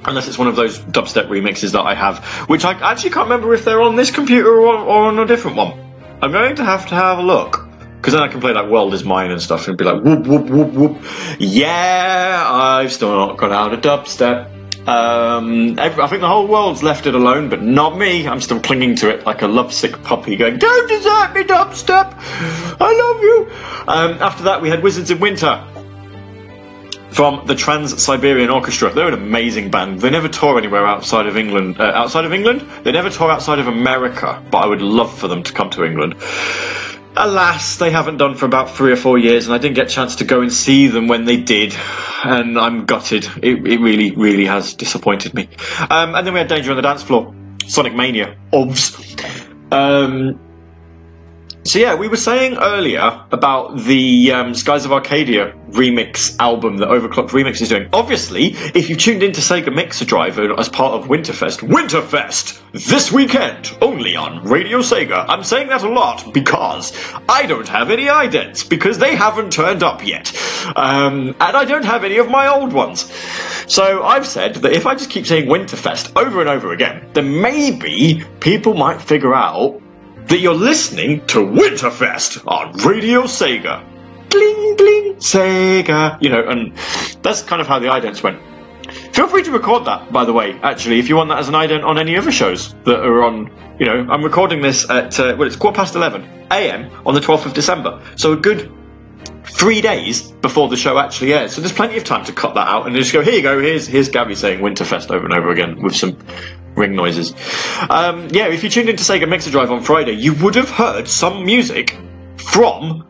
Unless 0.04 0.28
it's 0.28 0.38
one 0.38 0.48
of 0.48 0.56
those 0.56 0.78
dubstep 0.78 1.26
remixes 1.26 1.72
that 1.72 1.82
I 1.82 1.94
have, 1.94 2.24
which 2.48 2.64
I 2.64 2.72
actually 2.72 3.10
can't 3.10 3.28
remember 3.28 3.52
if 3.52 3.64
they're 3.64 3.82
on 3.82 3.96
this 3.96 4.10
computer 4.10 4.48
or, 4.48 4.76
or 4.76 5.06
on 5.06 5.18
a 5.18 5.26
different 5.26 5.56
one. 5.56 5.89
I'm 6.22 6.32
going 6.32 6.56
to 6.56 6.64
have 6.64 6.86
to 6.88 6.94
have 6.94 7.18
a 7.18 7.22
look. 7.22 7.66
Because 7.96 8.14
then 8.14 8.22
I 8.22 8.28
can 8.28 8.40
play 8.40 8.52
like 8.52 8.70
World 8.70 8.94
is 8.94 9.04
Mine 9.04 9.30
and 9.30 9.40
stuff 9.40 9.68
and 9.68 9.76
be 9.76 9.84
like, 9.84 10.02
whoop, 10.02 10.26
whoop, 10.26 10.48
whoop, 10.48 10.72
whoop. 10.72 11.04
Yeah, 11.38 12.42
I've 12.46 12.92
still 12.92 13.14
not 13.14 13.36
got 13.36 13.52
out 13.52 13.74
of 13.74 13.80
dubstep. 13.80 14.60
Um, 14.88 15.78
I 15.78 15.90
think 15.90 16.22
the 16.22 16.28
whole 16.28 16.46
world's 16.46 16.82
left 16.82 17.06
it 17.06 17.14
alone, 17.14 17.50
but 17.50 17.62
not 17.62 17.98
me. 17.98 18.26
I'm 18.26 18.40
still 18.40 18.60
clinging 18.60 18.96
to 18.96 19.10
it 19.10 19.26
like 19.26 19.42
a 19.42 19.46
lovesick 19.46 20.02
puppy, 20.02 20.36
going, 20.36 20.56
"Don't 20.56 20.88
desert 20.88 21.34
me, 21.34 21.44
dubstep. 21.44 22.14
I 22.80 22.92
love 22.94 23.22
you." 23.22 23.50
Um, 23.86 24.22
after 24.22 24.44
that, 24.44 24.62
we 24.62 24.70
had 24.70 24.82
Wizards 24.82 25.10
in 25.10 25.20
Winter 25.20 25.62
from 27.10 27.46
the 27.46 27.54
Trans 27.54 28.02
Siberian 28.02 28.50
Orchestra. 28.50 28.92
They're 28.92 29.08
an 29.08 29.14
amazing 29.14 29.70
band. 29.70 30.00
They 30.00 30.10
never 30.10 30.28
tour 30.28 30.58
anywhere 30.58 30.86
outside 30.86 31.26
of 31.26 31.36
England. 31.36 31.80
Uh, 31.80 31.84
outside 31.84 32.24
of 32.24 32.32
England, 32.32 32.66
they 32.84 32.92
never 32.92 33.10
tour 33.10 33.30
outside 33.30 33.58
of 33.58 33.66
America. 33.66 34.42
But 34.50 34.58
I 34.58 34.66
would 34.66 34.82
love 34.82 35.16
for 35.18 35.28
them 35.28 35.42
to 35.42 35.52
come 35.52 35.70
to 35.70 35.84
England. 35.84 36.14
Alas, 37.16 37.76
they 37.76 37.90
haven't 37.90 38.18
done 38.18 38.36
for 38.36 38.46
about 38.46 38.70
three 38.70 38.92
or 38.92 38.96
four 38.96 39.18
years, 39.18 39.46
and 39.46 39.54
I 39.54 39.58
didn't 39.58 39.74
get 39.74 39.86
a 39.86 39.90
chance 39.90 40.16
to 40.16 40.24
go 40.24 40.42
and 40.42 40.52
see 40.52 40.86
them 40.86 41.08
when 41.08 41.24
they 41.24 41.38
did, 41.38 41.74
and 42.24 42.56
I'm 42.56 42.86
gutted. 42.86 43.24
It, 43.42 43.66
it 43.66 43.80
really, 43.80 44.12
really 44.12 44.46
has 44.46 44.74
disappointed 44.74 45.34
me. 45.34 45.48
Um, 45.78 46.14
and 46.14 46.24
then 46.24 46.32
we 46.32 46.38
had 46.38 46.48
Danger 46.48 46.70
on 46.70 46.76
the 46.76 46.82
Dance 46.82 47.02
Floor, 47.02 47.34
Sonic 47.66 47.94
Mania, 47.94 48.36
OBS. 48.52 49.16
Um, 49.72 50.38
so 51.62 51.78
yeah, 51.78 51.94
we 51.94 52.08
were 52.08 52.16
saying 52.16 52.56
earlier 52.56 53.24
about 53.30 53.76
the 53.76 54.32
um, 54.32 54.54
Skies 54.54 54.86
of 54.86 54.92
Arcadia 54.92 55.52
remix 55.68 56.36
album 56.38 56.78
that 56.78 56.88
Overclocked 56.88 57.30
Remix 57.30 57.60
is 57.60 57.68
doing. 57.68 57.88
Obviously, 57.92 58.46
if 58.46 58.88
you've 58.88 58.98
tuned 58.98 59.22
into 59.22 59.40
Sega 59.40 59.74
Mixer 59.74 60.06
Drive 60.06 60.38
as 60.38 60.68
part 60.68 60.94
of 60.94 61.08
Winterfest, 61.08 61.60
Winterfest 61.60 62.60
this 62.72 63.12
weekend 63.12 63.76
only 63.80 64.16
on 64.16 64.44
Radio 64.44 64.78
Sega. 64.78 65.26
I'm 65.28 65.44
saying 65.44 65.68
that 65.68 65.82
a 65.82 65.88
lot 65.88 66.32
because 66.32 66.92
I 67.28 67.46
don't 67.46 67.68
have 67.68 67.90
any 67.90 68.06
idents 68.06 68.68
because 68.68 68.98
they 68.98 69.14
haven't 69.14 69.52
turned 69.52 69.82
up 69.82 70.06
yet, 70.06 70.34
um, 70.74 71.36
and 71.40 71.56
I 71.56 71.64
don't 71.66 71.84
have 71.84 72.04
any 72.04 72.18
of 72.18 72.30
my 72.30 72.48
old 72.48 72.72
ones. 72.72 73.10
So 73.66 74.02
I've 74.02 74.26
said 74.26 74.56
that 74.56 74.72
if 74.72 74.86
I 74.86 74.94
just 74.94 75.10
keep 75.10 75.26
saying 75.26 75.46
Winterfest 75.46 76.20
over 76.20 76.40
and 76.40 76.48
over 76.48 76.72
again, 76.72 77.10
then 77.12 77.40
maybe 77.40 78.24
people 78.40 78.74
might 78.74 79.00
figure 79.02 79.34
out 79.34 79.80
that 80.30 80.38
you're 80.38 80.54
listening 80.54 81.26
to 81.26 81.38
Winterfest 81.38 82.46
on 82.46 82.72
Radio 82.86 83.22
Sega. 83.22 83.84
Gling, 84.30 84.76
gling, 84.76 85.16
Sega. 85.16 86.22
You 86.22 86.30
know, 86.30 86.48
and 86.48 86.76
that's 87.20 87.42
kind 87.42 87.60
of 87.60 87.66
how 87.66 87.80
the 87.80 87.88
idents 87.88 88.22
went. 88.22 88.40
Feel 89.12 89.26
free 89.26 89.42
to 89.42 89.50
record 89.50 89.86
that, 89.86 90.12
by 90.12 90.24
the 90.24 90.32
way, 90.32 90.52
actually, 90.62 91.00
if 91.00 91.08
you 91.08 91.16
want 91.16 91.30
that 91.30 91.38
as 91.38 91.48
an 91.48 91.54
ident 91.54 91.84
on 91.84 91.98
any 91.98 92.16
other 92.16 92.30
shows 92.30 92.72
that 92.84 93.00
are 93.00 93.24
on, 93.24 93.76
you 93.80 93.86
know, 93.86 94.06
I'm 94.08 94.22
recording 94.22 94.62
this 94.62 94.88
at, 94.88 95.18
uh, 95.18 95.34
well, 95.36 95.48
it's 95.48 95.56
quarter 95.56 95.76
past 95.76 95.96
11 95.96 96.46
a.m. 96.52 96.90
on 97.04 97.14
the 97.14 97.20
12th 97.20 97.46
of 97.46 97.54
December. 97.54 98.00
So 98.14 98.32
a 98.32 98.36
good 98.36 98.72
three 99.44 99.80
days 99.80 100.30
before 100.30 100.68
the 100.68 100.76
show 100.76 100.96
actually 100.96 101.34
airs. 101.34 101.54
So 101.54 101.60
there's 101.60 101.72
plenty 101.72 101.96
of 101.96 102.04
time 102.04 102.24
to 102.26 102.32
cut 102.32 102.54
that 102.54 102.68
out 102.68 102.86
and 102.86 102.94
just 102.94 103.12
go, 103.12 103.20
here 103.20 103.34
you 103.34 103.42
go, 103.42 103.60
here's, 103.60 103.88
here's 103.88 104.10
Gabby 104.10 104.36
saying 104.36 104.60
Winterfest 104.60 105.10
over 105.10 105.24
and 105.24 105.34
over 105.34 105.50
again 105.50 105.82
with 105.82 105.96
some 105.96 106.18
ring 106.80 106.96
noises. 106.96 107.32
Um, 107.88 108.28
yeah, 108.30 108.48
if 108.48 108.64
you 108.64 108.70
tuned 108.70 108.88
into 108.88 109.04
Sega 109.04 109.28
Mixer 109.28 109.50
Drive 109.50 109.70
on 109.70 109.82
Friday, 109.82 110.12
you 110.12 110.34
would 110.34 110.56
have 110.56 110.70
heard 110.70 111.08
some 111.08 111.44
music 111.44 111.96
from 112.36 113.06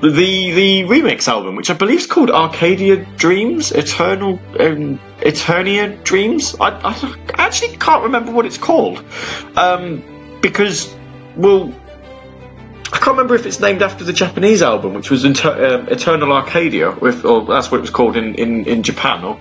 the 0.00 0.50
the 0.52 0.82
remix 0.84 1.26
album, 1.28 1.56
which 1.56 1.70
I 1.70 1.74
believe 1.74 2.00
is 2.00 2.06
called 2.06 2.30
Arcadia 2.30 2.96
Dreams, 2.96 3.72
Eternal 3.72 4.38
um, 4.60 5.00
Eternia 5.18 6.02
Dreams. 6.04 6.54
I, 6.60 6.70
I, 6.70 7.14
actually 7.34 7.76
can't 7.76 8.04
remember 8.04 8.32
what 8.32 8.46
it's 8.46 8.58
called 8.58 9.04
um, 9.56 10.38
because 10.40 10.94
well. 11.36 11.74
I 12.90 12.96
can't 12.96 13.18
remember 13.18 13.34
if 13.34 13.44
it's 13.44 13.60
named 13.60 13.82
after 13.82 14.04
the 14.04 14.14
Japanese 14.14 14.62
album, 14.62 14.94
which 14.94 15.10
was 15.10 15.26
Inter- 15.26 15.74
um, 15.74 15.88
Eternal 15.88 16.32
Arcadia, 16.32 16.90
if, 17.04 17.22
or 17.22 17.44
that's 17.44 17.70
what 17.70 17.78
it 17.78 17.80
was 17.82 17.90
called 17.90 18.16
in, 18.16 18.34
in, 18.36 18.64
in 18.64 18.82
Japan, 18.82 19.24
or 19.24 19.34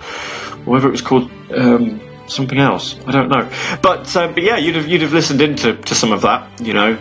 whether 0.66 0.90
it 0.90 0.92
was 0.92 1.02
called 1.02 1.32
um, 1.56 2.02
something 2.28 2.58
else. 2.58 2.96
I 3.06 3.12
don't 3.12 3.30
know. 3.30 3.50
But 3.82 4.16
um, 4.16 4.34
but 4.34 4.44
yeah, 4.44 4.58
you'd 4.58 4.76
have 4.76 4.88
you'd 4.88 5.02
have 5.02 5.14
listened 5.14 5.42
into 5.42 5.76
to 5.76 5.96
some 5.96 6.12
of 6.12 6.22
that, 6.22 6.62
you 6.62 6.74
know. 6.74 6.98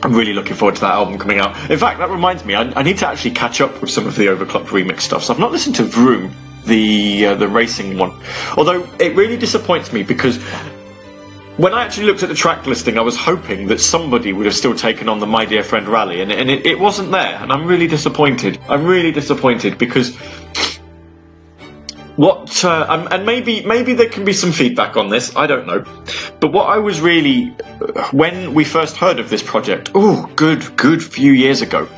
I'm 0.00 0.14
really 0.14 0.32
looking 0.32 0.54
forward 0.54 0.76
to 0.76 0.80
that 0.82 0.92
album 0.92 1.18
coming 1.18 1.40
out. 1.40 1.70
In 1.70 1.78
fact, 1.78 1.98
that 1.98 2.10
reminds 2.10 2.44
me, 2.44 2.54
I, 2.54 2.62
I 2.62 2.82
need 2.84 2.98
to 2.98 3.08
actually 3.08 3.32
catch 3.32 3.60
up 3.60 3.80
with 3.80 3.90
some 3.90 4.06
of 4.06 4.14
the 4.14 4.26
Overclocked 4.26 4.66
remix 4.66 5.00
stuff. 5.00 5.24
So 5.24 5.34
I've 5.34 5.40
not 5.40 5.50
listened 5.50 5.76
to 5.76 5.82
Vroom, 5.82 6.34
the 6.64 7.26
uh, 7.26 7.34
the 7.34 7.48
racing 7.48 7.98
one. 7.98 8.12
Although 8.56 8.88
it 9.00 9.16
really 9.16 9.36
disappoints 9.36 9.92
me 9.92 10.04
because 10.04 10.38
when 11.56 11.74
I 11.74 11.84
actually 11.84 12.06
looked 12.06 12.22
at 12.22 12.28
the 12.28 12.36
track 12.36 12.66
listing, 12.66 12.98
I 12.98 13.00
was 13.00 13.16
hoping 13.16 13.66
that 13.68 13.80
somebody 13.80 14.32
would 14.32 14.46
have 14.46 14.54
still 14.54 14.76
taken 14.76 15.08
on 15.08 15.18
the 15.18 15.26
My 15.26 15.44
Dear 15.44 15.64
Friend 15.64 15.88
Rally, 15.88 16.20
and, 16.20 16.30
and 16.30 16.48
it, 16.48 16.64
it 16.66 16.78
wasn't 16.78 17.10
there. 17.10 17.34
And 17.34 17.50
I'm 17.50 17.66
really 17.66 17.88
disappointed. 17.88 18.60
I'm 18.68 18.84
really 18.84 19.10
disappointed 19.10 19.76
because 19.76 20.16
what 22.18 22.64
uh, 22.64 23.06
and 23.12 23.24
maybe 23.24 23.64
maybe 23.64 23.94
there 23.94 24.08
can 24.08 24.24
be 24.24 24.32
some 24.32 24.50
feedback 24.50 24.96
on 24.96 25.08
this 25.08 25.36
i 25.36 25.46
don't 25.46 25.68
know 25.68 25.84
but 26.40 26.52
what 26.52 26.68
i 26.68 26.78
was 26.78 27.00
really 27.00 27.50
when 28.10 28.54
we 28.54 28.64
first 28.64 28.96
heard 28.96 29.20
of 29.20 29.30
this 29.30 29.40
project 29.40 29.92
oh 29.94 30.28
good 30.34 30.76
good 30.76 31.02
few 31.02 31.32
years 31.32 31.62
ago 31.62 31.88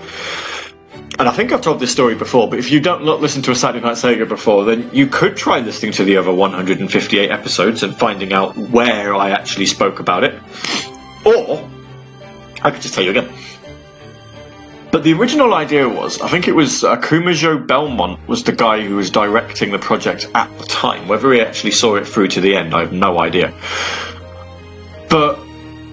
and 1.19 1.29
I 1.29 1.33
think 1.33 1.53
I've 1.53 1.61
told 1.61 1.81
this 1.81 1.93
story 1.93 2.15
before, 2.15 2.49
but 2.49 2.59
if 2.59 2.71
you 2.71 2.81
don't 2.81 3.05
not 3.05 3.21
listen 3.21 3.43
to 3.43 3.51
a 3.51 3.55
Saturday 3.55 3.85
Night 3.85 3.97
Sega 3.97 4.27
before, 4.27 4.65
then 4.65 4.91
you 4.95 5.07
could 5.07 5.37
try 5.37 5.59
listening 5.59 5.93
to 5.93 6.05
the 6.05 6.17
other 6.17 6.33
158 6.33 7.31
episodes 7.31 7.83
and 7.83 7.95
finding 7.95 8.33
out 8.33 8.57
where 8.57 9.15
I 9.15 9.33
actually 9.33 9.67
spoke 9.67 10.01
about 10.01 10.25
it. 10.25 10.41
Or 11.27 11.69
I 12.63 12.71
could 12.71 12.81
just 12.81 12.95
tell 12.95 13.05
you 13.05 13.11
again. 13.11 13.31
But 14.93 15.05
the 15.05 15.13
original 15.13 15.55
idea 15.55 15.89
was, 15.89 16.21
I 16.21 16.29
think 16.29 16.49
it 16.49 16.55
was 16.55 16.83
uh, 16.83 16.97
Kumajo 16.97 17.67
Belmont 17.67 18.27
was 18.29 18.43
the 18.43 18.53
guy 18.53 18.81
who 18.83 18.97
was 18.97 19.11
directing 19.11 19.71
the 19.71 19.79
project 19.79 20.29
at 20.35 20.59
the 20.59 20.65
time. 20.65 21.07
Whether 21.07 21.33
he 21.33 21.41
actually 21.41 21.71
saw 21.73 21.97
it 21.97 22.09
through 22.09 22.29
to 22.29 22.41
the 22.41 22.57
end, 22.57 22.75
I 22.75 22.81
have 22.81 22.93
no 22.93 23.19
idea. 23.21 23.55
But 25.09 25.39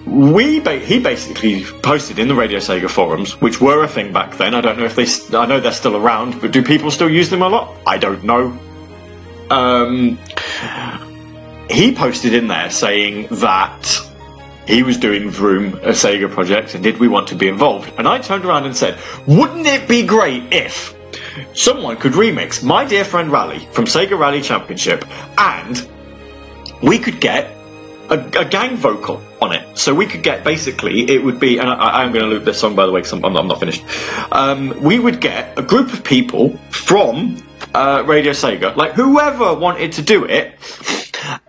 we 0.04 0.58
ba- 0.58 0.78
he 0.80 0.98
basically 1.00 1.62
posted 1.64 2.18
in 2.18 2.28
the 2.28 2.34
Radio 2.34 2.58
Sega 2.58 2.90
forums, 2.90 3.40
which 3.40 3.60
were 3.60 3.84
a 3.84 3.88
thing 3.88 4.12
back 4.12 4.36
then. 4.36 4.54
I 4.54 4.60
don't 4.60 4.78
know 4.78 4.84
if 4.84 4.96
they, 4.96 5.06
st- 5.06 5.34
I 5.34 5.46
know 5.46 5.60
they're 5.60 5.72
still 5.72 5.96
around, 5.96 6.40
but 6.40 6.50
do 6.50 6.62
people 6.62 6.90
still 6.90 7.10
use 7.10 7.30
them 7.30 7.42
a 7.42 7.48
lot? 7.48 7.76
I 7.86 7.98
don't 7.98 8.24
know. 8.24 8.58
Um, 9.50 10.18
he 11.70 11.94
posted 11.94 12.34
in 12.34 12.48
there 12.48 12.70
saying 12.70 13.28
that 13.30 14.00
he 14.68 14.82
was 14.82 14.98
doing 14.98 15.30
Vroom, 15.30 15.74
a 15.76 15.92
Sega 15.92 16.30
project, 16.30 16.74
and 16.74 16.84
did 16.84 16.98
we 16.98 17.08
want 17.08 17.28
to 17.28 17.34
be 17.34 17.48
involved? 17.48 17.90
And 17.96 18.06
I 18.06 18.18
turned 18.18 18.44
around 18.44 18.66
and 18.66 18.76
said, 18.76 18.98
wouldn't 19.26 19.66
it 19.66 19.88
be 19.88 20.06
great 20.06 20.52
if 20.52 20.94
someone 21.54 21.96
could 21.96 22.12
remix 22.12 22.62
My 22.62 22.84
Dear 22.84 23.06
Friend 23.06 23.32
Rally 23.32 23.60
from 23.72 23.86
Sega 23.86 24.18
Rally 24.18 24.42
Championship 24.42 25.06
and 25.38 25.88
we 26.82 26.98
could 26.98 27.18
get 27.18 27.50
a, 28.10 28.18
a 28.40 28.44
gang 28.44 28.76
vocal 28.76 29.22
on 29.40 29.54
it. 29.54 29.78
So 29.78 29.94
we 29.94 30.04
could 30.04 30.22
get 30.22 30.44
basically, 30.44 31.10
it 31.10 31.24
would 31.24 31.40
be, 31.40 31.56
and 31.58 31.68
I, 31.68 32.04
am 32.04 32.12
going 32.12 32.26
to 32.26 32.30
loop 32.30 32.44
this 32.44 32.60
song 32.60 32.74
by 32.74 32.84
the 32.84 32.92
way 32.92 33.00
because 33.00 33.12
I'm, 33.14 33.24
I'm, 33.24 33.48
not 33.48 33.60
finished. 33.60 33.82
Um, 34.30 34.82
we 34.82 34.98
would 34.98 35.18
get 35.18 35.58
a 35.58 35.62
group 35.62 35.94
of 35.94 36.04
people 36.04 36.58
from 36.68 37.42
uh, 37.72 38.04
Radio 38.06 38.32
Sega, 38.32 38.76
like 38.76 38.92
whoever 38.92 39.54
wanted 39.54 39.92
to 39.92 40.02
do 40.02 40.26
it, 40.26 40.54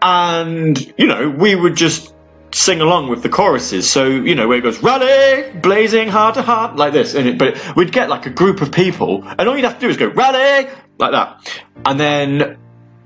and 0.01 0.93
you 0.97 1.07
know, 1.07 1.29
we 1.29 1.53
would 1.53 1.75
just 1.75 2.13
sing 2.51 2.81
along 2.81 3.09
with 3.09 3.23
the 3.23 3.29
choruses. 3.29 3.89
So 3.89 4.07
you 4.07 4.35
know, 4.35 4.47
where 4.47 4.57
it 4.57 4.61
goes 4.61 4.81
rally, 4.81 5.51
blazing 5.51 6.09
heart 6.09 6.35
to 6.35 6.41
heart, 6.41 6.75
like 6.75 6.93
this, 6.93 7.15
and 7.15 7.27
it, 7.27 7.37
but 7.37 7.75
we'd 7.75 7.91
get 7.91 8.09
like 8.09 8.25
a 8.25 8.29
group 8.29 8.61
of 8.61 8.71
people, 8.71 9.23
and 9.25 9.41
all 9.47 9.55
you'd 9.55 9.65
have 9.65 9.75
to 9.75 9.79
do 9.79 9.89
is 9.89 9.97
go 9.97 10.07
rally 10.07 10.69
like 10.97 11.11
that, 11.11 11.63
and 11.85 11.99
then. 11.99 12.57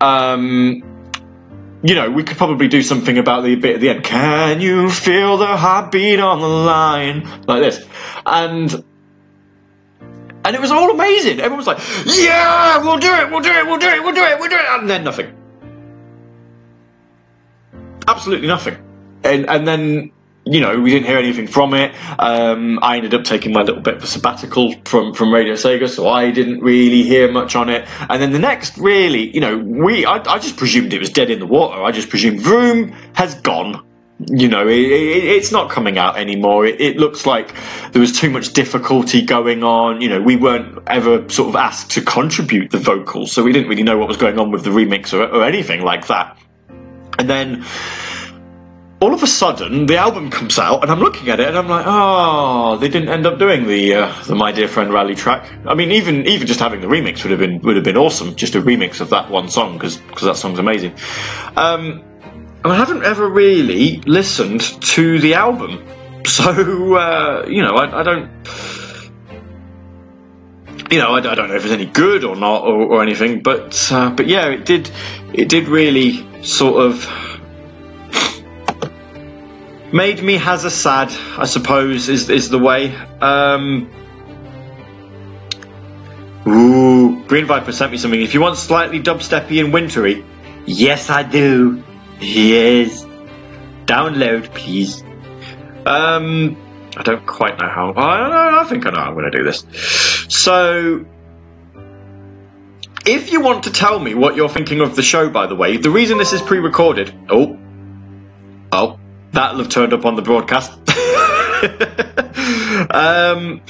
Um, 0.02 0.84
you 1.86 1.96
know, 1.96 2.10
we 2.10 2.24
could 2.24 2.38
probably 2.38 2.70
do 2.70 2.82
something 2.82 3.18
about 3.18 3.44
the 3.44 3.56
bit 3.56 3.76
at 3.76 3.82
the 3.82 3.89
end. 3.89 4.04
Can 4.06 4.62
you 4.62 4.89
feel 4.89 5.36
the 5.38 5.46
heartbeat 5.46 6.20
on 6.20 6.39
the 6.39 6.48
line? 6.48 7.24
Like 7.46 7.62
this. 7.62 7.86
And 8.26 8.84
and 10.46 10.56
it 10.56 10.62
was 10.62 10.72
all 10.72 10.91
amazing. 10.91 11.39
Everyone 11.39 11.58
was 11.58 11.68
like, 11.68 11.80
Yeah, 12.06 12.84
we'll 12.84 13.00
do 13.00 13.14
it, 13.14 13.32
we'll 13.32 13.41
do 13.41 13.52
it, 13.52 13.66
we'll 13.66 13.80
do 13.80 13.88
it, 13.88 14.04
we'll 14.04 14.14
do 14.14 14.24
it, 14.24 14.39
we'll 14.39 14.50
do 14.50 14.56
it 14.56 14.66
and 14.66 14.89
then 14.89 15.04
nothing. 15.04 15.36
Absolutely 18.08 18.48
nothing. 18.48 18.78
And 19.24 19.49
and 19.49 19.67
then 19.67 20.11
you 20.45 20.59
know, 20.59 20.80
we 20.80 20.91
didn't 20.91 21.05
hear 21.05 21.17
anything 21.17 21.47
from 21.47 21.74
it. 21.74 21.93
Um, 22.19 22.80
I 22.82 22.97
ended 22.97 23.13
up 23.13 23.24
taking 23.24 23.53
my 23.53 23.61
little 23.61 23.82
bit 23.82 23.95
of 23.95 24.03
a 24.03 24.07
sabbatical 24.07 24.74
from, 24.84 25.13
from 25.13 25.34
Radio 25.34 25.53
Sega, 25.53 25.88
so 25.89 26.07
I 26.07 26.32
didn't 26.32 26.59
really 26.59 27.03
hear 27.03 27.32
much 27.32 27.55
on 27.55 27.69
it. 27.69 27.88
And 28.09 28.21
then 28.21 28.34
the 28.34 28.39
next, 28.39 28.78
really, 28.78 29.34
you 29.34 29.39
know, 29.39 29.57
we 29.57 30.05
I, 30.05 30.17
I 30.17 30.39
just 30.39 30.57
presumed 30.57 30.93
it 30.93 30.99
was 30.99 31.11
dead 31.11 31.30
in 31.30 31.39
the 31.39 31.45
water. 31.45 31.82
I 31.82 31.91
just 31.91 32.09
presumed 32.09 32.41
Vroom 32.41 32.93
has 33.13 33.36
gone. 33.36 33.86
You 34.19 34.47
know, 34.47 34.67
it, 34.67 34.78
it, 34.78 35.24
it's 35.24 35.51
not 35.51 35.69
coming 35.69 35.97
out 35.97 36.17
anymore. 36.17 36.65
It, 36.65 36.80
it 36.80 36.97
looks 36.97 37.26
like 37.26 37.55
there 37.91 37.99
was 37.99 38.19
too 38.19 38.30
much 38.30 38.53
difficulty 38.53 39.24
going 39.24 39.63
on. 39.63 40.01
You 40.01 40.09
know, 40.09 40.21
we 40.21 40.36
weren't 40.36 40.80
ever 40.88 41.30
sort 41.30 41.49
of 41.49 41.55
asked 41.55 41.91
to 41.91 42.01
contribute 42.01 42.69
the 42.69 42.80
vocals, 42.80 43.32
so 43.32 43.43
we 43.43 43.53
didn't 43.53 43.69
really 43.69 43.84
know 43.84 43.97
what 43.97 44.07
was 44.09 44.17
going 44.17 44.39
on 44.39 44.51
with 44.51 44.63
the 44.63 44.71
remix 44.71 45.13
or, 45.13 45.24
or 45.24 45.43
anything 45.45 45.82
like 45.82 46.07
that. 46.07 46.38
And 47.17 47.30
then 47.30 47.65
all 49.04 49.14
of 49.14 49.22
a 49.22 49.28
sudden 49.28 49.86
the 49.86 49.97
album 49.97 50.32
comes 50.32 50.58
out 50.58 50.82
and 50.82 50.89
I'm 50.89 51.01
looking 51.01 51.28
at 51.28 51.41
it 51.41 51.49
and 51.49 51.58
I'm 51.58 51.68
like, 51.68 51.84
oh, 51.86 52.78
they 52.78 52.88
didn't 52.88 53.10
end 53.10 53.26
up 53.26 53.38
doing 53.38 53.68
the 53.68 53.95
uh, 53.95 54.24
the 54.24 54.34
My 54.34 54.54
Dear 54.54 54.70
Friend 54.70 54.93
Rally 54.93 55.14
track. 55.14 55.51
I 55.66 55.76
mean, 55.76 55.91
even 55.91 56.26
even 56.26 56.47
just 56.47 56.62
having 56.62 56.80
the 56.80 56.88
remix 56.88 57.22
would 57.24 57.32
have 57.32 57.39
been 57.39 57.60
would 57.64 57.76
have 57.76 57.84
been 57.84 57.97
awesome. 57.97 58.36
Just 58.36 58.56
a 58.56 58.62
remix 58.62 59.01
of 59.01 59.10
that 59.10 59.30
one 59.30 59.49
song 59.49 59.74
because 59.74 59.99
that 60.22 60.38
song's 60.38 60.58
amazing. 60.58 60.95
Um, 61.58 62.01
and 62.64 62.72
I 62.72 62.78
haven't 62.78 63.04
ever 63.04 63.28
really 63.28 63.97
listened 63.97 64.62
to 64.62 65.20
the 65.20 65.34
album, 65.34 65.86
so 66.26 66.95
uh, 66.95 67.45
you 67.49 67.62
know, 67.62 67.76
I, 67.76 67.99
I 67.99 68.04
don't. 68.04 68.32
You 70.89 70.99
know, 70.99 71.08
I, 71.08 71.18
I, 71.18 71.36
don't 71.36 71.49
know 71.49 71.56
if 71.56 71.66
it's 71.66 71.74
any 71.74 71.88
good 71.88 72.24
or 72.24 72.36
not 72.36 72.64
or, 72.64 72.84
or 72.84 73.01
anything, 73.01 73.41
but 73.41 73.91
uh, 73.91 74.12
but 74.12 74.28
yeah, 74.28 74.47
it 74.47 74.64
did 74.64 74.89
it 75.34 75.49
did 75.49 75.68
really 75.68 76.43
sort 76.43 76.86
of 76.86 77.33
Made 79.94 80.24
me 80.24 80.38
has 80.38 80.66
a 80.66 80.72
sad, 80.72 81.14
I 81.38 81.46
suppose, 81.46 82.10
is 82.10 82.28
is 82.28 82.50
the 82.50 82.58
way. 82.58 82.96
Um, 83.22 83.91
ooh, 86.48 87.24
Green 87.28 87.46
Viper 87.46 87.72
sent 87.72 87.91
me 87.91 88.00
something. 88.00 88.20
If 88.20 88.34
you 88.34 88.41
want 88.41 88.58
slightly 88.58 89.00
dubsteppy 89.00 89.64
and 89.64 89.72
wintry, 89.72 90.26
yes, 90.66 91.12
I 91.12 91.22
do. 91.22 91.84
Yes. 92.20 93.06
Download, 93.86 94.52
please. 94.52 95.04
Um, 95.86 96.58
I 96.98 97.04
don't 97.04 97.28
quite 97.28 97.60
know 97.60 97.70
how. 97.70 97.91
I, 97.91 98.62
I 98.62 98.64
think 98.64 98.88
I 98.88 98.89
know 98.89 99.00
how 99.00 99.10
I'm 99.10 99.14
going 99.14 99.32
to 99.32 99.38
do 99.38 99.44
this. 99.44 99.64
So, 100.30 101.06
if 103.06 103.32
you 103.32 103.41
want 103.41 103.66
to 103.66 103.72
tell 103.72 104.00
me 104.00 104.16
what 104.16 104.36
you're 104.36 104.50
thinking 104.50 104.82
of 104.82 104.96
the 104.96 105.04
show, 105.04 105.30
by 105.30 105.46
the 105.46 105.56
way, 105.56 105.78
the 105.78 105.91
reason 105.91 106.18
this 106.18 106.34
is 106.34 106.41
pre-recorded. 106.41 107.14
Oh, 107.30 107.60
oh, 108.72 109.00
That'll 109.34 109.58
have 109.58 109.70
turned 109.70 109.94
up 109.94 110.06
on 110.06 110.16
the 110.16 110.22
broadcast. 110.22 110.72
um, 112.92 113.62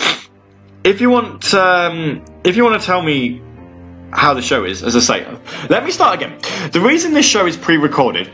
if 0.84 1.00
you 1.00 1.10
want, 1.10 1.54
um, 1.54 2.24
if 2.44 2.58
you 2.58 2.66
want 2.66 2.82
to 2.82 2.86
tell 2.86 3.02
me 3.02 3.42
how 4.12 4.34
the 4.34 4.42
show 4.42 4.66
is, 4.66 4.84
as 4.84 4.96
I 4.96 5.00
say, 5.00 5.38
let 5.70 5.86
me 5.86 5.92
start 5.92 6.22
again. 6.22 6.38
The 6.72 6.82
reason 6.82 7.14
this 7.14 7.26
show 7.26 7.46
is 7.46 7.56
pre-recorded 7.56 8.30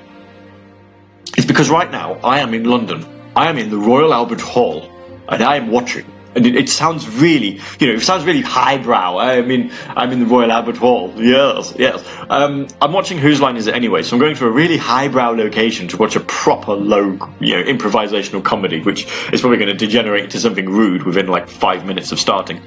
is 1.37 1.45
because 1.45 1.69
right 1.69 1.89
now 1.89 2.15
I 2.15 2.39
am 2.39 2.55
in 2.55 2.63
London. 2.63 3.05
I 3.35 3.49
am 3.49 3.59
in 3.59 3.69
the 3.69 3.77
Royal 3.77 4.11
Albert 4.11 4.41
Hall, 4.41 4.89
and 5.29 5.43
I 5.43 5.57
am 5.57 5.69
watching 5.69 6.05
and 6.35 6.45
it, 6.45 6.55
it, 6.55 6.69
sounds 6.69 7.07
really, 7.07 7.59
you 7.79 7.87
know, 7.87 7.93
it 7.93 8.01
sounds 8.01 8.23
really 8.23 8.41
highbrow. 8.41 9.17
I 9.17 9.41
mean, 9.41 9.71
I'm 9.87 10.11
in 10.11 10.19
the 10.19 10.25
Royal 10.25 10.51
Albert 10.51 10.77
Hall. 10.77 11.13
Yes, 11.17 11.73
yes. 11.77 12.03
Um, 12.29 12.67
I'm 12.81 12.93
watching 12.93 13.17
Whose 13.17 13.41
Line 13.41 13.57
Is 13.57 13.67
It 13.67 13.73
Anyway? 13.73 14.03
So 14.03 14.15
I'm 14.15 14.19
going 14.19 14.35
to 14.35 14.45
a 14.45 14.51
really 14.51 14.77
highbrow 14.77 15.31
location 15.31 15.87
to 15.89 15.97
watch 15.97 16.15
a 16.15 16.19
proper 16.19 16.73
low, 16.73 17.17
you 17.39 17.55
know, 17.55 17.63
improvisational 17.63 18.43
comedy, 18.43 18.81
which 18.81 19.05
is 19.33 19.41
probably 19.41 19.57
going 19.57 19.71
to 19.71 19.77
degenerate 19.77 20.25
into 20.25 20.39
something 20.39 20.69
rude 20.69 21.03
within 21.03 21.27
like 21.27 21.49
five 21.49 21.85
minutes 21.85 22.11
of 22.11 22.19
starting. 22.19 22.61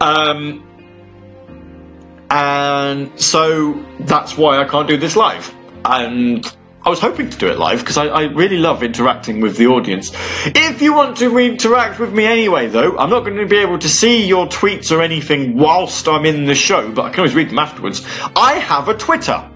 Um, 0.00 0.64
and 2.30 3.20
so 3.20 3.84
that's 4.00 4.36
why 4.36 4.58
I 4.58 4.64
can't 4.64 4.88
do 4.88 4.96
this 4.96 5.16
live. 5.16 5.54
And 5.84 6.44
I 6.88 6.90
was 6.90 7.00
hoping 7.00 7.28
to 7.28 7.36
do 7.36 7.48
it 7.48 7.58
live 7.58 7.80
because 7.80 7.98
I, 7.98 8.06
I, 8.06 8.22
really 8.22 8.56
love 8.56 8.82
interacting 8.82 9.42
with 9.42 9.58
the 9.58 9.66
audience. 9.66 10.10
If 10.46 10.80
you 10.80 10.94
want 10.94 11.18
to 11.18 11.36
interact 11.36 12.00
with 12.00 12.14
me 12.14 12.24
anyway, 12.24 12.68
though, 12.68 12.96
I'm 12.96 13.10
not 13.10 13.26
going 13.26 13.36
to 13.36 13.44
be 13.44 13.58
able 13.58 13.78
to 13.78 13.90
see 13.90 14.26
your 14.26 14.46
tweets 14.46 14.90
or 14.90 15.02
anything 15.02 15.58
whilst 15.58 16.08
I'm 16.08 16.24
in 16.24 16.46
the 16.46 16.54
show, 16.54 16.90
but 16.90 17.02
I 17.04 17.10
can 17.10 17.20
always 17.20 17.34
read 17.34 17.50
them 17.50 17.58
afterwards. 17.58 18.06
I 18.34 18.54
have 18.54 18.88
a 18.88 18.94
Twitter. 18.94 19.50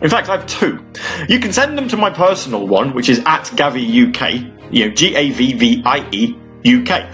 In 0.00 0.08
fact, 0.08 0.30
I 0.30 0.38
have 0.38 0.46
two. 0.46 0.82
You 1.28 1.40
can 1.40 1.52
send 1.52 1.76
them 1.76 1.88
to 1.88 1.98
my 1.98 2.08
personal 2.08 2.66
one, 2.66 2.94
which 2.94 3.10
is 3.10 3.18
at 3.18 3.44
GavvieUK, 3.44 4.72
you 4.72 4.88
know, 4.88 4.94
G 4.94 5.14
A 5.14 5.28
V 5.28 5.52
V 5.52 5.82
I 5.84 6.08
E 6.10 6.34
U 6.64 6.84
K. 6.84 7.10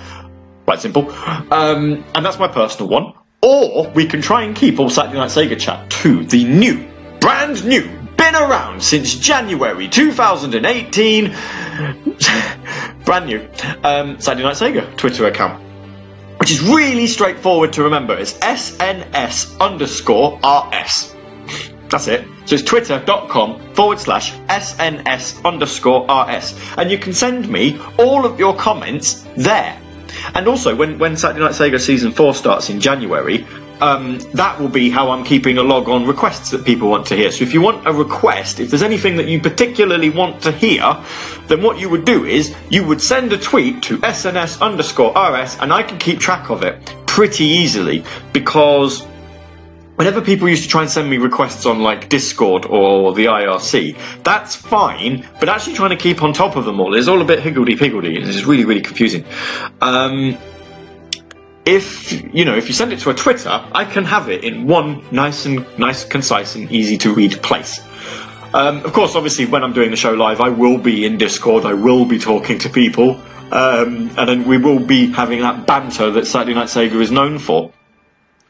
Quite 0.66 0.78
simple. 0.78 1.10
Um, 1.10 2.04
and 2.14 2.24
that's 2.24 2.38
my 2.38 2.46
personal 2.46 2.88
one. 2.88 3.14
Or 3.42 3.88
we 3.90 4.06
can 4.06 4.22
try 4.22 4.44
and 4.44 4.54
keep 4.54 4.78
all 4.78 4.88
Saturday 4.88 5.18
Night 5.18 5.30
Sega 5.30 5.58
chat 5.58 5.90
to 6.02 6.24
the 6.24 6.44
new, 6.44 6.88
brand 7.18 7.66
new 7.66 7.97
been 8.30 8.42
around 8.42 8.82
since 8.82 9.14
January 9.14 9.88
2018. 9.88 11.24
Brand 13.04 13.26
new. 13.26 13.48
Um, 13.82 14.20
Saturday 14.20 14.42
Night 14.42 14.56
Sega 14.56 14.96
Twitter 14.96 15.26
account. 15.26 15.64
Which 16.38 16.50
is 16.50 16.60
really 16.60 17.06
straightforward 17.06 17.72
to 17.74 17.84
remember. 17.84 18.14
It's 18.18 18.34
SNS 18.34 19.58
underscore 19.58 20.38
RS. 20.44 21.14
That's 21.88 22.06
it. 22.08 22.26
So 22.44 22.56
it's 22.56 22.64
twitter.com 22.64 23.74
forward 23.74 23.98
slash 23.98 24.32
SNS 24.32 25.42
underscore 25.44 26.04
RS. 26.04 26.54
And 26.76 26.90
you 26.90 26.98
can 26.98 27.14
send 27.14 27.48
me 27.48 27.80
all 27.98 28.26
of 28.26 28.38
your 28.38 28.54
comments 28.56 29.24
there. 29.36 29.80
And 30.34 30.46
also, 30.48 30.76
when, 30.76 30.98
when 30.98 31.16
Saturday 31.16 31.40
Night 31.40 31.52
Sega 31.52 31.80
Season 31.80 32.12
4 32.12 32.34
starts 32.34 32.68
in 32.68 32.80
January, 32.80 33.46
um, 33.80 34.18
that 34.34 34.60
will 34.60 34.68
be 34.68 34.90
how 34.90 35.10
I'm 35.10 35.24
keeping 35.24 35.58
a 35.58 35.62
log 35.62 35.88
on 35.88 36.06
requests 36.06 36.50
that 36.50 36.64
people 36.64 36.88
want 36.88 37.06
to 37.06 37.16
hear. 37.16 37.30
So 37.30 37.44
if 37.44 37.54
you 37.54 37.60
want 37.60 37.86
a 37.86 37.92
request, 37.92 38.60
if 38.60 38.70
there's 38.70 38.82
anything 38.82 39.16
that 39.16 39.28
you 39.28 39.40
particularly 39.40 40.10
want 40.10 40.42
to 40.42 40.52
hear, 40.52 41.02
then 41.46 41.62
what 41.62 41.78
you 41.78 41.88
would 41.88 42.04
do 42.04 42.24
is 42.24 42.54
you 42.70 42.84
would 42.84 43.00
send 43.00 43.32
a 43.32 43.38
tweet 43.38 43.82
to 43.84 43.98
SNS 43.98 44.60
underscore 44.60 45.10
RS 45.10 45.58
and 45.60 45.72
I 45.72 45.82
can 45.82 45.98
keep 45.98 46.20
track 46.20 46.50
of 46.50 46.62
it 46.62 46.94
pretty 47.06 47.44
easily 47.44 48.04
because 48.32 49.06
whenever 49.98 50.20
people 50.20 50.48
used 50.48 50.62
to 50.62 50.68
try 50.68 50.82
and 50.82 50.90
send 50.90 51.10
me 51.10 51.18
requests 51.18 51.66
on 51.66 51.80
like 51.80 52.08
Discord 52.08 52.64
or 52.64 53.12
the 53.14 53.24
IRC, 53.24 54.22
that's 54.22 54.54
fine, 54.54 55.26
but 55.40 55.48
actually 55.48 55.74
trying 55.74 55.90
to 55.90 55.96
keep 55.96 56.22
on 56.22 56.32
top 56.32 56.54
of 56.54 56.64
them 56.64 56.80
all 56.80 56.94
is 56.94 57.08
all 57.08 57.20
a 57.20 57.24
bit 57.24 57.40
higgledy-piggledy. 57.40 58.16
It's 58.16 58.44
really, 58.44 58.64
really 58.64 58.82
confusing. 58.82 59.24
Um, 59.80 60.38
if 61.68 62.34
you 62.34 62.44
know 62.44 62.56
if 62.56 62.68
you 62.68 62.74
send 62.74 62.92
it 62.92 63.00
to 63.00 63.10
a 63.10 63.14
Twitter, 63.14 63.50
I 63.50 63.84
can 63.84 64.04
have 64.04 64.28
it 64.28 64.44
in 64.44 64.66
one 64.66 65.04
nice 65.10 65.46
and 65.46 65.66
nice, 65.78 66.04
concise 66.04 66.54
and 66.54 66.72
easy 66.72 66.98
to 66.98 67.14
read 67.14 67.42
place. 67.42 67.80
Um, 68.54 68.84
of 68.84 68.92
course, 68.94 69.14
obviously, 69.14 69.44
when 69.44 69.62
I'm 69.62 69.74
doing 69.74 69.90
the 69.90 69.96
show 69.96 70.14
live, 70.14 70.40
I 70.40 70.48
will 70.48 70.78
be 70.78 71.04
in 71.04 71.18
Discord. 71.18 71.66
I 71.66 71.74
will 71.74 72.06
be 72.06 72.18
talking 72.18 72.58
to 72.60 72.70
people, 72.70 73.20
um, 73.52 74.10
and 74.16 74.28
then 74.28 74.44
we 74.48 74.56
will 74.56 74.78
be 74.78 75.10
having 75.12 75.42
that 75.42 75.66
banter 75.66 76.12
that 76.12 76.26
Saturday 76.26 76.54
Night 76.54 76.68
Sega 76.68 77.00
is 77.00 77.10
known 77.10 77.38
for. 77.38 77.72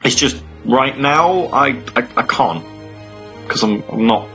It's 0.04 0.14
just 0.14 0.42
right 0.64 0.96
now 0.96 1.46
I 1.46 1.70
I, 1.96 2.08
I 2.16 2.22
can't 2.22 2.64
because 3.42 3.64
I'm, 3.64 3.82
I'm 3.90 4.06
not 4.06 4.28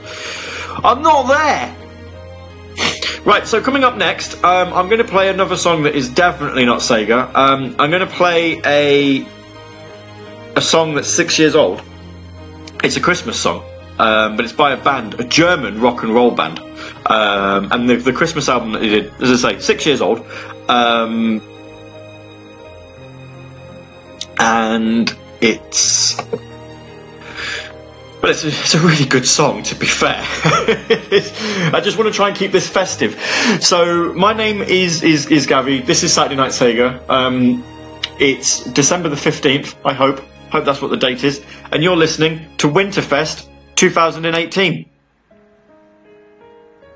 I'm 0.84 1.02
not 1.02 1.28
there. 1.28 1.83
Right, 3.26 3.48
so 3.48 3.62
coming 3.62 3.86
up 3.86 3.96
next, 3.96 4.44
um, 4.44 4.74
I'm 4.74 4.90
going 4.90 4.98
to 4.98 5.08
play 5.08 5.30
another 5.30 5.56
song 5.56 5.84
that 5.84 5.96
is 5.96 6.10
definitely 6.10 6.66
not 6.66 6.82
Sega. 6.82 7.34
Um, 7.34 7.76
I'm 7.80 7.90
going 7.90 8.06
to 8.06 8.14
play 8.14 8.62
a 8.66 9.26
a 10.58 10.62
song 10.62 10.96
that's 10.96 11.08
six 11.08 11.40
years 11.40 11.56
old. 11.56 11.82
It's 12.84 12.98
a 12.98 13.00
Christmas 13.00 13.40
song, 13.40 13.64
um, 13.98 14.36
but 14.36 14.44
it's 14.44 14.54
by 14.54 14.74
a 14.74 14.84
band, 14.84 15.22
a 15.22 15.24
German 15.24 15.80
rock 15.80 16.04
and 16.04 16.14
roll 16.14 16.32
band. 16.32 16.60
Um, 16.60 17.72
and 17.72 17.90
the, 17.90 17.96
the 17.96 18.12
Christmas 18.12 18.50
album 18.50 18.74
that 18.74 18.80
they 18.80 18.90
did, 18.90 19.14
as 19.22 19.46
I 19.46 19.54
say, 19.54 19.60
six 19.62 19.86
years 19.86 20.02
old. 20.02 20.26
Um, 20.68 21.42
and 24.38 25.16
it's 25.40 26.18
but 28.24 28.30
it's 28.30 28.46
a, 28.46 28.48
it's 28.48 28.74
a 28.74 28.80
really 28.80 29.04
good 29.04 29.28
song, 29.28 29.64
to 29.64 29.76
be 29.76 29.86
fair. 29.86 30.16
I 30.24 31.82
just 31.84 31.98
want 31.98 32.08
to 32.08 32.16
try 32.16 32.30
and 32.30 32.38
keep 32.38 32.54
this 32.54 32.70
festive. 32.70 33.20
So 33.60 34.14
my 34.14 34.32
name 34.32 34.62
is 34.62 35.04
is, 35.04 35.26
is 35.26 35.46
Gavi. 35.46 35.86
This 35.86 36.04
is 36.04 36.14
Saturday 36.14 36.38
Night 36.38 36.52
Sega. 36.52 37.10
Um, 37.10 37.66
it's 38.22 38.64
December 38.64 39.10
the 39.10 39.18
fifteenth. 39.18 39.76
I 39.86 39.94
hope. 39.94 40.22
Hope 40.54 40.64
that's 40.64 40.82
what 40.82 40.92
the 40.92 40.96
date 40.96 41.22
is. 41.26 41.44
And 41.70 41.84
you're 41.84 41.98
listening 41.98 42.48
to 42.60 42.70
Winterfest 42.70 43.46
2018. 43.76 44.86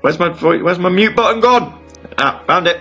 Where's 0.00 0.18
my 0.18 0.30
where's 0.30 0.78
my 0.78 0.88
mute 0.88 1.14
button 1.14 1.40
gone? 1.42 1.84
Ah, 2.16 2.42
found 2.46 2.68
it. 2.68 2.80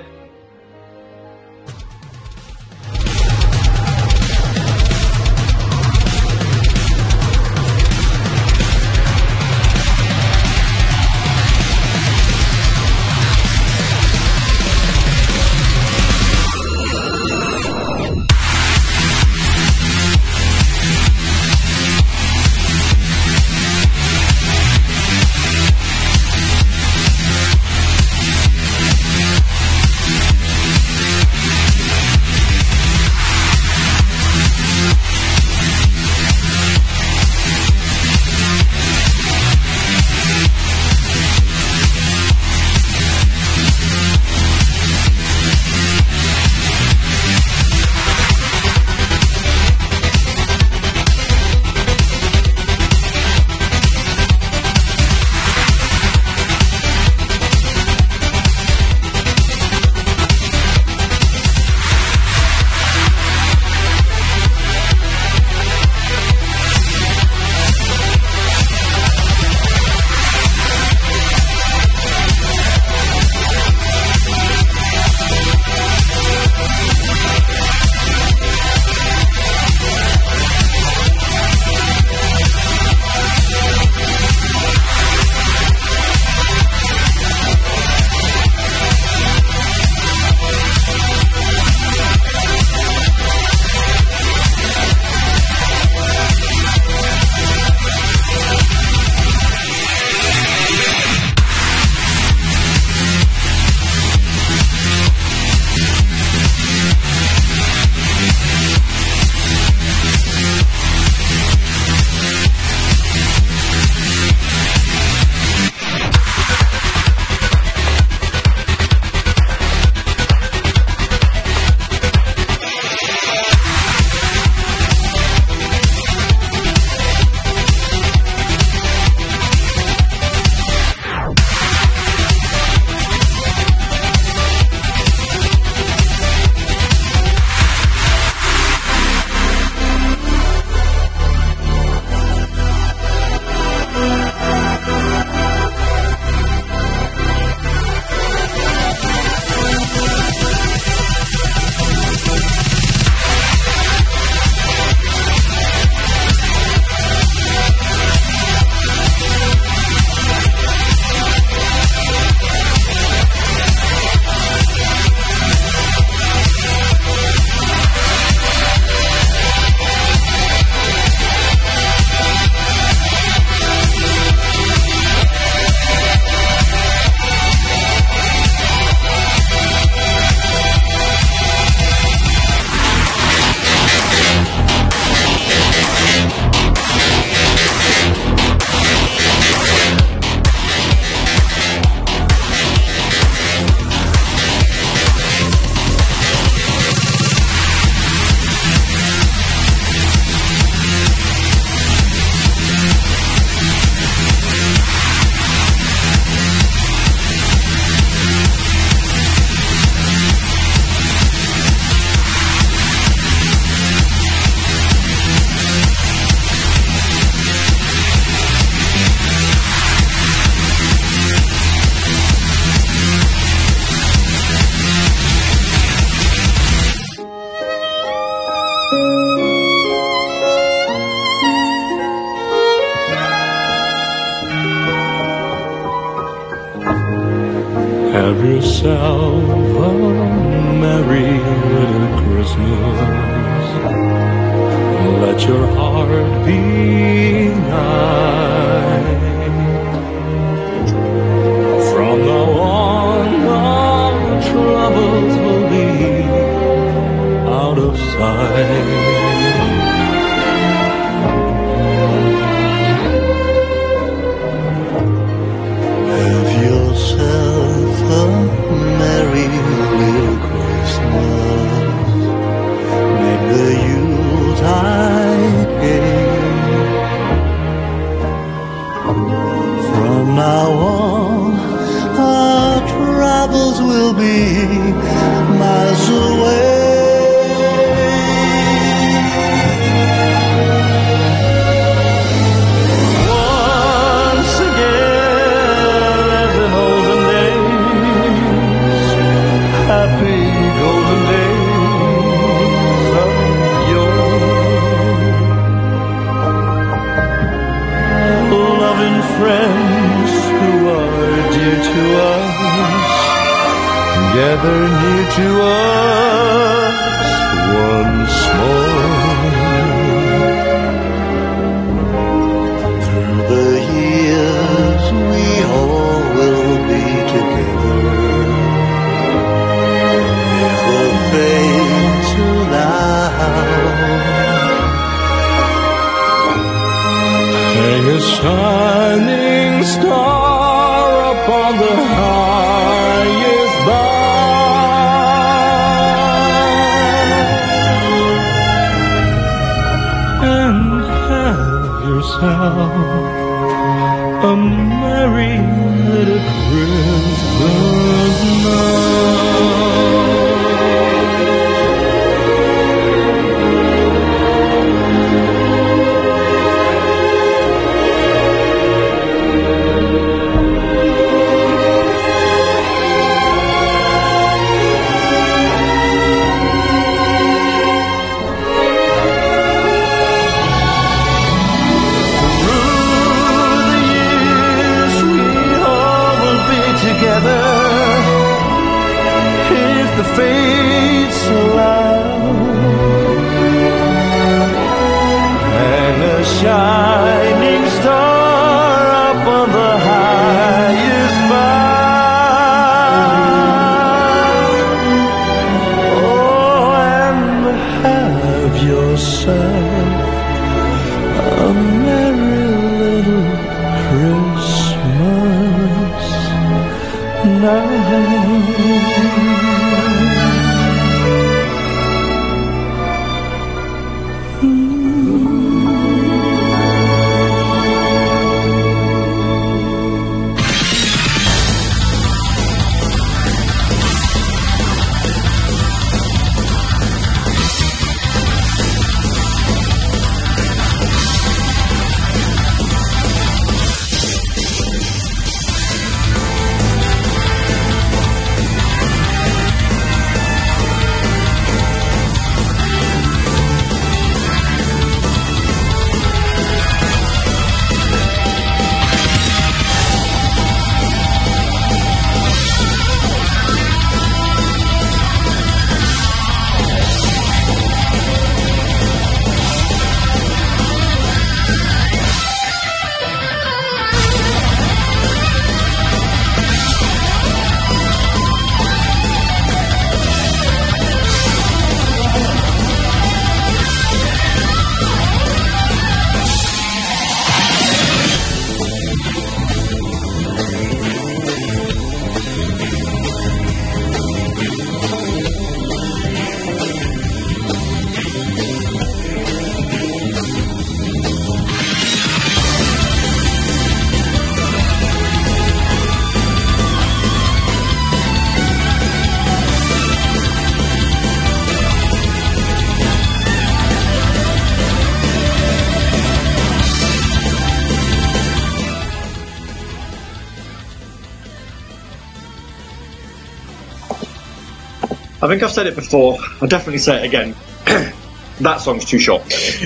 Think 525.57 525.69
I've 525.69 525.73
said 525.73 525.87
it 525.87 525.95
before. 525.95 526.37
I'll 526.61 526.67
definitely 526.67 526.99
say 526.99 527.23
it 527.23 527.25
again. 527.25 527.55
that 528.61 528.79
song's 528.79 529.05
too 529.05 529.17
short. 529.17 529.41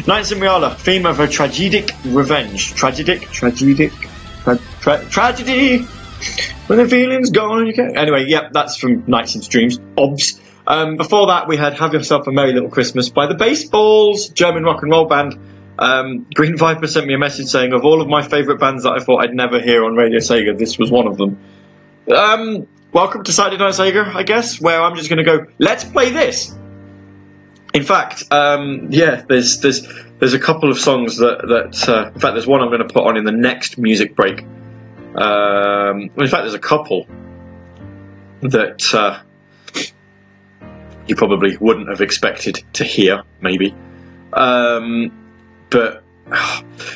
Nights 0.05 0.33
in 0.33 0.39
Reala, 0.39 0.75
theme 0.75 1.05
of 1.05 1.21
a 1.21 1.29
tragic 1.29 1.91
revenge. 2.03 2.73
Tragic? 2.73 3.21
Tragic? 3.29 3.93
Tra- 4.43 4.59
tra- 4.81 5.05
tragedy! 5.05 5.83
When 6.67 6.77
the 6.77 6.89
feeling's 6.89 7.29
gone, 7.29 7.67
you 7.67 7.73
can 7.73 7.95
Anyway, 7.95 8.25
yep, 8.27 8.51
that's 8.51 8.75
from 8.75 9.05
Nights 9.07 9.35
and 9.35 9.47
Dreams. 9.47 9.79
Obs. 9.97 10.41
Um, 10.67 10.97
before 10.97 11.27
that, 11.27 11.47
we 11.47 11.55
had 11.55 11.75
Have 11.75 11.93
Yourself 11.93 12.27
a 12.27 12.33
Merry 12.33 12.51
Little 12.51 12.69
Christmas 12.69 13.07
by 13.07 13.27
the 13.27 13.35
Baseballs, 13.35 14.27
German 14.27 14.65
rock 14.65 14.81
and 14.81 14.91
roll 14.91 15.05
band. 15.05 15.39
Um, 15.79 16.27
Green 16.33 16.57
Viper 16.57 16.87
sent 16.87 17.07
me 17.07 17.13
a 17.13 17.17
message 17.17 17.45
saying, 17.45 17.71
of 17.71 17.85
all 17.85 18.01
of 18.01 18.09
my 18.09 18.23
favourite 18.23 18.59
bands 18.59 18.83
that 18.83 18.91
I 18.91 18.99
thought 18.99 19.23
I'd 19.23 19.33
never 19.33 19.61
hear 19.61 19.85
on 19.85 19.95
Radio 19.95 20.19
Sega, 20.19 20.57
this 20.57 20.77
was 20.77 20.91
one 20.91 21.07
of 21.07 21.15
them. 21.15 21.39
Um, 22.13 22.67
welcome 22.91 23.23
to 23.23 23.31
Saturday 23.31 23.57
Night 23.57 23.73
Sega, 23.73 24.13
I 24.13 24.23
guess, 24.23 24.59
where 24.59 24.81
I'm 24.81 24.95
just 24.95 25.09
going 25.09 25.23
to 25.23 25.23
go, 25.23 25.45
let's 25.57 25.83
play 25.83 26.09
this. 26.09 26.55
In 27.73 27.83
fact, 27.83 28.25
um, 28.31 28.87
yeah, 28.89 29.23
there's 29.27 29.59
there's 29.61 29.87
there's 30.19 30.33
a 30.33 30.39
couple 30.39 30.69
of 30.69 30.77
songs 30.77 31.17
that 31.17 31.39
that 31.41 31.89
uh, 31.89 32.11
in 32.13 32.19
fact 32.19 32.33
there's 32.33 32.47
one 32.47 32.61
I'm 32.61 32.67
going 32.67 32.85
to 32.85 32.93
put 32.93 33.05
on 33.05 33.15
in 33.15 33.23
the 33.23 33.31
next 33.31 33.77
music 33.77 34.13
break. 34.13 34.41
Um, 35.15 36.09
in 36.17 36.27
fact, 36.27 36.43
there's 36.43 36.53
a 36.53 36.59
couple 36.59 37.07
that 38.41 38.93
uh, 38.93 39.21
you 41.07 41.15
probably 41.15 41.55
wouldn't 41.55 41.87
have 41.89 42.01
expected 42.01 42.61
to 42.73 42.83
hear, 42.83 43.23
maybe. 43.39 43.73
Um, 44.33 45.29
but 45.69 46.03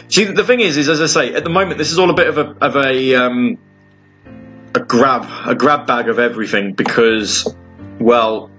see, 0.10 0.26
the 0.26 0.44
thing 0.44 0.60
is, 0.60 0.76
is 0.76 0.90
as 0.90 1.02
I 1.02 1.06
say, 1.06 1.34
at 1.36 1.46
the 1.46 1.50
moment, 1.50 1.78
this 1.78 1.94
is 1.94 2.00
all 2.00 2.10
a 2.10 2.16
bit 2.16 2.28
of 2.28 2.38
a 2.38 2.66
of 2.66 2.76
a 2.76 3.16
um, 3.16 3.58
a 4.76 4.80
grab 4.80 5.26
a 5.48 5.56
grab 5.56 5.88
bag 5.88 6.10
of 6.10 6.20
everything 6.20 6.74
because, 6.74 7.56
well, 8.00 8.52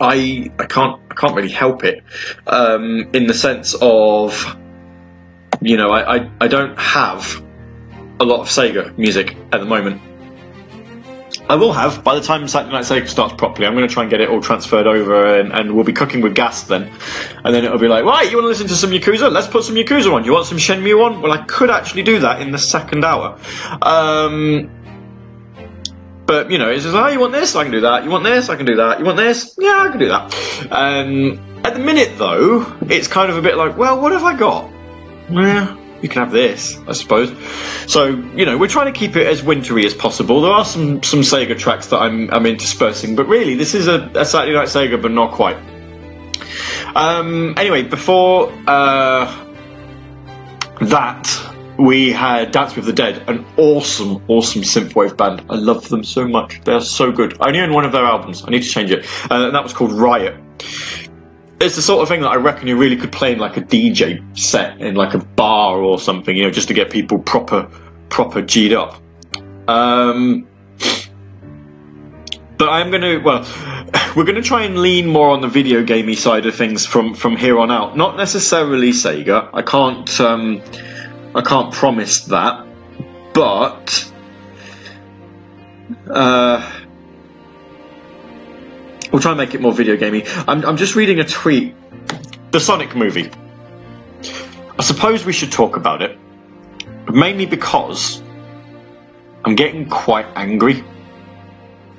I 0.00 0.50
I 0.58 0.66
can't 0.66 1.00
I 1.10 1.14
can't 1.14 1.34
really 1.34 1.50
help 1.50 1.84
it 1.84 2.04
um, 2.46 3.10
in 3.12 3.26
the 3.26 3.34
sense 3.34 3.74
of 3.80 4.56
you 5.60 5.76
know 5.76 5.90
I, 5.90 6.16
I 6.16 6.30
I 6.40 6.48
don't 6.48 6.78
have 6.78 7.42
a 8.20 8.24
lot 8.24 8.40
of 8.40 8.48
Sega 8.48 8.96
music 8.96 9.36
at 9.52 9.58
the 9.60 9.66
moment. 9.66 10.00
I 11.50 11.56
will 11.56 11.72
have 11.72 12.04
by 12.04 12.14
the 12.14 12.20
time 12.20 12.46
Saturday 12.46 12.72
Night 12.72 12.84
Sega 12.84 13.08
starts 13.08 13.34
properly. 13.34 13.66
I'm 13.66 13.74
going 13.74 13.88
to 13.88 13.92
try 13.92 14.04
and 14.04 14.10
get 14.10 14.20
it 14.20 14.28
all 14.28 14.40
transferred 14.40 14.86
over, 14.86 15.40
and, 15.40 15.50
and 15.52 15.74
we'll 15.74 15.82
be 15.82 15.92
cooking 15.92 16.20
with 16.20 16.36
gas 16.36 16.62
then. 16.62 16.92
And 17.44 17.52
then 17.52 17.64
it'll 17.64 17.80
be 17.80 17.88
like, 17.88 18.04
right, 18.04 18.30
you 18.30 18.36
want 18.36 18.44
to 18.44 18.48
listen 18.50 18.68
to 18.68 18.76
some 18.76 18.90
Yakuza? 18.90 19.32
Let's 19.32 19.48
put 19.48 19.64
some 19.64 19.74
Yakuza 19.74 20.12
on. 20.14 20.24
You 20.24 20.32
want 20.32 20.46
some 20.46 20.58
Shenmue 20.58 21.04
on? 21.04 21.22
Well, 21.22 21.32
I 21.32 21.42
could 21.42 21.68
actually 21.68 22.04
do 22.04 22.20
that 22.20 22.40
in 22.40 22.52
the 22.52 22.58
second 22.58 23.04
hour. 23.04 23.40
Um, 23.82 24.70
but 26.24 26.52
you 26.52 26.58
know, 26.58 26.70
it's 26.70 26.84
just, 26.84 26.94
oh, 26.94 27.08
you 27.08 27.18
want 27.18 27.32
this? 27.32 27.56
I 27.56 27.64
can 27.64 27.72
do 27.72 27.80
that. 27.80 28.04
You 28.04 28.10
want 28.10 28.22
this? 28.22 28.48
I 28.48 28.54
can 28.54 28.66
do 28.66 28.76
that. 28.76 29.00
You 29.00 29.04
want 29.04 29.16
this? 29.16 29.56
Yeah, 29.58 29.86
I 29.86 29.88
can 29.88 29.98
do 29.98 30.08
that. 30.10 30.32
Um, 30.70 31.62
at 31.64 31.74
the 31.74 31.80
minute, 31.80 32.16
though, 32.16 32.76
it's 32.82 33.08
kind 33.08 33.28
of 33.28 33.38
a 33.38 33.42
bit 33.42 33.56
like, 33.56 33.76
well, 33.76 34.00
what 34.00 34.12
have 34.12 34.22
I 34.22 34.36
got? 34.36 34.70
Yeah, 35.28 35.76
you 36.02 36.08
can 36.08 36.22
have 36.22 36.32
this, 36.32 36.78
I 36.86 36.92
suppose. 36.92 37.32
So, 37.86 38.06
you 38.06 38.46
know, 38.46 38.58
we're 38.58 38.68
trying 38.68 38.92
to 38.92 38.98
keep 38.98 39.16
it 39.16 39.26
as 39.26 39.42
wintry 39.42 39.84
as 39.86 39.94
possible. 39.94 40.42
There 40.42 40.52
are 40.52 40.64
some, 40.64 41.02
some 41.02 41.20
Sega 41.20 41.58
tracks 41.58 41.88
that 41.88 41.98
I'm, 41.98 42.30
I'm 42.32 42.46
interspersing, 42.46 43.16
but 43.16 43.26
really, 43.28 43.54
this 43.54 43.74
is 43.74 43.88
a, 43.88 44.10
a 44.14 44.24
Saturday 44.24 44.54
Night 44.54 44.68
Sega, 44.68 45.00
but 45.00 45.10
not 45.10 45.32
quite. 45.32 45.56
Um, 46.94 47.54
anyway, 47.56 47.82
before 47.82 48.52
uh, 48.66 49.46
that, 50.80 51.50
we 51.78 52.12
had 52.12 52.52
Dance 52.52 52.76
with 52.76 52.84
the 52.84 52.92
Dead, 52.92 53.28
an 53.28 53.46
awesome, 53.56 54.24
awesome 54.28 54.62
synthwave 54.62 55.16
band. 55.16 55.46
I 55.48 55.54
love 55.54 55.88
them 55.88 56.04
so 56.04 56.28
much. 56.28 56.60
They 56.64 56.72
are 56.72 56.80
so 56.80 57.10
good. 57.12 57.40
I 57.40 57.48
only 57.48 57.60
own 57.60 57.72
one 57.72 57.86
of 57.86 57.92
their 57.92 58.04
albums. 58.04 58.44
I 58.46 58.50
need 58.50 58.62
to 58.62 58.68
change 58.68 58.90
it. 58.90 59.06
Uh, 59.30 59.46
and 59.46 59.54
that 59.54 59.62
was 59.62 59.72
called 59.72 59.92
Riot. 59.92 60.36
It's 61.60 61.76
the 61.76 61.82
sort 61.82 62.02
of 62.02 62.08
thing 62.08 62.22
that 62.22 62.30
I 62.30 62.36
reckon 62.36 62.68
you 62.68 62.76
really 62.78 62.96
could 62.96 63.12
play 63.12 63.32
in 63.32 63.38
like 63.38 63.58
a 63.58 63.60
DJ 63.60 64.38
set 64.38 64.80
in 64.80 64.94
like 64.94 65.12
a 65.12 65.18
bar 65.18 65.78
or 65.78 65.98
something, 65.98 66.34
you 66.34 66.44
know, 66.44 66.50
just 66.50 66.68
to 66.68 66.74
get 66.74 66.90
people 66.90 67.18
proper, 67.18 67.70
proper 68.08 68.40
G'd 68.40 68.72
up. 68.72 68.96
Um, 69.68 70.46
but 72.56 72.68
I'm 72.68 72.90
going 72.90 73.02
to, 73.02 73.18
well, 73.18 73.42
we're 74.16 74.24
going 74.24 74.36
to 74.36 74.42
try 74.42 74.64
and 74.64 74.78
lean 74.78 75.06
more 75.06 75.30
on 75.30 75.42
the 75.42 75.48
video 75.48 75.82
gamey 75.82 76.16
side 76.16 76.46
of 76.46 76.54
things 76.54 76.86
from 76.86 77.14
from 77.14 77.36
here 77.36 77.58
on 77.58 77.70
out. 77.70 77.96
Not 77.96 78.16
necessarily 78.16 78.90
Sega. 78.90 79.50
I 79.52 79.62
can't, 79.62 80.20
um, 80.20 80.62
I 81.34 81.42
can't 81.42 81.72
promise 81.72 82.24
that, 82.24 82.66
but 83.34 84.12
uh, 86.08 86.79
we'll 89.12 89.20
try 89.20 89.32
and 89.32 89.38
make 89.38 89.54
it 89.54 89.60
more 89.60 89.72
video 89.72 89.96
gamey. 89.96 90.24
I'm, 90.26 90.64
I'm 90.64 90.76
just 90.76 90.96
reading 90.96 91.20
a 91.20 91.24
tweet. 91.24 91.74
The 92.50 92.60
Sonic 92.60 92.96
movie. 92.96 93.30
I 94.78 94.82
suppose 94.82 95.24
we 95.24 95.32
should 95.32 95.52
talk 95.52 95.76
about 95.76 96.02
it, 96.02 96.18
mainly 97.08 97.46
because 97.46 98.20
I'm 99.44 99.54
getting 99.54 99.88
quite 99.88 100.26
angry. 100.34 100.84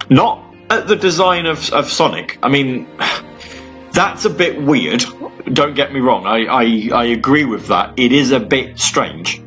Not 0.09 0.43
at 0.69 0.87
the 0.87 0.95
design 0.95 1.45
of, 1.45 1.71
of 1.71 1.91
Sonic. 1.91 2.39
I 2.43 2.49
mean, 2.49 2.87
that's 3.91 4.25
a 4.25 4.29
bit 4.29 4.61
weird. 4.61 5.03
Don't 5.51 5.73
get 5.73 5.93
me 5.93 5.99
wrong. 5.99 6.25
I, 6.25 6.45
I, 6.45 6.89
I 6.93 7.05
agree 7.05 7.45
with 7.45 7.67
that. 7.67 7.97
It 7.97 8.11
is 8.11 8.31
a 8.31 8.39
bit 8.39 8.79
strange. 8.79 9.41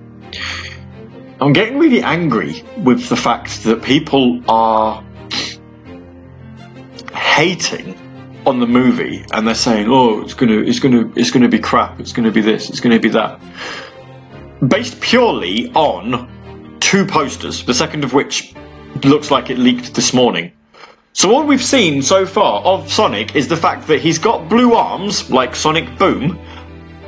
I'm 1.40 1.52
getting 1.52 1.78
really 1.78 2.02
angry 2.02 2.62
with 2.78 3.08
the 3.08 3.16
fact 3.16 3.64
that 3.64 3.82
people 3.82 4.42
are 4.48 5.04
hating 7.14 8.42
on 8.46 8.60
the 8.60 8.66
movie 8.66 9.24
and 9.32 9.46
they're 9.46 9.54
saying, 9.54 9.88
"Oh, 9.88 10.22
it's 10.22 10.34
gonna, 10.34 10.58
it's 10.58 10.80
gonna, 10.80 11.12
it's 11.16 11.30
gonna 11.30 11.48
be 11.48 11.58
crap. 11.58 12.00
It's 12.00 12.12
gonna 12.12 12.32
be 12.32 12.40
this. 12.40 12.70
It's 12.70 12.80
gonna 12.80 13.00
be 13.00 13.10
that." 13.10 13.40
Based 14.66 15.00
purely 15.00 15.70
on 15.72 16.78
two 16.80 17.06
posters, 17.06 17.64
the 17.64 17.74
second 17.74 18.04
of 18.04 18.12
which 18.12 18.54
looks 19.02 19.30
like 19.30 19.50
it 19.50 19.58
leaked 19.58 19.94
this 19.94 20.12
morning. 20.14 20.52
So 21.12 21.32
all 21.32 21.44
we've 21.44 21.62
seen 21.62 22.02
so 22.02 22.26
far 22.26 22.62
of 22.62 22.92
Sonic 22.92 23.36
is 23.36 23.48
the 23.48 23.56
fact 23.56 23.86
that 23.86 24.00
he's 24.00 24.18
got 24.18 24.48
blue 24.48 24.74
arms, 24.74 25.30
like 25.30 25.54
Sonic 25.54 25.96
Boom, 25.96 26.40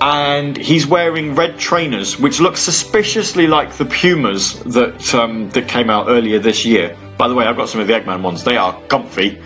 and 0.01 0.57
he's 0.57 0.87
wearing 0.87 1.35
red 1.35 1.59
trainers, 1.59 2.19
which 2.19 2.41
look 2.41 2.57
suspiciously 2.57 3.47
like 3.47 3.73
the 3.73 3.85
Pumas 3.85 4.61
that 4.61 5.15
um, 5.15 5.51
that 5.51 5.69
came 5.69 5.91
out 5.91 6.09
earlier 6.09 6.39
this 6.39 6.65
year. 6.65 6.97
By 7.17 7.29
the 7.29 7.35
way, 7.35 7.45
I've 7.45 7.57
got 7.57 7.69
some 7.69 7.81
of 7.81 7.87
the 7.87 7.95
Eggman 7.95 8.23
ones; 8.23 8.45
they 8.45 8.57
are 8.57 8.81
comfy. 8.89 9.41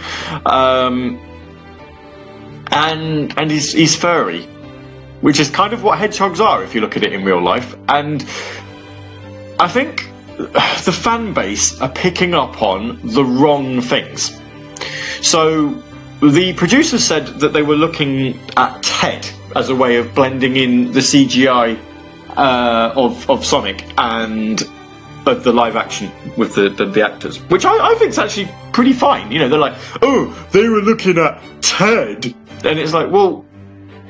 Um, 0.44 1.18
and 2.70 3.38
and 3.38 3.50
he's 3.50 3.72
he's 3.72 3.96
furry, 3.96 4.42
which 5.20 5.40
is 5.40 5.50
kind 5.50 5.72
of 5.72 5.82
what 5.82 5.98
hedgehogs 5.98 6.40
are 6.40 6.62
if 6.62 6.74
you 6.74 6.80
look 6.80 6.96
at 6.96 7.02
it 7.02 7.12
in 7.12 7.24
real 7.24 7.42
life. 7.42 7.76
And 7.88 8.22
I 9.58 9.68
think 9.68 10.08
the 10.36 10.92
fan 10.92 11.34
base 11.34 11.80
are 11.80 11.88
picking 11.88 12.34
up 12.34 12.62
on 12.62 13.00
the 13.04 13.24
wrong 13.24 13.80
things. 13.80 14.38
So 15.22 15.82
the 16.22 16.54
producers 16.54 17.04
said 17.04 17.26
that 17.40 17.52
they 17.52 17.62
were 17.62 17.76
looking 17.76 18.38
at 18.56 18.82
Ted 18.82 19.28
as 19.54 19.68
a 19.68 19.74
way 19.74 19.96
of 19.96 20.14
blending 20.14 20.56
in 20.56 20.92
the 20.92 21.00
CGI 21.00 21.78
uh, 22.36 22.92
of 22.96 23.28
of 23.28 23.44
Sonic 23.44 23.84
and 23.98 24.62
of 25.26 25.44
the 25.44 25.52
live 25.52 25.76
action 25.76 26.10
with 26.36 26.54
the, 26.54 26.68
the, 26.70 26.86
the 26.86 27.04
actors, 27.04 27.38
which 27.38 27.64
I, 27.64 27.92
I 27.92 27.94
think 27.94 28.10
is 28.10 28.18
actually 28.18 28.50
pretty 28.72 28.92
fine. 28.92 29.32
You 29.32 29.40
know, 29.40 29.48
they're 29.48 29.58
like, 29.58 29.78
oh, 30.02 30.48
they 30.52 30.68
were 30.68 30.80
looking 30.80 31.18
at 31.18 31.42
Ted, 31.62 32.26
and 32.64 32.78
it's 32.78 32.92
like, 32.92 33.10
well, 33.10 33.46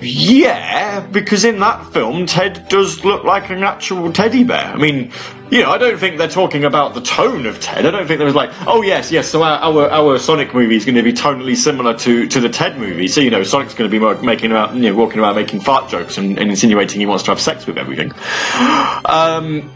yeah, 0.03 1.01
because 1.01 1.45
in 1.45 1.61
that 1.61 1.93
film, 1.93 2.27
Ted 2.27 2.69
does 2.69 3.05
look 3.05 3.25
like 3.25 3.51
an 3.51 3.63
actual 3.63 4.13
teddy 4.13 4.45
bear. 4.45 4.65
I 4.65 4.77
mean, 4.77 5.13
you 5.51 5.63
know, 5.63 5.71
I 5.71 5.79
don't 5.79 5.99
think 5.99 6.17
they're 6.17 6.29
talking 6.29 6.65
about 6.65 6.95
the 6.95 7.03
tone 7.03 7.45
of 7.45 7.61
Ted. 7.61 7.85
I 7.85 7.91
don't 7.91 8.07
think 8.07 8.19
there 8.19 8.27
was 8.27 8.35
like, 8.35 8.51
oh 8.67 8.83
yes, 8.83 9.13
yes. 9.13 9.29
So 9.29 9.43
our 9.43 9.59
our, 9.59 9.91
our 9.91 10.19
Sonic 10.19 10.55
movie 10.55 10.77
is 10.77 10.87
going 10.87 10.95
to 10.95 11.03
be 11.03 11.13
tonally 11.13 11.57
similar 11.57 11.97
to, 11.99 12.29
to 12.29 12.41
the 12.41 12.49
Ted 12.49 12.79
movie. 12.79 13.09
So 13.09 13.21
you 13.21 13.31
know, 13.31 13.43
Sonic's 13.43 13.75
going 13.75 13.91
to 13.91 13.99
be 13.99 14.25
making 14.25 14.53
about 14.53 14.75
you 14.75 14.83
know 14.83 14.95
walking 14.95 15.21
around 15.21 15.37
making 15.37 15.61
fart 15.61 15.91
jokes 15.91 16.17
and, 16.17 16.39
and 16.39 16.51
insinuating 16.51 17.01
he 17.01 17.07
wants 17.07 17.25
to 17.25 17.33
have 17.33 17.41
sex 17.41 17.67
with 17.67 17.79
everything. 17.79 18.13
Um, 19.03 19.71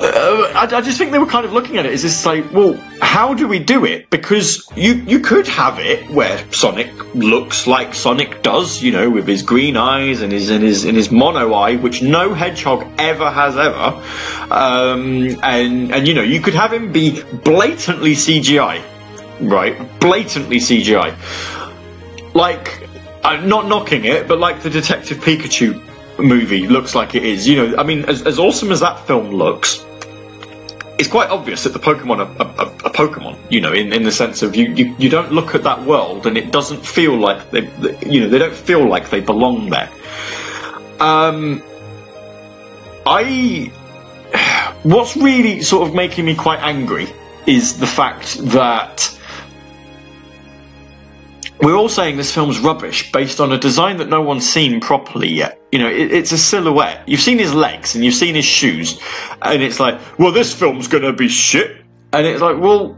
uh, 0.00 0.52
I, 0.54 0.76
I 0.76 0.80
just 0.80 0.98
think 0.98 1.12
they 1.12 1.18
were 1.18 1.26
kind 1.26 1.46
of 1.46 1.52
looking 1.52 1.76
at 1.76 1.86
it 1.86 1.92
as 1.92 2.02
this 2.02 2.26
like, 2.26 2.52
well, 2.52 2.74
how 3.00 3.34
do 3.34 3.46
we 3.46 3.60
do 3.60 3.84
it? 3.84 4.10
Because 4.10 4.68
you 4.74 4.94
you 4.94 5.20
could 5.20 5.46
have 5.46 5.78
it 5.78 6.10
where 6.10 6.52
Sonic 6.52 7.14
looks 7.14 7.68
like 7.68 7.94
Sonic 7.94 8.42
does, 8.42 8.82
you 8.82 8.90
know, 8.90 9.08
with 9.08 9.28
his 9.28 9.42
green 9.42 9.76
eyes 9.76 10.20
and 10.20 10.32
his 10.32 10.50
and 10.50 10.64
his 10.64 10.84
and 10.84 10.96
his 10.96 11.12
mono 11.12 11.52
eye, 11.54 11.76
which 11.76 12.02
no 12.02 12.34
hedgehog 12.34 12.86
ever 12.98 13.30
has 13.30 13.56
ever. 13.56 14.02
Um, 14.52 15.38
and 15.42 15.92
and 15.92 16.08
you 16.08 16.14
know, 16.14 16.22
you 16.22 16.40
could 16.40 16.54
have 16.54 16.72
him 16.72 16.90
be 16.90 17.22
blatantly 17.22 18.14
CGI, 18.14 18.82
right? 19.40 20.00
Blatantly 20.00 20.56
CGI, 20.56 21.14
like 22.34 22.88
I'm 23.22 23.48
not 23.48 23.68
knocking 23.68 24.04
it, 24.04 24.26
but 24.26 24.40
like 24.40 24.62
the 24.62 24.70
Detective 24.70 25.18
Pikachu 25.18 25.93
movie 26.18 26.66
looks 26.66 26.94
like 26.94 27.14
it 27.14 27.24
is. 27.24 27.46
You 27.48 27.56
know, 27.56 27.76
I 27.78 27.82
mean, 27.84 28.04
as, 28.06 28.22
as 28.26 28.38
awesome 28.38 28.72
as 28.72 28.80
that 28.80 29.06
film 29.06 29.30
looks, 29.30 29.84
it's 30.98 31.08
quite 31.08 31.30
obvious 31.30 31.64
that 31.64 31.72
the 31.72 31.80
Pokemon 31.80 32.18
are, 32.18 32.42
are, 32.42 32.66
are 32.66 32.92
Pokemon. 32.92 33.36
You 33.50 33.60
know, 33.60 33.72
in, 33.72 33.92
in 33.92 34.02
the 34.04 34.12
sense 34.12 34.42
of 34.42 34.54
you, 34.56 34.72
you 34.72 34.94
you 34.98 35.08
don't 35.08 35.32
look 35.32 35.54
at 35.54 35.64
that 35.64 35.82
world 35.82 36.26
and 36.26 36.36
it 36.38 36.52
doesn't 36.52 36.84
feel 36.86 37.16
like 37.16 37.50
they, 37.50 37.62
they- 37.62 37.98
you 38.08 38.20
know, 38.20 38.28
they 38.28 38.38
don't 38.38 38.54
feel 38.54 38.88
like 38.88 39.10
they 39.10 39.20
belong 39.20 39.70
there. 39.70 39.90
Um, 41.00 41.62
I, 43.04 43.72
what's 44.84 45.16
really 45.16 45.62
sort 45.62 45.88
of 45.88 45.94
making 45.94 46.24
me 46.24 46.36
quite 46.36 46.60
angry 46.60 47.08
is 47.46 47.78
the 47.78 47.86
fact 47.86 48.38
that 48.52 49.10
we're 51.60 51.74
all 51.76 51.88
saying 51.88 52.16
this 52.16 52.32
film's 52.32 52.58
rubbish 52.60 53.10
based 53.12 53.40
on 53.40 53.52
a 53.52 53.58
design 53.58 53.98
that 53.98 54.08
no 54.08 54.22
one's 54.22 54.48
seen 54.48 54.80
properly 54.80 55.28
yet. 55.28 55.60
You 55.74 55.80
know, 55.80 55.88
it, 55.88 56.12
it's 56.12 56.30
a 56.30 56.38
silhouette. 56.38 57.08
You've 57.08 57.18
seen 57.18 57.40
his 57.40 57.52
legs 57.52 57.96
and 57.96 58.04
you've 58.04 58.14
seen 58.14 58.36
his 58.36 58.44
shoes, 58.44 58.96
and 59.42 59.60
it's 59.60 59.80
like, 59.80 60.20
well, 60.20 60.30
this 60.30 60.54
film's 60.54 60.86
gonna 60.86 61.12
be 61.12 61.26
shit. 61.26 61.82
And 62.12 62.24
it's 62.24 62.40
like, 62.40 62.60
well, 62.60 62.96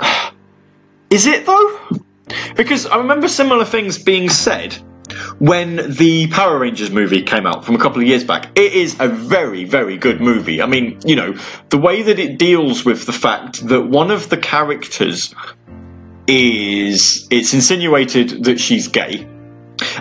is 1.10 1.26
it 1.26 1.44
though? 1.44 1.78
Because 2.56 2.86
I 2.86 2.96
remember 2.96 3.28
similar 3.28 3.66
things 3.66 3.98
being 3.98 4.30
said 4.30 4.72
when 5.38 5.92
the 5.92 6.28
Power 6.28 6.58
Rangers 6.58 6.90
movie 6.90 7.20
came 7.20 7.46
out 7.46 7.66
from 7.66 7.74
a 7.74 7.78
couple 7.78 8.00
of 8.00 8.08
years 8.08 8.24
back. 8.24 8.58
It 8.58 8.72
is 8.72 8.96
a 8.98 9.08
very, 9.08 9.64
very 9.64 9.98
good 9.98 10.22
movie. 10.22 10.62
I 10.62 10.66
mean, 10.66 11.00
you 11.04 11.16
know, 11.16 11.34
the 11.68 11.76
way 11.76 12.00
that 12.00 12.18
it 12.18 12.38
deals 12.38 12.82
with 12.82 13.04
the 13.04 13.12
fact 13.12 13.60
that 13.68 13.82
one 13.82 14.10
of 14.10 14.30
the 14.30 14.38
characters 14.38 15.34
is 16.26 17.28
it's 17.30 17.52
insinuated 17.52 18.44
that 18.44 18.58
she's 18.58 18.88
gay 18.88 19.28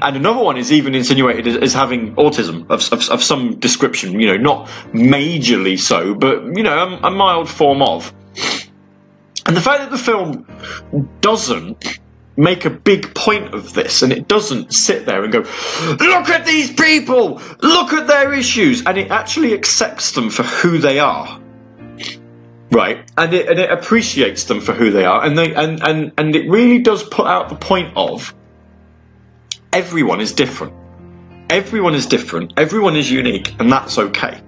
and 0.01 0.15
another 0.15 0.43
one 0.43 0.57
is 0.57 0.71
even 0.71 0.95
insinuated 0.95 1.47
as, 1.47 1.57
as 1.57 1.73
having 1.73 2.15
autism 2.15 2.69
of, 2.69 2.91
of, 2.91 3.09
of 3.09 3.23
some 3.23 3.59
description. 3.59 4.19
You 4.19 4.27
know, 4.27 4.37
not 4.37 4.67
majorly 4.93 5.79
so, 5.79 6.15
but 6.15 6.45
you 6.55 6.63
know, 6.63 6.99
a, 7.01 7.07
a 7.07 7.11
mild 7.11 7.49
form 7.49 7.81
of. 7.81 8.13
And 9.45 9.55
the 9.55 9.61
fact 9.61 9.79
that 9.79 9.91
the 9.91 9.97
film 9.97 10.45
doesn't 11.21 11.99
make 12.39 12.65
a 12.65 12.69
big 12.69 13.13
point 13.13 13.53
of 13.53 13.73
this 13.73 14.01
and 14.01 14.13
it 14.13 14.27
doesn't 14.27 14.73
sit 14.73 15.05
there 15.05 15.23
and 15.23 15.33
go, 15.33 15.39
look 15.39 16.29
at 16.29 16.45
these 16.45 16.71
people, 16.71 17.41
look 17.61 17.91
at 17.93 18.07
their 18.07 18.33
issues, 18.33 18.85
and 18.85 18.97
it 18.97 19.11
actually 19.11 19.53
accepts 19.53 20.11
them 20.11 20.29
for 20.29 20.43
who 20.43 20.77
they 20.77 20.99
are. 20.99 21.41
Right, 22.71 23.11
and 23.17 23.33
it, 23.33 23.49
and 23.49 23.59
it 23.59 23.71
appreciates 23.71 24.43
them 24.43 24.61
for 24.61 24.73
who 24.73 24.91
they 24.91 25.03
are, 25.03 25.25
and 25.25 25.35
they 25.35 25.55
and, 25.55 25.81
and 25.81 26.11
and 26.19 26.35
it 26.35 26.47
really 26.47 26.79
does 26.79 27.01
put 27.01 27.25
out 27.25 27.49
the 27.49 27.55
point 27.55 27.93
of 27.95 28.35
everyone 29.73 30.21
is 30.21 30.33
different. 30.33 30.73
Everyone 31.49 31.95
is 31.95 32.05
different. 32.05 32.53
Everyone 32.57 32.95
is 32.95 33.09
unique, 33.09 33.55
and 33.59 33.71
that's 33.71 33.97
okay. 33.97 34.41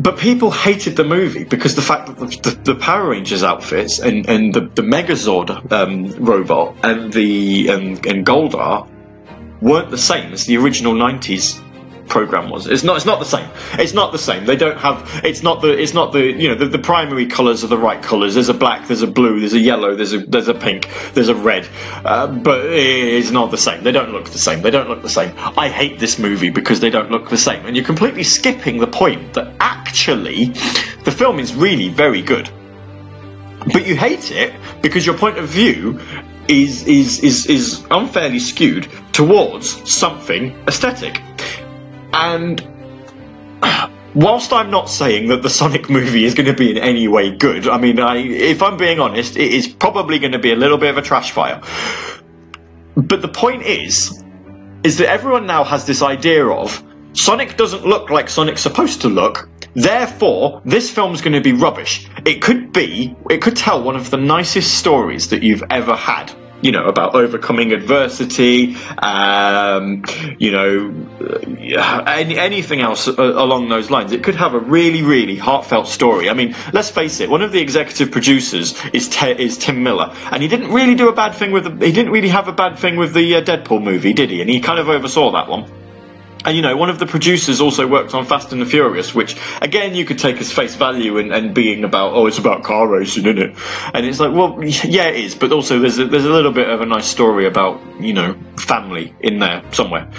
But 0.00 0.18
people 0.18 0.50
hated 0.50 0.96
the 0.96 1.04
movie 1.04 1.44
because 1.44 1.74
the 1.74 1.82
fact 1.82 2.06
that 2.06 2.18
the, 2.18 2.26
the, 2.26 2.72
the 2.72 2.74
Power 2.76 3.10
Rangers 3.10 3.42
outfits 3.42 3.98
and, 3.98 4.28
and 4.28 4.54
the, 4.54 4.60
the 4.60 4.82
Megazord 4.82 5.72
um, 5.72 6.06
robot 6.24 6.76
and 6.84 7.12
the 7.12 7.68
and, 7.68 8.06
and 8.06 8.24
Goldar 8.24 8.88
weren't 9.60 9.90
the 9.90 9.98
same 9.98 10.32
as 10.32 10.46
the 10.46 10.56
original 10.58 10.94
'90s 10.94 11.60
program 12.08 12.50
was. 12.50 12.66
It's 12.66 12.84
not. 12.84 12.96
It's 12.96 13.06
not 13.06 13.18
the 13.18 13.24
same. 13.24 13.48
It's 13.78 13.94
not 13.94 14.12
the 14.12 14.18
same. 14.18 14.44
They 14.44 14.56
don't 14.56 14.78
have. 14.78 15.22
It's 15.24 15.42
not 15.42 15.62
the. 15.62 15.70
It's 15.78 15.94
not 15.94 16.12
the. 16.12 16.24
You 16.24 16.50
know, 16.50 16.54
the, 16.54 16.66
the 16.66 16.78
primary 16.78 17.26
colours 17.26 17.64
are 17.64 17.68
the 17.68 17.78
right 17.78 18.02
colours. 18.02 18.34
There's 18.34 18.48
a 18.48 18.54
black. 18.54 18.86
There's 18.86 19.02
a 19.02 19.06
blue. 19.06 19.40
There's 19.40 19.54
a 19.54 19.58
yellow. 19.58 19.94
There's 19.94 20.12
a 20.12 20.18
there's 20.18 20.48
a 20.48 20.54
pink. 20.54 20.88
There's 21.14 21.28
a 21.28 21.34
red. 21.34 21.68
Uh, 22.04 22.26
but 22.26 22.66
it's 22.66 23.30
not 23.30 23.50
the 23.50 23.58
same. 23.58 23.82
They 23.82 23.92
don't 23.92 24.10
look 24.10 24.28
the 24.28 24.38
same. 24.38 24.62
They 24.62 24.70
don't 24.70 24.88
look 24.88 25.02
the 25.02 25.08
same. 25.08 25.34
I 25.36 25.68
hate 25.68 25.98
this 25.98 26.18
movie 26.18 26.50
because 26.50 26.80
they 26.80 26.90
don't 26.90 27.10
look 27.10 27.28
the 27.28 27.38
same. 27.38 27.66
And 27.66 27.76
you're 27.76 27.84
completely 27.84 28.24
skipping 28.24 28.78
the 28.78 28.86
point 28.86 29.34
that 29.34 29.54
actually 29.60 30.46
the 31.04 31.14
film 31.16 31.38
is 31.38 31.54
really 31.54 31.88
very 31.88 32.22
good. 32.22 32.50
But 33.72 33.86
you 33.86 33.96
hate 33.96 34.30
it 34.30 34.54
because 34.82 35.04
your 35.04 35.18
point 35.18 35.38
of 35.38 35.48
view 35.48 36.00
is 36.48 36.84
is 36.84 37.20
is 37.20 37.46
is 37.46 37.84
unfairly 37.90 38.38
skewed 38.38 38.88
towards 39.12 39.92
something 39.92 40.64
aesthetic. 40.66 41.20
And 42.12 42.60
whilst 44.14 44.52
I'm 44.52 44.70
not 44.70 44.88
saying 44.88 45.28
that 45.28 45.42
the 45.42 45.50
Sonic 45.50 45.88
movie 45.90 46.24
is 46.24 46.34
going 46.34 46.46
to 46.46 46.54
be 46.54 46.70
in 46.70 46.78
any 46.78 47.08
way 47.08 47.30
good, 47.30 47.68
I 47.68 47.78
mean, 47.78 48.00
I, 48.00 48.16
if 48.16 48.62
I'm 48.62 48.76
being 48.76 49.00
honest, 49.00 49.36
it 49.36 49.52
is 49.52 49.68
probably 49.68 50.18
going 50.18 50.32
to 50.32 50.38
be 50.38 50.52
a 50.52 50.56
little 50.56 50.78
bit 50.78 50.90
of 50.90 50.98
a 50.98 51.02
trash 51.02 51.30
fire. 51.30 51.62
But 52.96 53.22
the 53.22 53.28
point 53.28 53.62
is, 53.62 54.22
is 54.82 54.98
that 54.98 55.08
everyone 55.08 55.46
now 55.46 55.64
has 55.64 55.86
this 55.86 56.02
idea 56.02 56.46
of 56.46 56.82
Sonic 57.12 57.56
doesn't 57.56 57.84
look 57.84 58.10
like 58.10 58.28
Sonic's 58.28 58.60
supposed 58.60 59.02
to 59.02 59.08
look. 59.08 59.48
Therefore, 59.74 60.62
this 60.64 60.90
film's 60.90 61.20
going 61.20 61.34
to 61.34 61.40
be 61.40 61.52
rubbish. 61.52 62.08
It 62.24 62.42
could 62.42 62.72
be, 62.72 63.16
it 63.30 63.42
could 63.42 63.56
tell 63.56 63.82
one 63.82 63.96
of 63.96 64.10
the 64.10 64.16
nicest 64.16 64.74
stories 64.74 65.28
that 65.28 65.42
you've 65.42 65.64
ever 65.70 65.94
had. 65.94 66.32
You 66.60 66.72
know, 66.72 66.86
about 66.86 67.14
overcoming 67.14 67.72
adversity, 67.72 68.74
um, 68.98 70.04
you 70.38 70.50
know, 70.50 70.92
uh, 71.20 72.04
any, 72.06 72.36
anything 72.36 72.80
else 72.80 73.06
along 73.06 73.68
those 73.68 73.90
lines. 73.90 74.10
It 74.10 74.24
could 74.24 74.34
have 74.34 74.54
a 74.54 74.58
really, 74.58 75.02
really 75.02 75.36
heartfelt 75.36 75.86
story. 75.86 76.28
I 76.28 76.34
mean, 76.34 76.56
let's 76.72 76.90
face 76.90 77.20
it, 77.20 77.30
one 77.30 77.42
of 77.42 77.52
the 77.52 77.60
executive 77.60 78.10
producers 78.10 78.74
is, 78.92 79.08
Te- 79.08 79.40
is 79.40 79.56
Tim 79.58 79.84
Miller, 79.84 80.14
and 80.32 80.42
he 80.42 80.48
didn't 80.48 80.72
really 80.72 80.96
do 80.96 81.08
a 81.08 81.12
bad 81.12 81.34
thing 81.34 81.52
with 81.52 81.64
the, 81.64 81.86
he 81.86 81.92
didn't 81.92 82.10
really 82.10 82.28
have 82.28 82.48
a 82.48 82.52
bad 82.52 82.78
thing 82.78 82.96
with 82.96 83.14
the 83.14 83.36
uh, 83.36 83.42
Deadpool 83.42 83.82
movie, 83.82 84.12
did 84.12 84.30
he? 84.30 84.40
And 84.40 84.50
he 84.50 84.60
kind 84.60 84.80
of 84.80 84.88
oversaw 84.88 85.30
that 85.32 85.48
one. 85.48 85.70
And 86.44 86.56
you 86.56 86.62
know, 86.62 86.76
one 86.76 86.88
of 86.88 86.98
the 86.98 87.06
producers 87.06 87.60
also 87.60 87.86
worked 87.86 88.14
on 88.14 88.24
Fast 88.24 88.52
and 88.52 88.62
the 88.62 88.66
Furious, 88.66 89.14
which 89.14 89.36
again 89.60 89.94
you 89.94 90.04
could 90.04 90.18
take 90.18 90.36
as 90.36 90.52
face 90.52 90.76
value 90.76 91.18
and, 91.18 91.32
and 91.32 91.52
being 91.52 91.84
about, 91.84 92.12
oh, 92.12 92.26
it's 92.26 92.38
about 92.38 92.62
car 92.62 92.86
racing, 92.86 93.26
isn't 93.26 93.38
it? 93.38 93.56
And 93.92 94.06
it's 94.06 94.20
like, 94.20 94.32
well, 94.32 94.62
yeah, 94.64 95.08
it 95.08 95.24
is, 95.24 95.34
but 95.34 95.52
also 95.52 95.80
there's 95.80 95.98
a, 95.98 96.06
there's 96.06 96.24
a 96.24 96.32
little 96.32 96.52
bit 96.52 96.68
of 96.68 96.80
a 96.80 96.86
nice 96.86 97.06
story 97.06 97.46
about 97.46 97.80
you 98.00 98.12
know 98.12 98.38
family 98.56 99.14
in 99.20 99.40
there 99.40 99.64
somewhere. 99.72 100.10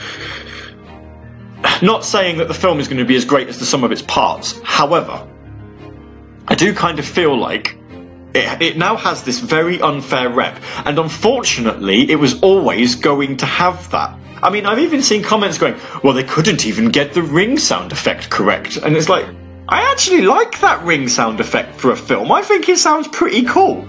Not 1.81 2.03
saying 2.03 2.37
that 2.37 2.47
the 2.47 2.53
film 2.53 2.79
is 2.79 2.87
going 2.87 2.99
to 2.99 3.05
be 3.05 3.15
as 3.15 3.25
great 3.25 3.47
as 3.47 3.59
the 3.59 3.65
sum 3.65 3.83
of 3.83 3.91
its 3.91 4.01
parts. 4.01 4.59
However, 4.63 5.27
I 6.47 6.55
do 6.55 6.73
kind 6.73 6.99
of 6.99 7.05
feel 7.05 7.37
like 7.37 7.78
it, 8.33 8.61
it 8.61 8.77
now 8.77 8.95
has 8.95 9.23
this 9.23 9.39
very 9.39 9.81
unfair 9.81 10.29
rep, 10.29 10.61
and 10.85 10.99
unfortunately, 10.99 12.09
it 12.09 12.15
was 12.17 12.41
always 12.41 12.95
going 12.95 13.37
to 13.37 13.45
have 13.45 13.91
that. 13.91 14.17
I 14.41 14.49
mean, 14.51 14.65
I've 14.65 14.79
even 14.79 15.01
seen 15.01 15.23
comments 15.23 15.57
going, 15.57 15.79
well, 16.03 16.13
they 16.13 16.23
couldn't 16.23 16.65
even 16.65 16.89
get 16.89 17.13
the 17.13 17.23
ring 17.23 17.57
sound 17.57 17.91
effect 17.91 18.29
correct. 18.29 18.77
And 18.77 18.95
it's 18.95 19.09
like, 19.09 19.25
I 19.67 19.91
actually 19.91 20.21
like 20.21 20.61
that 20.61 20.85
ring 20.85 21.09
sound 21.09 21.39
effect 21.39 21.79
for 21.79 21.91
a 21.91 21.95
film. 21.95 22.31
I 22.31 22.41
think 22.41 22.69
it 22.69 22.77
sounds 22.77 23.07
pretty 23.07 23.43
cool. 23.43 23.85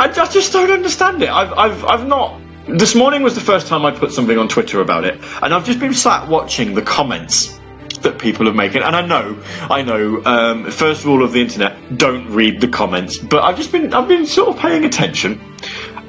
I, 0.00 0.08
just 0.30 0.52
don't 0.52 0.70
understand 0.70 1.22
it. 1.22 1.28
I've, 1.28 1.52
I've, 1.52 1.84
I've 1.84 2.06
not. 2.06 2.40
This 2.68 2.94
morning 2.94 3.22
was 3.22 3.34
the 3.34 3.40
first 3.40 3.66
time 3.66 3.84
I 3.84 3.90
put 3.90 4.12
something 4.12 4.38
on 4.38 4.48
Twitter 4.48 4.80
about 4.80 5.04
it, 5.04 5.20
and 5.42 5.52
I've 5.52 5.64
just 5.64 5.80
been 5.80 5.94
sat 5.94 6.28
watching 6.28 6.74
the 6.74 6.82
comments 6.82 7.58
that 8.02 8.18
people 8.18 8.48
are 8.48 8.54
making. 8.54 8.82
And 8.82 8.94
I 8.94 9.06
know, 9.06 9.42
I 9.70 9.82
know. 9.82 10.22
Um, 10.24 10.70
first 10.70 11.04
rule 11.04 11.22
of 11.22 11.32
the 11.32 11.40
internet: 11.40 11.96
don't 11.96 12.30
read 12.30 12.60
the 12.60 12.68
comments. 12.68 13.18
But 13.18 13.42
I've 13.42 13.56
just 13.56 13.72
been, 13.72 13.94
I've 13.94 14.08
been 14.08 14.26
sort 14.26 14.48
of 14.50 14.58
paying 14.58 14.84
attention, 14.84 15.40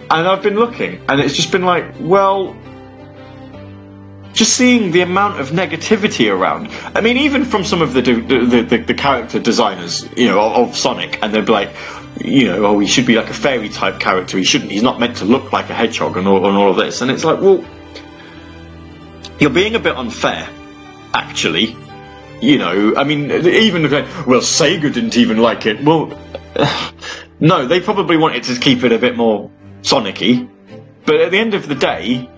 and 0.10 0.28
I've 0.28 0.44
been 0.44 0.56
looking, 0.56 1.02
and 1.08 1.20
it's 1.20 1.36
just 1.36 1.52
been 1.52 1.64
like, 1.64 1.96
well, 2.00 2.56
just 4.34 4.54
seeing 4.54 4.92
the 4.92 5.02
amount 5.02 5.40
of 5.40 5.50
negativity 5.50 6.32
around. 6.32 6.70
I 6.96 7.02
mean, 7.02 7.18
even 7.18 7.46
from 7.46 7.64
some 7.64 7.82
of 7.82 7.94
the 7.94 8.02
the, 8.02 8.64
the, 8.70 8.78
the 8.78 8.94
character 8.94 9.40
designers, 9.40 10.08
you 10.16 10.28
know, 10.28 10.40
of, 10.40 10.70
of 10.70 10.78
Sonic, 10.78 11.20
and 11.22 11.34
they'd 11.34 11.46
be 11.46 11.52
like, 11.52 11.76
you 12.24 12.46
know, 12.46 12.66
oh, 12.66 12.80
he 12.80 12.88
should 12.88 13.06
be 13.06 13.16
like 13.16 13.30
a 13.30 13.34
fairy 13.34 13.70
type 13.70 14.00
character. 14.00 14.38
He 14.38 14.44
shouldn't. 14.44 14.72
He's 14.72 14.84
not 14.84 15.00
meant 15.00 15.18
to 15.18 15.26
look 15.26 15.52
like 15.52 15.70
a 15.70 15.74
hedgehog, 15.74 16.18
and 16.18 16.28
all, 16.28 16.46
and 16.46 16.58
all 16.58 16.72
of 16.72 16.78
this. 16.78 17.02
And 17.02 17.12
it's 17.12 17.24
like, 17.24 17.42
well, 17.42 17.66
you're 19.40 19.50
being 19.50 19.76
a 19.76 19.80
bit 19.80 19.96
unfair, 19.96 20.48
actually. 21.14 21.76
You 22.42 22.58
know, 22.58 22.96
I 22.96 23.04
mean, 23.04 23.32
even 23.32 23.84
the 23.84 24.24
well, 24.26 24.40
Sega 24.40 24.94
didn't 24.94 25.18
even 25.18 25.38
like 25.38 25.66
it. 25.66 25.84
Well, 25.84 26.18
no, 27.40 27.68
they 27.68 27.82
probably 27.82 28.18
wanted 28.18 28.44
to 28.44 28.60
keep 28.60 28.84
it 28.84 28.94
a 28.94 28.98
bit 28.98 29.18
more 29.18 29.52
Sonic-y. 29.82 30.48
But 31.06 31.22
at 31.22 31.32
the 31.32 31.40
end 31.40 31.54
of 31.54 31.68
the 31.68 31.76
day, 31.76 32.30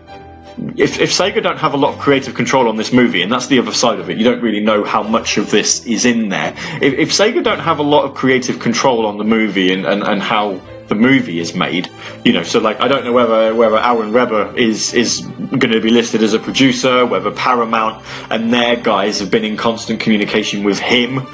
if, 0.77 0.99
if 0.99 1.11
Sega 1.11 1.41
don't 1.43 1.57
have 1.59 1.73
a 1.73 1.77
lot 1.77 1.95
of 1.95 1.99
creative 1.99 2.35
control 2.35 2.67
on 2.67 2.77
this 2.77 2.91
movie, 2.91 3.21
and 3.21 3.31
that's 3.31 3.47
the 3.47 3.59
other 3.59 3.73
side 3.73 3.99
of 3.99 4.09
it, 4.09 4.17
you 4.17 4.23
don't 4.23 4.41
really 4.41 4.61
know 4.61 4.83
how 4.83 5.03
much 5.03 5.37
of 5.37 5.51
this 5.51 5.85
is 5.85 6.05
in 6.05 6.29
there. 6.29 6.53
If, 6.81 6.93
if 6.93 7.09
Sega 7.09 7.43
don't 7.43 7.59
have 7.59 7.79
a 7.79 7.83
lot 7.83 8.05
of 8.05 8.15
creative 8.15 8.59
control 8.59 9.05
on 9.05 9.17
the 9.17 9.23
movie 9.23 9.73
and, 9.73 9.85
and, 9.85 10.03
and 10.03 10.21
how 10.21 10.61
the 10.91 10.95
movie 10.95 11.39
is 11.39 11.55
made, 11.55 11.89
you 12.25 12.33
know, 12.33 12.43
so 12.43 12.59
like 12.59 12.81
I 12.81 12.89
don't 12.89 13.05
know 13.05 13.13
whether 13.13 13.55
whether 13.55 13.79
Aaron 13.79 14.11
Webber 14.11 14.57
is 14.57 14.93
is 14.93 15.21
going 15.21 15.71
to 15.71 15.79
be 15.79 15.89
listed 15.89 16.21
as 16.21 16.33
a 16.33 16.39
producer, 16.39 17.05
whether 17.05 17.31
Paramount 17.31 18.03
and 18.29 18.53
their 18.53 18.75
guys 18.75 19.21
have 19.21 19.31
been 19.31 19.45
in 19.45 19.55
constant 19.55 20.01
communication 20.01 20.65
with 20.65 20.79
him, 20.79 21.25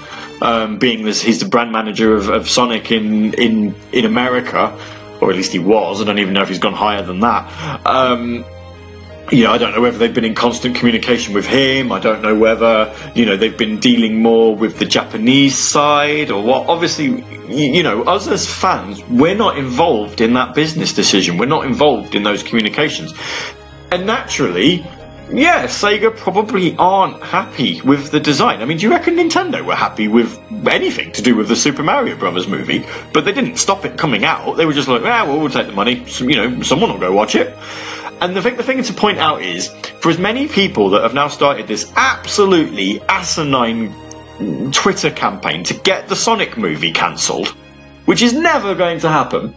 um, 0.43 0.77
being 0.77 1.03
this 1.03 1.23
he's 1.23 1.39
the 1.39 1.49
brand 1.49 1.71
manager 1.71 2.13
of, 2.13 2.29
of 2.29 2.47
Sonic 2.47 2.91
in 2.91 3.33
in 3.33 3.75
in 3.91 4.05
America, 4.05 4.77
or 5.21 5.31
at 5.31 5.35
least 5.35 5.53
he 5.53 5.59
was. 5.59 6.01
I 6.01 6.05
don't 6.05 6.19
even 6.19 6.35
know 6.35 6.43
if 6.43 6.49
he's 6.49 6.59
gone 6.59 6.75
higher 6.75 7.01
than 7.01 7.21
that. 7.21 7.83
Um, 7.83 8.45
you 9.31 9.43
know, 9.43 9.51
I 9.51 9.57
don't 9.57 9.73
know 9.73 9.81
whether 9.81 9.97
they've 9.97 10.13
been 10.13 10.25
in 10.25 10.35
constant 10.35 10.75
communication 10.75 11.33
with 11.33 11.45
him. 11.45 11.91
I 11.91 11.99
don't 11.99 12.21
know 12.21 12.35
whether, 12.35 12.95
you 13.13 13.25
know, 13.25 13.35
they've 13.35 13.57
been 13.57 13.79
dealing 13.79 14.21
more 14.21 14.55
with 14.55 14.79
the 14.79 14.85
Japanese 14.85 15.57
side 15.57 16.31
or 16.31 16.41
what. 16.41 16.69
Obviously, 16.69 17.23
you, 17.49 17.83
know, 17.83 18.03
us 18.03 18.27
as 18.27 18.47
fans, 18.47 19.03
we're 19.03 19.35
not 19.35 19.57
involved 19.57 20.21
in 20.21 20.33
that 20.33 20.55
business 20.55 20.93
decision. 20.93 21.37
We're 21.37 21.47
not 21.47 21.65
involved 21.65 22.15
in 22.15 22.23
those 22.23 22.41
communications. 22.41 23.13
And 23.91 24.05
naturally, 24.05 24.85
yeah, 25.31 25.65
Sega 25.65 26.15
probably 26.15 26.77
aren't 26.77 27.21
happy 27.21 27.81
with 27.81 28.11
the 28.11 28.21
design. 28.21 28.61
I 28.61 28.65
mean, 28.65 28.77
do 28.77 28.85
you 28.85 28.91
reckon 28.91 29.17
Nintendo 29.17 29.65
were 29.65 29.75
happy 29.75 30.07
with 30.07 30.39
anything 30.65 31.11
to 31.13 31.21
do 31.21 31.35
with 31.35 31.49
the 31.49 31.55
Super 31.57 31.83
Mario 31.83 32.15
Brothers 32.15 32.47
movie? 32.47 32.85
But 33.11 33.25
they 33.25 33.33
didn't 33.33 33.57
stop 33.57 33.83
it 33.83 33.97
coming 33.97 34.23
out. 34.23 34.55
They 34.55 34.65
were 34.65 34.73
just 34.73 34.87
like, 34.87 35.01
ah, 35.01 35.25
well, 35.25 35.39
we'll 35.39 35.49
take 35.49 35.67
the 35.67 35.73
money. 35.73 36.05
So, 36.05 36.25
you 36.25 36.37
know, 36.37 36.61
someone 36.61 36.91
will 36.91 36.99
go 36.99 37.11
watch 37.11 37.35
it. 37.35 37.53
And 38.19 38.35
the 38.35 38.41
thing, 38.41 38.55
the 38.55 38.63
thing 38.63 38.81
to 38.81 38.93
point 38.93 39.19
out 39.19 39.41
is, 39.41 39.67
for 40.01 40.09
as 40.09 40.17
many 40.17 40.47
people 40.47 40.91
that 40.91 41.03
have 41.03 41.13
now 41.13 41.27
started 41.27 41.67
this 41.67 41.91
absolutely 41.95 43.01
asinine 43.01 43.93
Twitter 44.71 45.11
campaign 45.11 45.63
to 45.65 45.73
get 45.75 46.07
the 46.07 46.15
Sonic 46.15 46.57
movie 46.57 46.91
cancelled, 46.91 47.49
which 48.05 48.21
is 48.21 48.33
never 48.33 48.73
going 48.75 48.99
to 49.01 49.09
happen, 49.09 49.55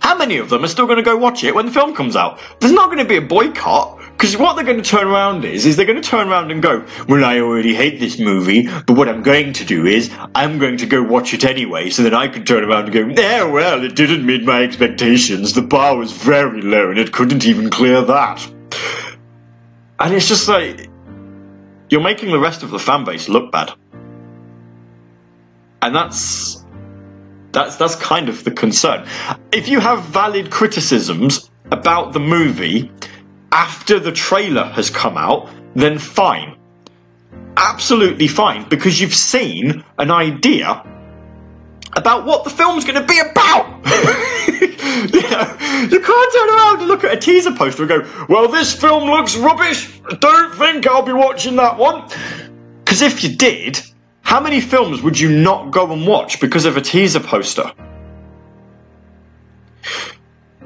how 0.00 0.16
many 0.16 0.38
of 0.38 0.48
them 0.50 0.64
are 0.64 0.68
still 0.68 0.86
going 0.86 0.98
to 0.98 1.04
go 1.04 1.16
watch 1.16 1.44
it 1.44 1.54
when 1.54 1.66
the 1.66 1.72
film 1.72 1.94
comes 1.94 2.16
out? 2.16 2.40
There's 2.58 2.72
not 2.72 2.86
going 2.86 2.98
to 2.98 3.04
be 3.04 3.16
a 3.16 3.22
boycott 3.22 3.95
Because 4.16 4.34
what 4.34 4.56
they're 4.56 4.64
going 4.64 4.82
to 4.82 4.88
turn 4.88 5.06
around 5.06 5.44
is, 5.44 5.66
is 5.66 5.76
they're 5.76 5.84
going 5.84 6.00
to 6.00 6.08
turn 6.08 6.28
around 6.28 6.50
and 6.50 6.62
go, 6.62 6.86
well, 7.06 7.22
I 7.22 7.40
already 7.40 7.74
hate 7.74 8.00
this 8.00 8.18
movie, 8.18 8.66
but 8.66 8.94
what 8.94 9.10
I'm 9.10 9.22
going 9.22 9.52
to 9.54 9.66
do 9.66 9.84
is, 9.84 10.10
I'm 10.34 10.58
going 10.58 10.78
to 10.78 10.86
go 10.86 11.02
watch 11.02 11.34
it 11.34 11.44
anyway, 11.44 11.90
so 11.90 12.02
then 12.02 12.14
I 12.14 12.28
can 12.28 12.46
turn 12.46 12.64
around 12.64 12.84
and 12.84 12.92
go, 12.94 13.22
yeah, 13.22 13.44
well, 13.44 13.84
it 13.84 13.94
didn't 13.94 14.24
meet 14.24 14.42
my 14.42 14.62
expectations. 14.62 15.52
The 15.52 15.60
bar 15.60 15.98
was 15.98 16.12
very 16.12 16.62
low, 16.62 16.88
and 16.88 16.98
it 16.98 17.12
couldn't 17.12 17.44
even 17.44 17.68
clear 17.68 18.00
that. 18.00 18.50
And 19.98 20.14
it's 20.14 20.28
just 20.28 20.48
like, 20.48 20.88
you're 21.90 22.00
making 22.00 22.30
the 22.30 22.38
rest 22.38 22.62
of 22.62 22.70
the 22.70 22.78
fan 22.78 23.04
base 23.04 23.28
look 23.28 23.52
bad. 23.52 23.72
And 25.82 25.94
that's 25.94 26.64
that's 27.52 27.76
that's 27.76 27.96
kind 27.96 28.28
of 28.28 28.44
the 28.44 28.50
concern. 28.50 29.06
If 29.52 29.68
you 29.68 29.78
have 29.78 30.04
valid 30.04 30.50
criticisms 30.50 31.48
about 31.70 32.12
the 32.12 32.20
movie 32.20 32.90
after 33.56 33.98
the 33.98 34.12
trailer 34.12 34.64
has 34.64 34.90
come 34.90 35.16
out, 35.16 35.48
then 35.74 35.98
fine. 35.98 36.58
Absolutely 37.56 38.28
fine, 38.28 38.68
because 38.68 39.00
you've 39.00 39.14
seen 39.14 39.82
an 39.98 40.10
idea 40.10 40.84
about 41.96 42.26
what 42.26 42.44
the 42.44 42.50
film's 42.50 42.84
going 42.84 43.00
to 43.00 43.06
be 43.06 43.18
about. 43.18 43.66
you, 43.86 45.22
know, 45.22 45.88
you 45.90 46.00
can't 46.00 46.32
turn 46.34 46.48
around 46.50 46.80
and 46.80 46.88
look 46.88 47.04
at 47.04 47.14
a 47.14 47.16
teaser 47.16 47.52
poster 47.52 47.84
and 47.84 47.88
go, 47.88 48.26
well, 48.28 48.48
this 48.48 48.78
film 48.78 49.08
looks 49.08 49.36
rubbish. 49.36 49.88
I 50.04 50.16
don't 50.16 50.54
think 50.54 50.86
I'll 50.86 51.00
be 51.00 51.14
watching 51.14 51.56
that 51.56 51.78
one. 51.78 52.10
Because 52.84 53.00
if 53.00 53.24
you 53.24 53.36
did, 53.36 53.80
how 54.20 54.40
many 54.40 54.60
films 54.60 55.00
would 55.00 55.18
you 55.18 55.30
not 55.30 55.70
go 55.70 55.90
and 55.92 56.06
watch 56.06 56.42
because 56.42 56.66
of 56.66 56.76
a 56.76 56.82
teaser 56.82 57.20
poster? 57.20 57.72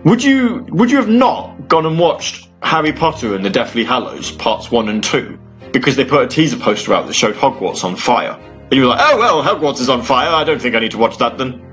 Would 0.03 0.24
you 0.24 0.66
would 0.70 0.91
you 0.91 0.97
have 0.97 1.11
not 1.11 1.68
gone 1.68 1.86
and 1.86 1.99
watched 1.99 2.49
Harry 2.62 2.92
Potter 2.92 3.34
and 3.34 3.44
the 3.44 3.50
Deathly 3.50 3.84
Hallows 3.84 4.30
parts 4.30 4.70
one 4.70 4.88
and 4.88 5.02
two 5.02 5.38
because 5.72 5.96
they 5.96 6.04
put 6.04 6.22
a 6.22 6.28
teaser 6.28 6.58
poster 6.58 6.94
out 6.94 7.06
that 7.06 7.14
showed 7.14 7.34
Hogwarts 7.34 7.84
on 7.84 7.96
fire? 7.96 8.38
And 8.38 8.72
you 8.72 8.82
were 8.82 8.88
like, 8.88 9.00
oh 9.02 9.18
well, 9.18 9.42
Hogwarts 9.42 9.80
is 9.80 9.88
on 9.88 10.02
fire. 10.02 10.30
I 10.30 10.44
don't 10.44 10.61
think 10.61 10.74
I 10.74 10.80
need 10.80 10.92
to 10.92 10.98
watch 10.98 11.18
that 11.18 11.38
then. 11.38 11.66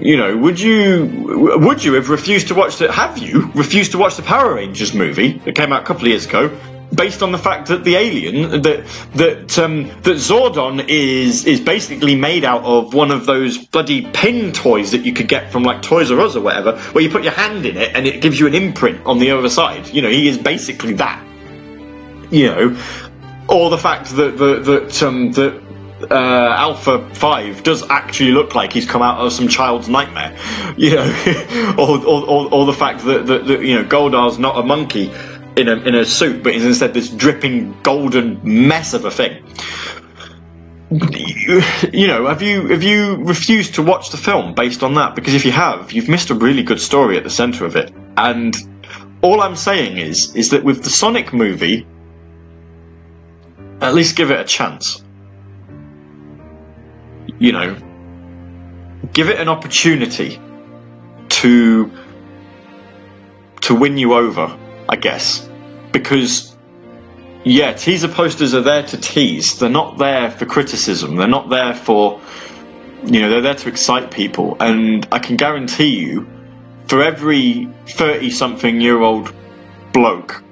You 0.00 0.16
know, 0.16 0.36
would 0.36 0.60
you 0.60 1.58
would 1.60 1.84
you 1.84 1.94
have 1.94 2.08
refused 2.08 2.48
to 2.48 2.54
watch 2.54 2.76
the 2.76 2.92
have 2.92 3.18
you 3.18 3.50
refused 3.54 3.92
to 3.92 3.98
watch 3.98 4.16
the 4.16 4.22
Power 4.22 4.54
Rangers 4.54 4.94
movie 4.94 5.38
that 5.38 5.56
came 5.56 5.72
out 5.72 5.82
a 5.82 5.84
couple 5.84 6.02
of 6.02 6.08
years 6.08 6.26
ago 6.26 6.56
based 6.94 7.22
on 7.22 7.32
the 7.32 7.38
fact 7.38 7.68
that 7.68 7.84
the 7.84 7.96
alien 7.96 8.62
that 8.62 8.86
that 9.14 9.58
um, 9.58 9.88
that 10.02 10.16
Zordon 10.16 10.88
is 10.88 11.46
is 11.46 11.60
basically 11.60 12.16
made 12.16 12.44
out 12.44 12.64
of 12.64 12.94
one 12.94 13.10
of 13.10 13.26
those 13.26 13.58
bloody 13.58 14.02
pin 14.02 14.52
toys 14.52 14.92
that 14.92 15.04
you 15.04 15.12
could 15.12 15.28
get 15.28 15.52
from 15.52 15.62
like 15.62 15.82
Toys 15.82 16.10
R 16.10 16.20
Us 16.20 16.36
or 16.36 16.40
whatever, 16.40 16.78
where 16.78 17.04
you 17.04 17.10
put 17.10 17.24
your 17.24 17.32
hand 17.32 17.66
in 17.66 17.76
it 17.76 17.94
and 17.94 18.06
it 18.06 18.22
gives 18.22 18.38
you 18.38 18.46
an 18.46 18.54
imprint 18.54 19.06
on 19.06 19.18
the 19.18 19.32
other 19.32 19.48
side. 19.48 19.88
You 19.88 20.02
know, 20.02 20.10
he 20.10 20.28
is 20.28 20.38
basically 20.38 20.94
that. 20.94 21.24
You 22.30 22.46
know, 22.46 22.82
or 23.48 23.70
the 23.70 23.78
fact 23.78 24.10
that 24.16 24.36
that 24.36 24.64
that 24.64 25.02
um, 25.02 25.32
that 25.32 25.62
uh, 26.10 26.54
Alpha 26.58 27.14
Five 27.14 27.62
does 27.62 27.82
actually 27.88 28.32
look 28.32 28.54
like 28.54 28.72
he's 28.72 28.86
come 28.86 29.02
out 29.02 29.18
of 29.18 29.32
some 29.32 29.48
child's 29.48 29.88
nightmare, 29.88 30.38
you 30.76 30.94
know, 30.94 31.74
or, 31.78 31.98
or, 31.98 32.28
or, 32.28 32.54
or 32.54 32.66
the 32.66 32.72
fact 32.72 33.04
that, 33.04 33.26
that, 33.26 33.46
that 33.46 33.62
you 33.62 33.74
know 33.74 33.84
Goldar's 33.84 34.38
not 34.38 34.58
a 34.58 34.62
monkey 34.62 35.12
in 35.58 35.68
a 35.68 35.76
in 35.76 35.94
a 35.94 36.04
suit, 36.04 36.42
but 36.42 36.54
is 36.54 36.64
instead 36.64 36.94
this 36.94 37.08
dripping 37.08 37.82
golden 37.82 38.40
mess 38.68 38.94
of 38.94 39.04
a 39.04 39.10
thing. 39.10 39.44
You, 40.90 41.62
you 41.92 42.06
know, 42.06 42.26
have 42.26 42.40
you 42.40 42.68
have 42.68 42.82
you 42.82 43.16
refused 43.16 43.74
to 43.74 43.82
watch 43.82 44.10
the 44.10 44.16
film 44.16 44.54
based 44.54 44.82
on 44.82 44.94
that? 44.94 45.14
Because 45.14 45.34
if 45.34 45.44
you 45.44 45.52
have, 45.52 45.92
you've 45.92 46.08
missed 46.08 46.30
a 46.30 46.34
really 46.34 46.62
good 46.62 46.80
story 46.80 47.18
at 47.18 47.24
the 47.24 47.30
centre 47.30 47.66
of 47.66 47.76
it. 47.76 47.92
And 48.16 48.56
all 49.20 49.40
I'm 49.40 49.56
saying 49.56 49.98
is 49.98 50.34
is 50.34 50.50
that 50.50 50.64
with 50.64 50.82
the 50.82 50.90
Sonic 50.90 51.32
movie, 51.32 51.86
at 53.80 53.94
least 53.94 54.16
give 54.16 54.30
it 54.30 54.40
a 54.40 54.44
chance. 54.44 55.02
You 57.38 57.52
know, 57.52 57.76
give 59.12 59.28
it 59.28 59.38
an 59.38 59.48
opportunity 59.48 60.40
to 61.28 61.92
to 63.62 63.74
win 63.74 63.98
you 63.98 64.14
over, 64.14 64.56
I 64.88 64.96
guess. 64.96 65.47
Because 65.92 66.56
yeah, 67.44 67.72
teaser 67.72 68.08
posters 68.08 68.54
are 68.54 68.62
there 68.62 68.82
to 68.82 68.96
tease. 68.96 69.58
They're 69.58 69.70
not 69.70 69.98
there 69.98 70.30
for 70.30 70.46
criticism. 70.46 71.16
They're 71.16 71.28
not 71.28 71.48
there 71.48 71.74
for 71.74 72.20
you 73.04 73.20
know, 73.20 73.30
they're 73.30 73.42
there 73.42 73.54
to 73.54 73.68
excite 73.68 74.10
people. 74.10 74.56
And 74.60 75.06
I 75.12 75.18
can 75.18 75.36
guarantee 75.36 76.00
you, 76.00 76.26
for 76.86 77.02
every 77.02 77.68
30 77.86 78.30
something 78.30 78.80
year 78.80 79.00
old 79.00 79.32
bloke 79.92 80.42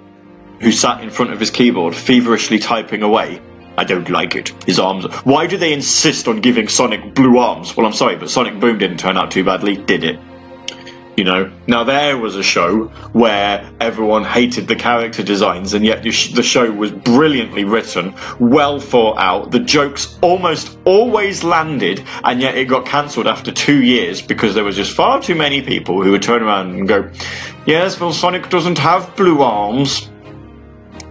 who 0.60 0.72
sat 0.72 1.02
in 1.02 1.10
front 1.10 1.32
of 1.32 1.40
his 1.40 1.50
keyboard 1.50 1.94
feverishly 1.94 2.58
typing 2.58 3.02
away, 3.02 3.40
I 3.76 3.84
don't 3.84 4.08
like 4.08 4.36
it. 4.36 4.48
His 4.64 4.78
arms. 4.78 5.04
Why 5.24 5.46
do 5.46 5.58
they 5.58 5.72
insist 5.72 6.28
on 6.28 6.40
giving 6.40 6.68
Sonic 6.68 7.14
blue 7.14 7.38
arms? 7.38 7.76
Well, 7.76 7.86
I'm 7.86 7.92
sorry, 7.92 8.16
but 8.16 8.30
Sonic 8.30 8.58
Boom 8.58 8.78
didn't 8.78 8.98
turn 8.98 9.16
out 9.16 9.32
too 9.32 9.44
badly, 9.44 9.76
did 9.76 10.04
it? 10.04 10.18
You 11.16 11.24
know, 11.24 11.50
now 11.66 11.84
there 11.84 12.18
was 12.18 12.36
a 12.36 12.42
show 12.42 12.88
where 13.12 13.70
everyone 13.80 14.24
hated 14.24 14.68
the 14.68 14.76
character 14.76 15.22
designs, 15.22 15.72
and 15.72 15.82
yet 15.82 16.02
the 16.02 16.12
show 16.12 16.70
was 16.70 16.90
brilliantly 16.90 17.64
written, 17.64 18.14
well 18.38 18.80
thought 18.80 19.16
out. 19.16 19.50
The 19.50 19.60
jokes 19.60 20.14
almost 20.20 20.76
always 20.84 21.42
landed, 21.42 22.04
and 22.22 22.42
yet 22.42 22.58
it 22.58 22.66
got 22.66 22.84
cancelled 22.84 23.26
after 23.26 23.50
two 23.50 23.82
years 23.82 24.20
because 24.20 24.54
there 24.54 24.62
was 24.62 24.76
just 24.76 24.94
far 24.94 25.22
too 25.22 25.34
many 25.34 25.62
people 25.62 26.02
who 26.02 26.10
would 26.10 26.22
turn 26.22 26.42
around 26.42 26.74
and 26.74 26.86
go, 26.86 27.10
"Yes, 27.64 27.98
well, 27.98 28.12
Sonic 28.12 28.50
doesn't 28.50 28.76
have 28.76 29.16
blue 29.16 29.40
arms." 29.40 30.06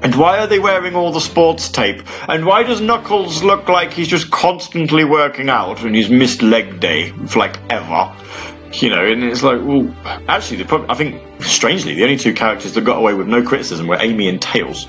And 0.04 0.14
why 0.14 0.38
are 0.38 0.46
they 0.46 0.60
wearing 0.60 0.96
all 0.96 1.14
the 1.14 1.22
sports 1.22 1.70
tape? 1.70 2.04
And 2.28 2.46
why 2.46 2.62
does 2.62 2.80
Knuckles 2.80 3.42
look 3.42 3.70
like 3.70 3.92
he's 3.94 4.08
just 4.08 4.30
constantly 4.30 5.04
working 5.04 5.50
out 5.50 5.84
and 5.84 5.96
he's 5.96 6.10
missed 6.12 6.44
leg 6.44 6.80
day 6.80 7.10
for 7.10 7.40
like 7.40 7.58
ever? 7.72 8.14
You 8.74 8.90
know, 8.90 9.06
and 9.06 9.24
it's 9.24 9.44
like, 9.44 9.62
well, 9.62 9.96
actually, 10.28 10.58
the 10.58 10.66
prob- 10.66 10.90
I 10.90 10.96
think, 10.96 11.44
strangely, 11.44 11.94
the 11.94 12.04
only 12.04 12.18
two 12.18 12.34
characters 12.34 12.74
that 12.74 12.82
got 12.82 12.98
away 12.98 13.14
with 13.14 13.28
no 13.28 13.44
criticism 13.44 13.88
were 13.88 13.98
Amy 14.00 14.28
and 14.28 14.42
Tails. 14.42 14.88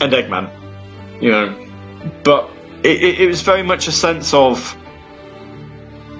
And 0.00 0.12
Eggman. 0.12 1.22
You 1.22 1.30
know. 1.30 2.10
But 2.22 2.50
it, 2.84 3.02
it, 3.02 3.20
it 3.22 3.26
was 3.26 3.42
very 3.42 3.62
much 3.62 3.88
a 3.88 3.92
sense 3.92 4.32
of. 4.32 4.76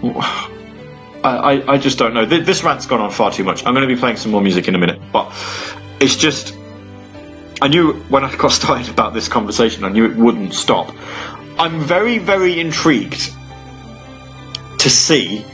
I, 0.02 1.36
I, 1.36 1.72
I 1.74 1.78
just 1.78 1.98
don't 1.98 2.14
know. 2.14 2.24
This 2.26 2.64
rant's 2.64 2.86
gone 2.86 3.00
on 3.00 3.10
far 3.10 3.30
too 3.30 3.44
much. 3.44 3.64
I'm 3.64 3.74
going 3.74 3.88
to 3.88 3.94
be 3.94 3.98
playing 3.98 4.16
some 4.16 4.32
more 4.32 4.40
music 4.40 4.66
in 4.68 4.74
a 4.74 4.78
minute, 4.78 5.00
but 5.12 5.32
it's 6.00 6.16
just. 6.16 6.54
I 7.60 7.68
knew 7.68 7.92
when 8.08 8.24
I 8.24 8.34
got 8.36 8.52
started 8.52 8.88
about 8.88 9.14
this 9.14 9.28
conversation, 9.28 9.84
I 9.84 9.90
knew 9.90 10.06
it 10.06 10.16
wouldn't 10.16 10.54
stop. 10.54 10.92
I'm 11.58 11.80
very, 11.80 12.18
very 12.18 12.58
intrigued 12.58 13.32
to 14.78 14.90
see 14.90 15.44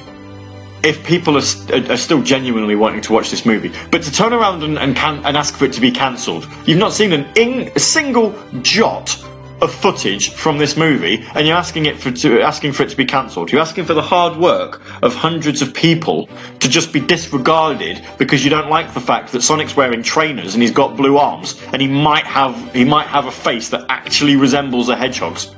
if 0.82 1.04
people 1.04 1.38
are, 1.38 1.42
st- 1.42 1.90
are 1.90 1.96
still 1.96 2.22
genuinely 2.22 2.76
wanting 2.76 3.00
to 3.02 3.12
watch 3.12 3.30
this 3.30 3.46
movie. 3.46 3.72
But 3.90 4.02
to 4.02 4.12
turn 4.12 4.32
around 4.32 4.62
and, 4.62 4.78
and, 4.78 4.96
and 4.98 5.36
ask 5.36 5.56
for 5.56 5.64
it 5.64 5.74
to 5.74 5.80
be 5.80 5.90
cancelled, 5.90 6.46
you've 6.66 6.78
not 6.78 6.92
seen 6.92 7.12
a 7.12 7.78
single 7.78 8.34
jot 8.60 9.24
of 9.62 9.72
footage 9.72 10.30
from 10.30 10.58
this 10.58 10.76
movie, 10.76 11.24
and 11.34 11.46
you're 11.46 11.56
asking 11.56 11.86
it 11.86 11.98
for 11.98 12.10
to, 12.10 12.42
asking 12.42 12.72
for 12.72 12.82
it 12.82 12.90
to 12.90 12.96
be 12.96 13.06
cancelled. 13.06 13.50
You're 13.50 13.62
asking 13.62 13.86
for 13.86 13.94
the 13.94 14.02
hard 14.02 14.36
work 14.36 14.82
of 15.02 15.14
hundreds 15.14 15.62
of 15.62 15.72
people 15.72 16.28
to 16.60 16.68
just 16.68 16.92
be 16.92 17.00
disregarded 17.00 18.04
because 18.18 18.44
you 18.44 18.50
don't 18.50 18.68
like 18.68 18.92
the 18.92 19.00
fact 19.00 19.32
that 19.32 19.42
Sonic's 19.42 19.76
wearing 19.76 20.02
trainers 20.02 20.54
and 20.54 20.62
he's 20.62 20.72
got 20.72 20.96
blue 20.96 21.16
arms, 21.16 21.60
and 21.72 21.80
he 21.80 21.88
might 21.88 22.24
have 22.24 22.74
he 22.74 22.84
might 22.84 23.06
have 23.06 23.26
a 23.26 23.32
face 23.32 23.70
that 23.70 23.86
actually 23.88 24.36
resembles 24.36 24.88
a 24.88 24.96
hedgehog's. 24.96 25.54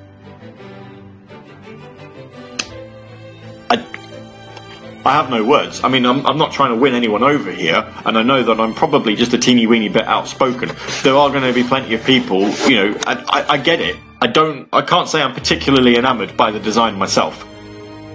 I 5.06 5.12
have 5.12 5.30
no 5.30 5.44
words. 5.44 5.84
I 5.84 5.88
mean, 5.88 6.04
I'm, 6.04 6.26
I'm 6.26 6.36
not 6.36 6.52
trying 6.52 6.70
to 6.70 6.76
win 6.76 6.94
anyone 6.94 7.22
over 7.22 7.52
here, 7.52 7.86
and 8.04 8.18
I 8.18 8.24
know 8.24 8.42
that 8.42 8.60
I'm 8.60 8.74
probably 8.74 9.14
just 9.14 9.32
a 9.34 9.38
teeny 9.38 9.68
weeny 9.68 9.88
bit 9.88 10.04
outspoken. 10.04 10.72
There 11.04 11.14
are 11.14 11.30
going 11.30 11.44
to 11.44 11.52
be 11.52 11.62
plenty 11.62 11.94
of 11.94 12.04
people, 12.04 12.48
you 12.68 12.74
know, 12.74 12.98
I, 13.06 13.24
I, 13.28 13.46
I 13.50 13.56
get 13.58 13.80
it. 13.80 13.96
I 14.20 14.26
don't, 14.26 14.68
I 14.72 14.82
can't 14.82 15.08
say 15.08 15.22
I'm 15.22 15.34
particularly 15.34 15.96
enamoured 15.96 16.36
by 16.36 16.50
the 16.50 16.58
design 16.58 16.96
myself, 16.96 17.46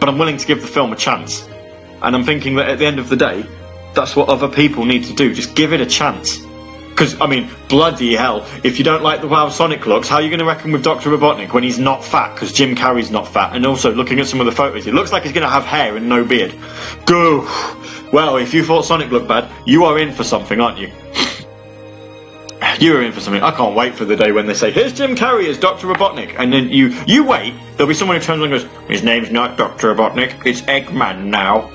but 0.02 0.10
I'm 0.10 0.18
willing 0.18 0.36
to 0.36 0.46
give 0.46 0.62
the 0.62 0.68
film 0.68 0.92
a 0.92 0.98
chance. 0.98 1.48
And 2.02 2.14
I'm 2.14 2.26
thinking 2.26 2.56
that 2.56 2.68
at 2.68 2.80
the 2.80 2.88
end 2.88 3.00
of 3.00 3.08
the 3.08 3.16
day, 3.16 3.46
that's 3.94 4.14
what 4.14 4.28
other 4.28 4.50
people 4.50 4.84
need 4.84 5.06
to 5.06 5.14
do. 5.14 5.34
Just 5.34 5.56
give 5.56 5.72
it 5.72 5.80
a 5.80 5.86
chance. 5.86 6.46
Because, 6.92 7.20
I 7.20 7.26
mean, 7.26 7.50
bloody 7.68 8.16
hell, 8.16 8.46
if 8.64 8.78
you 8.78 8.86
don't 8.86 9.02
like 9.02 9.22
the 9.22 9.28
Wow 9.28 9.50
Sonic 9.50 9.88
looks, 9.88 10.08
how 10.08 10.18
are 10.18 10.22
you 10.22 10.30
going 10.30 10.40
to 10.40 10.46
reckon 10.46 10.72
with 10.72 10.84
Dr. 10.84 11.10
Robotnik 11.10 11.52
when 11.52 11.64
he's 11.64 11.80
not 11.80 12.04
fat? 12.06 12.36
Because 12.36 12.54
Jim 12.54 12.76
Carrey's 12.76 13.10
not 13.10 13.28
fat. 13.28 13.56
And 13.56 13.66
also, 13.66 13.94
looking 13.94 14.20
at 14.20 14.28
some 14.28 14.40
of 14.40 14.46
the 14.46 14.52
photos, 14.52 14.86
it 14.86 14.94
looks 14.94 15.12
like 15.12 15.24
he's 15.24 15.32
going 15.32 15.46
to 15.46 15.50
have 15.50 15.66
hair 15.66 15.98
and 15.98 16.10
no 16.10 16.24
beard. 16.24 16.54
Go! 17.06 17.48
Well, 18.14 18.38
if 18.38 18.54
you 18.54 18.64
thought 18.64 18.86
Sonic 18.86 19.10
looked 19.10 19.28
bad, 19.28 19.50
you 19.66 19.86
are 19.86 19.98
in 19.98 20.12
for 20.12 20.24
something, 20.24 20.60
aren't 20.60 20.80
you? 20.80 20.92
You 22.80 22.98
are 22.98 23.02
in 23.02 23.12
for 23.12 23.20
something. 23.20 23.42
I 23.44 23.52
can't 23.52 23.76
wait 23.76 23.96
for 23.96 24.06
the 24.06 24.16
day 24.16 24.32
when 24.32 24.48
they 24.48 24.54
say, 24.54 24.72
"Here's 24.72 24.94
Jim 24.94 25.16
Carrey 25.16 25.48
as 25.48 25.58
Doctor 25.58 25.88
Robotnik," 25.88 26.36
and 26.38 26.52
then 26.52 26.70
you 26.70 26.96
you 27.06 27.24
wait. 27.24 27.54
There'll 27.76 27.88
be 27.88 27.94
someone 27.94 28.18
who 28.18 28.24
turns 28.24 28.42
around 28.42 28.54
and 28.54 28.64
goes, 28.64 28.88
"His 28.88 29.04
name's 29.04 29.30
not 29.30 29.58
Doctor 29.58 29.94
Robotnik. 29.94 30.46
It's 30.46 30.62
Eggman 30.62 31.26
now." 31.26 31.70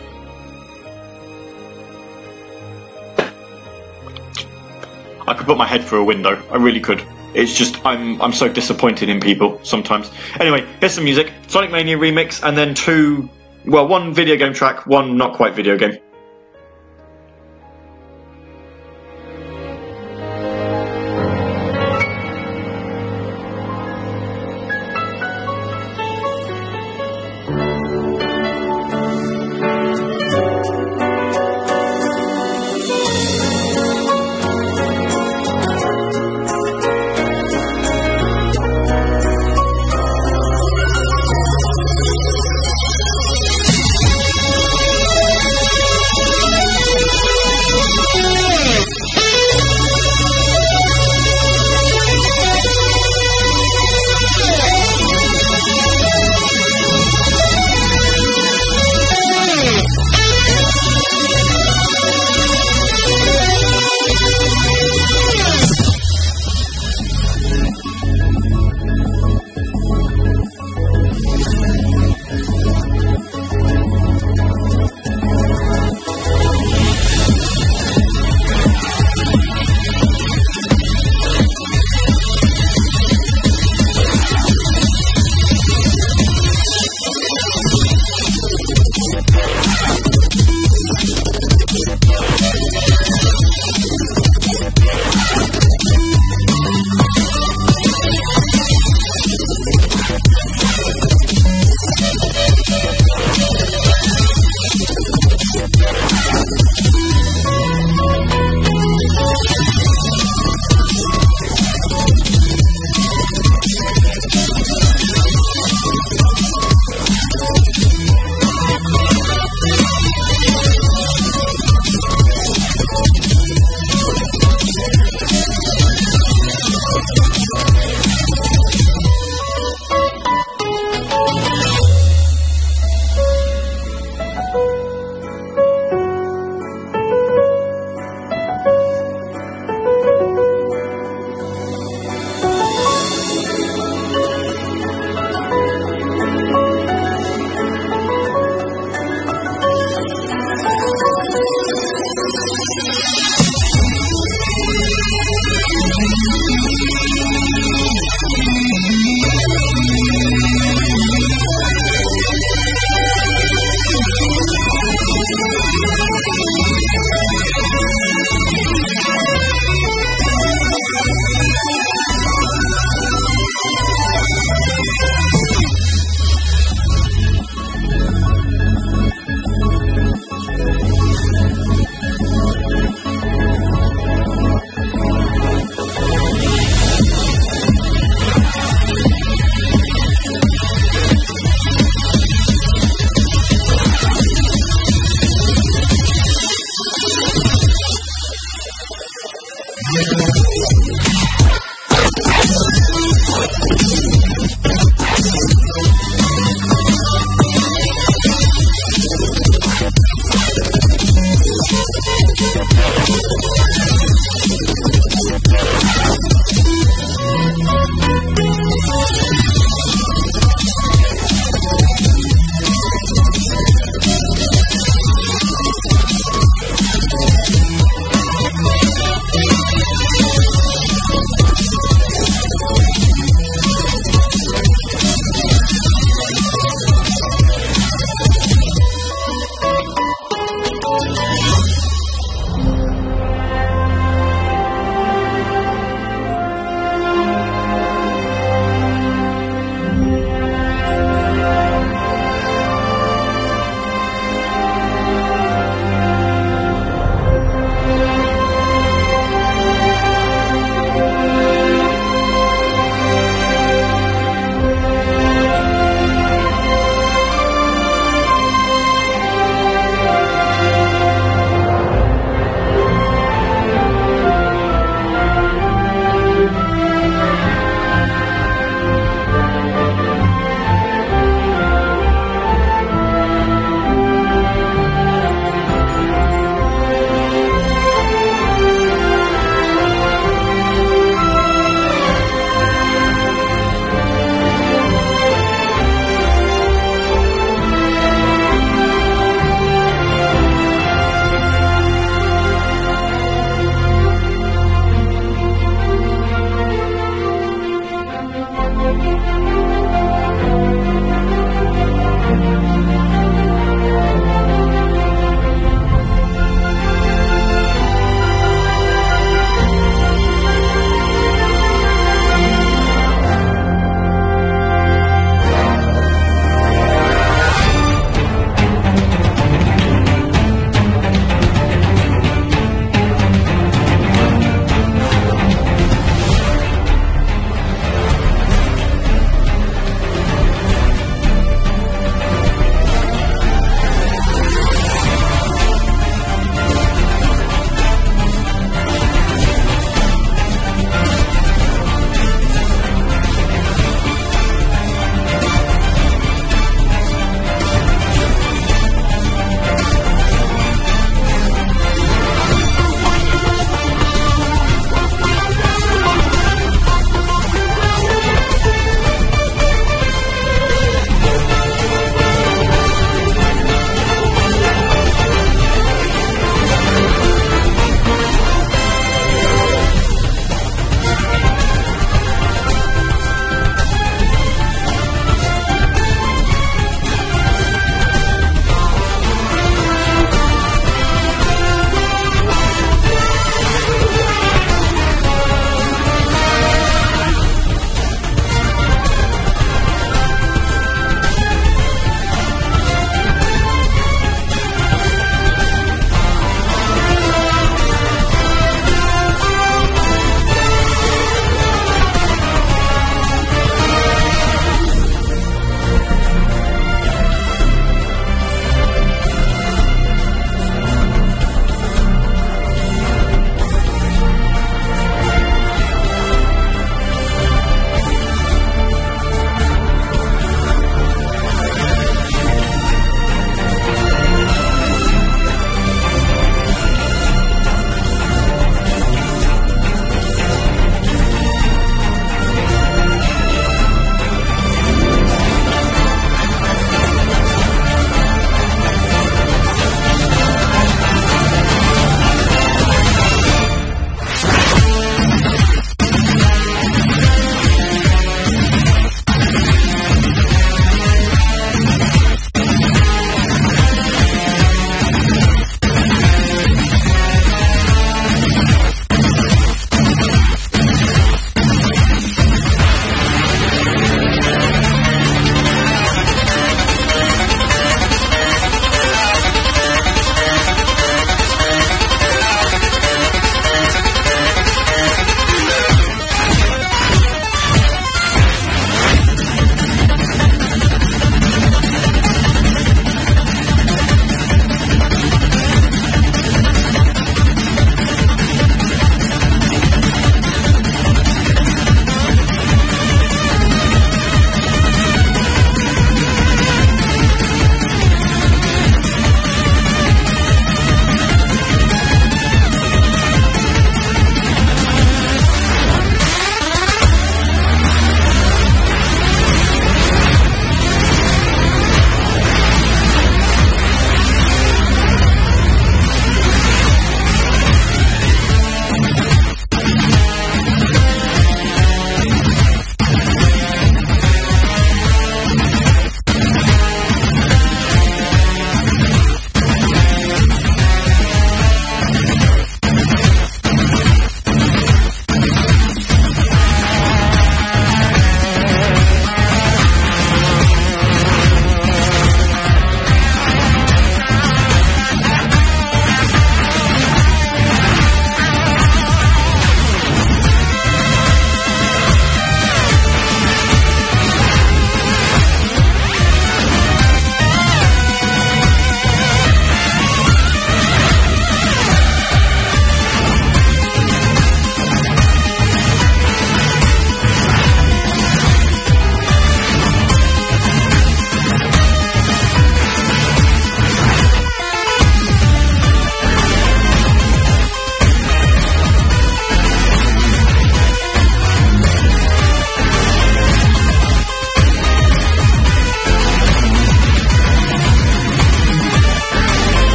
I 5.27 5.35
could 5.35 5.47
put 5.47 5.59
my 5.59 5.66
head 5.66 5.85
through 5.85 6.03
a 6.03 6.05
window. 6.05 6.43
I 6.51 6.57
really 6.57 6.81
could. 6.81 7.05
It's 7.35 7.57
just 7.57 7.85
I'm 7.85 8.22
I'm 8.22 8.33
so 8.33 8.49
disappointed 8.49 9.09
in 9.09 9.20
people 9.20 9.61
sometimes. 9.62 10.11
Anyway, 10.39 10.66
here's 10.81 10.95
some 10.95 11.05
music: 11.05 11.33
Sonic 11.49 11.70
Mania 11.70 11.99
remix, 11.99 12.43
and 12.47 12.57
then 12.57 12.74
two, 12.74 13.29
well, 13.64 13.89
one 13.89 14.14
video 14.14 14.37
game 14.37 14.55
track, 14.55 14.87
one 14.87 15.16
not 15.16 15.35
quite 15.35 15.55
video 15.55 15.77
game. 15.77 15.99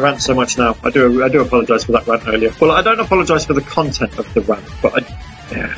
Rant 0.00 0.22
so 0.22 0.34
much 0.34 0.58
now. 0.58 0.76
I 0.82 0.90
do 0.90 1.22
I 1.22 1.28
do 1.28 1.40
apologise 1.40 1.84
for 1.84 1.92
that 1.92 2.06
rant 2.06 2.26
earlier. 2.26 2.52
Well, 2.60 2.70
I 2.70 2.82
don't 2.82 3.00
apologise 3.00 3.44
for 3.44 3.54
the 3.54 3.60
content 3.60 4.18
of 4.18 4.32
the 4.34 4.40
rant, 4.42 4.66
but 4.82 5.02
I, 5.02 5.06
yeah. 5.52 5.76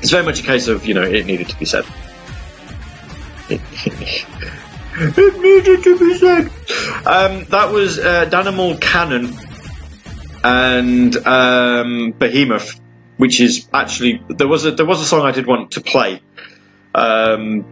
it's 0.00 0.10
very 0.10 0.24
much 0.24 0.40
a 0.40 0.42
case 0.42 0.68
of 0.68 0.86
you 0.86 0.94
know 0.94 1.02
it 1.02 1.26
needed 1.26 1.48
to 1.48 1.58
be 1.58 1.64
said. 1.64 1.84
It, 3.48 3.60
needed 5.40 5.82
to 5.84 5.98
be 5.98 6.16
said. 6.18 6.46
Um, 7.06 7.44
that 7.46 7.70
was 7.72 7.98
uh, 7.98 8.26
Danimal 8.26 8.80
Cannon 8.80 9.36
and 10.44 11.16
um, 11.26 12.12
Behemoth, 12.12 12.80
which 13.16 13.40
is 13.40 13.68
actually 13.72 14.22
there 14.28 14.48
was 14.48 14.64
a 14.64 14.72
there 14.72 14.86
was 14.86 15.00
a 15.00 15.04
song 15.04 15.22
I 15.22 15.32
did 15.32 15.46
want 15.46 15.72
to 15.72 15.80
play. 15.80 16.20
Um, 16.94 17.64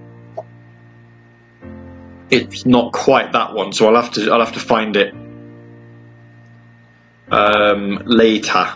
it's 2.30 2.64
not 2.64 2.92
quite 2.92 3.32
that 3.32 3.54
one, 3.54 3.72
so 3.72 3.88
I'll 3.88 4.00
have 4.00 4.12
to 4.12 4.30
I'll 4.30 4.40
have 4.40 4.52
to 4.52 4.60
find 4.60 4.96
it 4.96 5.14
um, 7.30 8.02
later. 8.04 8.74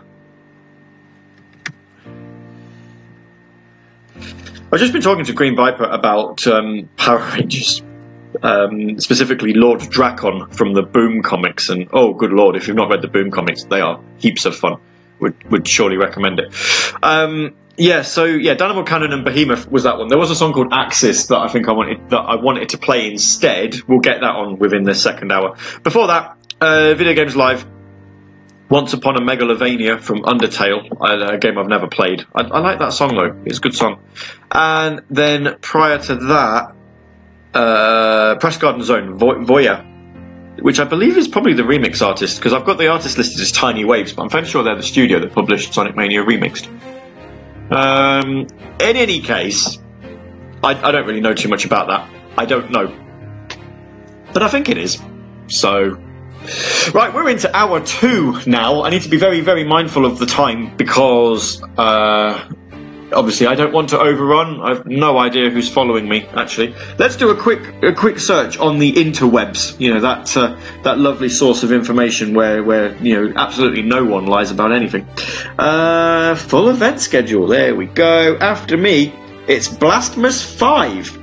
I've 4.73 4.81
just 4.81 4.93
been 4.93 5.03
talking 5.03 5.25
to 5.27 5.33
Green 5.33 5.55
Viper 5.55 5.85
about 5.85 6.47
um, 6.49 6.89
Power 6.97 7.31
Rangers, 7.33 7.81
um, 8.43 8.99
specifically 8.99 9.53
Lord 9.53 9.79
Drakkon 9.79 10.53
from 10.53 10.75
the 10.75 10.83
Boom 10.83 11.23
comics, 11.23 11.69
and 11.69 11.89
oh, 11.93 12.15
good 12.15 12.33
lord, 12.33 12.57
if 12.57 12.67
you've 12.67 12.77
not 12.77 12.91
read 12.91 13.03
the 13.03 13.09
Boom 13.09 13.31
comics, 13.31 13.65
they 13.65 13.81
are 13.81 14.01
heaps 14.19 14.47
of 14.47 14.57
fun. 14.57 14.79
Would 15.21 15.49
would 15.51 15.69
surely 15.69 15.97
recommend 15.97 16.41
it. 16.41 16.53
Um, 17.03 17.55
yeah, 17.77 18.03
so 18.03 18.25
yeah, 18.25 18.55
Danimal 18.55 18.87
Cannon 18.87 19.13
and 19.13 19.25
Behemoth 19.25 19.71
was 19.71 19.85
that 19.85 19.99
one. 19.99 20.09
There 20.09 20.19
was 20.19 20.31
a 20.31 20.37
song 20.37 20.53
called 20.53 20.73
Axis 20.73 21.27
that 21.27 21.39
I 21.39 21.49
think 21.49 21.69
I 21.69 21.73
wanted 21.73 22.11
that 22.11 22.21
I 22.21 22.37
wanted 22.37 22.71
to 22.71 22.79
play 22.79 23.11
instead. 23.11 23.77
We'll 23.89 24.01
get 24.01 24.21
that 24.21 24.31
on 24.31 24.59
within 24.59 24.85
the 24.85 24.95
second 24.95 25.33
hour. 25.33 25.57
Before 25.83 26.09
that, 26.09 26.37
uh, 26.61 26.95
video 26.95 27.15
games 27.15 27.37
live. 27.37 27.67
Once 28.71 28.95
Upon 28.95 29.17
a 29.17 29.21
Megalovania 29.21 30.01
from 30.01 30.23
Undertale, 30.23 30.89
a, 30.99 31.35
a 31.35 31.39
game 31.39 31.59
I've 31.59 31.69
never 31.69 31.87
played. 31.87 32.25
I, 32.35 32.43
I 32.43 32.59
like 32.61 32.79
that 32.79 32.93
song 32.93 33.15
though; 33.15 33.43
it's 33.45 33.59
a 33.59 33.61
good 33.61 33.75
song. 33.75 34.01
And 34.51 35.03
then 35.11 35.59
prior 35.61 35.99
to 35.99 36.15
that, 36.17 36.75
uh, 37.53 38.37
Press 38.37 38.57
Garden 38.57 38.83
Zone, 38.83 39.19
Vo- 39.19 39.45
Voya, 39.45 39.85
which 40.61 40.81
I 40.81 40.85
believe 40.85 41.19
is 41.19 41.29
probably 41.29 41.55
the 41.55 41.63
remix 41.63 42.05
artist 42.05 42.39
because 42.39 42.53
I've 42.53 42.65
got 42.65 42.79
the 42.79 42.89
artist 42.89 43.19
listed 43.19 43.41
as 43.41 43.53
Tiny 43.53 43.85
Waves, 43.85 44.13
but 44.13 44.23
I'm 44.23 44.31
fairly 44.31 44.49
sure 44.49 44.63
they're 44.63 44.77
the 44.77 44.83
studio 44.83 45.21
that 45.21 45.33
published 45.33 45.75
Sonic 45.75 45.95
Mania 45.95 46.25
Remixed. 46.25 46.69
Um, 47.71 48.47
in 48.81 48.97
any 48.97 49.21
case, 49.21 49.79
I, 50.63 50.89
I 50.89 50.93
don't 50.93 51.07
really 51.07 51.21
know 51.21 51.35
too 51.35 51.49
much 51.49 51.65
about 51.65 51.89
that. 51.89 52.11
I 52.37 52.47
don't 52.47 52.71
know, 52.71 52.95
but 54.33 54.43
I 54.43 54.49
think 54.49 54.69
it 54.69 54.79
is. 54.79 55.01
So, 55.49 55.99
right, 56.93 57.15
we're 57.15 57.29
into 57.29 57.55
hour 57.55 57.81
two 57.85 58.41
now. 58.47 58.83
I 58.83 58.91
need 58.91 59.03
to 59.03 59.09
be 59.09 59.19
very, 59.19 59.41
very 59.41 59.65
mindful 59.65 60.05
of 60.05 60.19
the 60.19 60.27
time 60.27 60.77
because 60.77 61.63
uh, 61.79 62.49
obviously 63.13 63.47
I 63.47 63.55
don't 63.55 63.73
want 63.73 63.91
to 63.91 63.99
overrun. 63.99 64.61
I've 64.61 64.87
no 64.87 65.19
idea 65.19 65.51
who's 65.51 65.69
following 65.69 66.09
me. 66.09 66.27
Actually, 66.27 66.75
let's 66.99 67.17
do 67.17 67.31
a 67.31 67.37
quick 67.37 67.83
a 67.83 67.93
quick 67.93 68.19
search 68.19 68.59
on 68.59 68.79
the 68.79 68.93
interwebs. 68.93 69.79
You 69.81 69.95
know 69.95 70.01
that 70.01 70.37
uh, 70.37 70.59
that 70.83 70.99
lovely 70.99 71.29
source 71.29 71.63
of 71.63 71.73
information 71.73 72.35
where 72.35 72.63
where 72.63 72.97
you 72.97 73.15
know 73.15 73.33
absolutely 73.37 73.83
no 73.83 74.05
one 74.05 74.27
lies 74.27 74.51
about 74.51 74.73
anything. 74.73 75.07
Uh, 75.59 76.35
full 76.35 76.69
event 76.69 77.01
schedule. 77.01 77.47
There 77.47 77.75
we 77.75 77.87
go. 77.87 78.37
After 78.37 78.77
me, 78.77 79.13
it's 79.49 79.69
Blastmas 79.69 80.45
Five. 80.45 81.21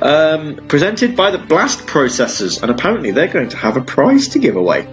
Um, 0.00 0.68
presented 0.68 1.16
by 1.16 1.32
the 1.32 1.38
Blast 1.38 1.80
Processors, 1.86 2.62
and 2.62 2.70
apparently 2.70 3.10
they're 3.10 3.26
going 3.26 3.48
to 3.48 3.56
have 3.56 3.76
a 3.76 3.80
prize 3.80 4.28
to 4.28 4.38
give 4.38 4.54
away. 4.54 4.86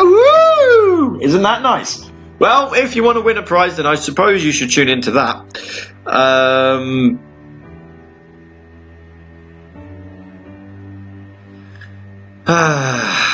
Ooh! 0.00 1.20
Isn't 1.22 1.42
that 1.42 1.62
nice? 1.62 2.10
Well, 2.38 2.74
if 2.74 2.96
you 2.96 3.04
want 3.04 3.16
to 3.16 3.22
win 3.22 3.38
a 3.38 3.42
prize, 3.42 3.76
then 3.76 3.86
I 3.86 3.94
suppose 3.94 4.44
you 4.44 4.52
should 4.52 4.70
tune 4.70 4.88
into 4.88 5.12
that. 5.12 5.58
Um, 6.06 7.20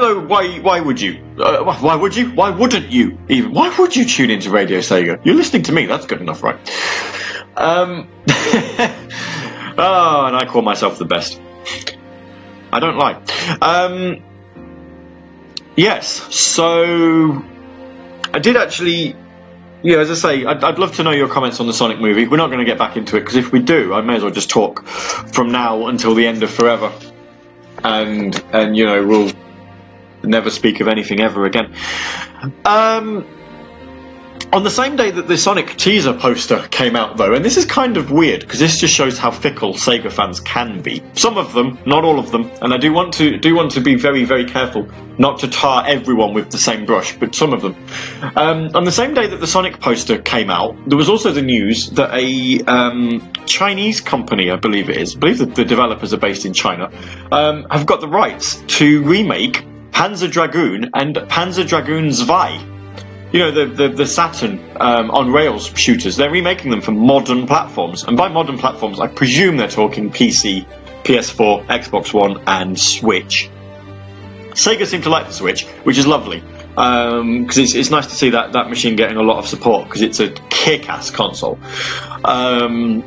know 0.00 0.20
why. 0.20 0.58
Why 0.58 0.80
would 0.80 1.00
you? 1.00 1.24
Uh, 1.38 1.64
why- 1.64 1.76
why 1.76 1.96
would 1.96 2.14
you? 2.16 2.30
Why 2.30 2.50
wouldn't 2.50 2.90
you? 2.92 3.18
Even 3.28 3.52
why 3.52 3.74
would 3.78 3.96
you 3.96 4.04
tune 4.04 4.30
into 4.30 4.50
Radio 4.50 4.78
Sega? 4.78 5.24
You're 5.24 5.34
listening 5.34 5.64
to 5.64 5.72
me. 5.72 5.86
That's 5.86 6.06
good 6.06 6.20
enough, 6.20 6.42
right? 6.42 6.58
Um. 7.56 8.08
oh, 9.78 10.24
and 10.26 10.36
I 10.36 10.46
call 10.46 10.62
myself 10.62 10.98
the 10.98 11.04
best. 11.04 11.40
I 12.72 12.80
don't 12.80 12.96
like. 12.96 13.62
Um, 13.62 14.22
yes, 15.76 16.34
so 16.34 17.44
I 18.32 18.38
did 18.38 18.56
actually. 18.56 19.16
Yeah, 19.80 19.98
as 19.98 20.10
I 20.10 20.14
say, 20.14 20.44
I'd, 20.44 20.64
I'd 20.64 20.78
love 20.80 20.96
to 20.96 21.04
know 21.04 21.12
your 21.12 21.28
comments 21.28 21.60
on 21.60 21.68
the 21.68 21.72
Sonic 21.72 22.00
movie. 22.00 22.26
We're 22.26 22.36
not 22.36 22.48
going 22.48 22.58
to 22.58 22.64
get 22.64 22.78
back 22.78 22.96
into 22.96 23.16
it 23.16 23.20
because 23.20 23.36
if 23.36 23.52
we 23.52 23.60
do, 23.60 23.94
I 23.94 24.00
may 24.00 24.16
as 24.16 24.22
well 24.24 24.32
just 24.32 24.50
talk 24.50 24.84
from 24.86 25.52
now 25.52 25.86
until 25.86 26.14
the 26.14 26.26
end 26.26 26.42
of 26.42 26.50
forever, 26.50 26.92
and 27.84 28.44
and 28.52 28.76
you 28.76 28.86
know 28.86 29.06
we'll 29.06 29.32
never 30.24 30.50
speak 30.50 30.80
of 30.80 30.88
anything 30.88 31.20
ever 31.20 31.44
again. 31.44 31.74
Um, 32.64 33.24
on 34.52 34.62
the 34.62 34.70
same 34.70 34.96
day 34.96 35.10
that 35.10 35.28
the 35.28 35.36
Sonic 35.36 35.76
teaser 35.76 36.14
poster 36.14 36.66
came 36.70 36.96
out, 36.96 37.16
though, 37.16 37.34
and 37.34 37.44
this 37.44 37.56
is 37.56 37.66
kind 37.66 37.96
of 37.96 38.10
weird 38.10 38.40
because 38.40 38.58
this 38.58 38.80
just 38.80 38.94
shows 38.94 39.18
how 39.18 39.30
fickle 39.30 39.74
Sega 39.74 40.10
fans 40.10 40.40
can 40.40 40.80
be. 40.80 41.02
Some 41.14 41.36
of 41.36 41.52
them, 41.52 41.78
not 41.84 42.04
all 42.04 42.18
of 42.18 42.30
them, 42.30 42.50
and 42.62 42.72
I 42.72 42.78
do 42.78 42.92
want 42.92 43.14
to 43.14 43.38
do 43.38 43.54
want 43.54 43.72
to 43.72 43.80
be 43.80 43.96
very 43.96 44.24
very 44.24 44.46
careful 44.46 44.88
not 45.18 45.40
to 45.40 45.48
tar 45.48 45.84
everyone 45.86 46.32
with 46.32 46.50
the 46.50 46.58
same 46.58 46.86
brush, 46.86 47.16
but 47.16 47.34
some 47.34 47.52
of 47.52 47.60
them. 47.60 47.76
Um, 48.36 48.70
on 48.74 48.84
the 48.84 48.92
same 48.92 49.14
day 49.14 49.26
that 49.26 49.40
the 49.40 49.46
Sonic 49.46 49.80
poster 49.80 50.18
came 50.18 50.48
out, 50.48 50.88
there 50.88 50.96
was 50.96 51.08
also 51.08 51.32
the 51.32 51.42
news 51.42 51.90
that 51.90 52.14
a 52.14 52.60
um, 52.64 53.32
Chinese 53.44 54.00
company, 54.00 54.50
I 54.50 54.56
believe 54.56 54.88
it 54.88 54.96
is, 54.96 55.16
I 55.16 55.18
believe 55.18 55.38
that 55.38 55.54
the 55.56 55.64
developers 55.64 56.14
are 56.14 56.18
based 56.18 56.46
in 56.46 56.54
China, 56.54 56.90
um, 57.32 57.66
have 57.70 57.84
got 57.84 58.00
the 58.00 58.08
rights 58.08 58.56
to 58.78 59.02
remake 59.02 59.64
Panzer 59.90 60.30
Dragoon 60.30 60.90
and 60.94 61.16
Panzer 61.16 61.66
Dragoon 61.66 62.12
Zwei 62.12 62.77
you 63.32 63.40
know 63.40 63.50
the 63.50 63.66
the, 63.66 63.88
the 63.88 64.06
Saturn 64.06 64.76
um, 64.80 65.10
on 65.10 65.32
rails 65.32 65.66
shooters. 65.66 66.16
They're 66.16 66.30
remaking 66.30 66.70
them 66.70 66.80
for 66.80 66.92
modern 66.92 67.46
platforms, 67.46 68.04
and 68.04 68.16
by 68.16 68.28
modern 68.28 68.58
platforms, 68.58 69.00
I 69.00 69.08
presume 69.08 69.56
they're 69.56 69.68
talking 69.68 70.10
PC, 70.10 70.66
PS4, 71.04 71.66
Xbox 71.66 72.12
One, 72.12 72.42
and 72.46 72.78
Switch. 72.78 73.50
Sega 74.50 74.86
seem 74.86 75.02
to 75.02 75.10
like 75.10 75.26
the 75.26 75.32
Switch, 75.32 75.64
which 75.84 75.98
is 75.98 76.06
lovely 76.06 76.42
because 76.78 77.58
it's, 77.58 77.74
it's 77.74 77.90
nice 77.90 78.06
to 78.06 78.14
see 78.14 78.30
that 78.30 78.52
that 78.52 78.68
machine 78.68 78.94
getting 78.94 79.16
a 79.16 79.22
lot 79.22 79.38
of 79.38 79.48
support 79.48 79.84
because 79.84 80.00
it's 80.00 80.20
a 80.20 80.30
kick-ass 80.30 81.10
console. 81.10 81.58
Um, 82.24 83.02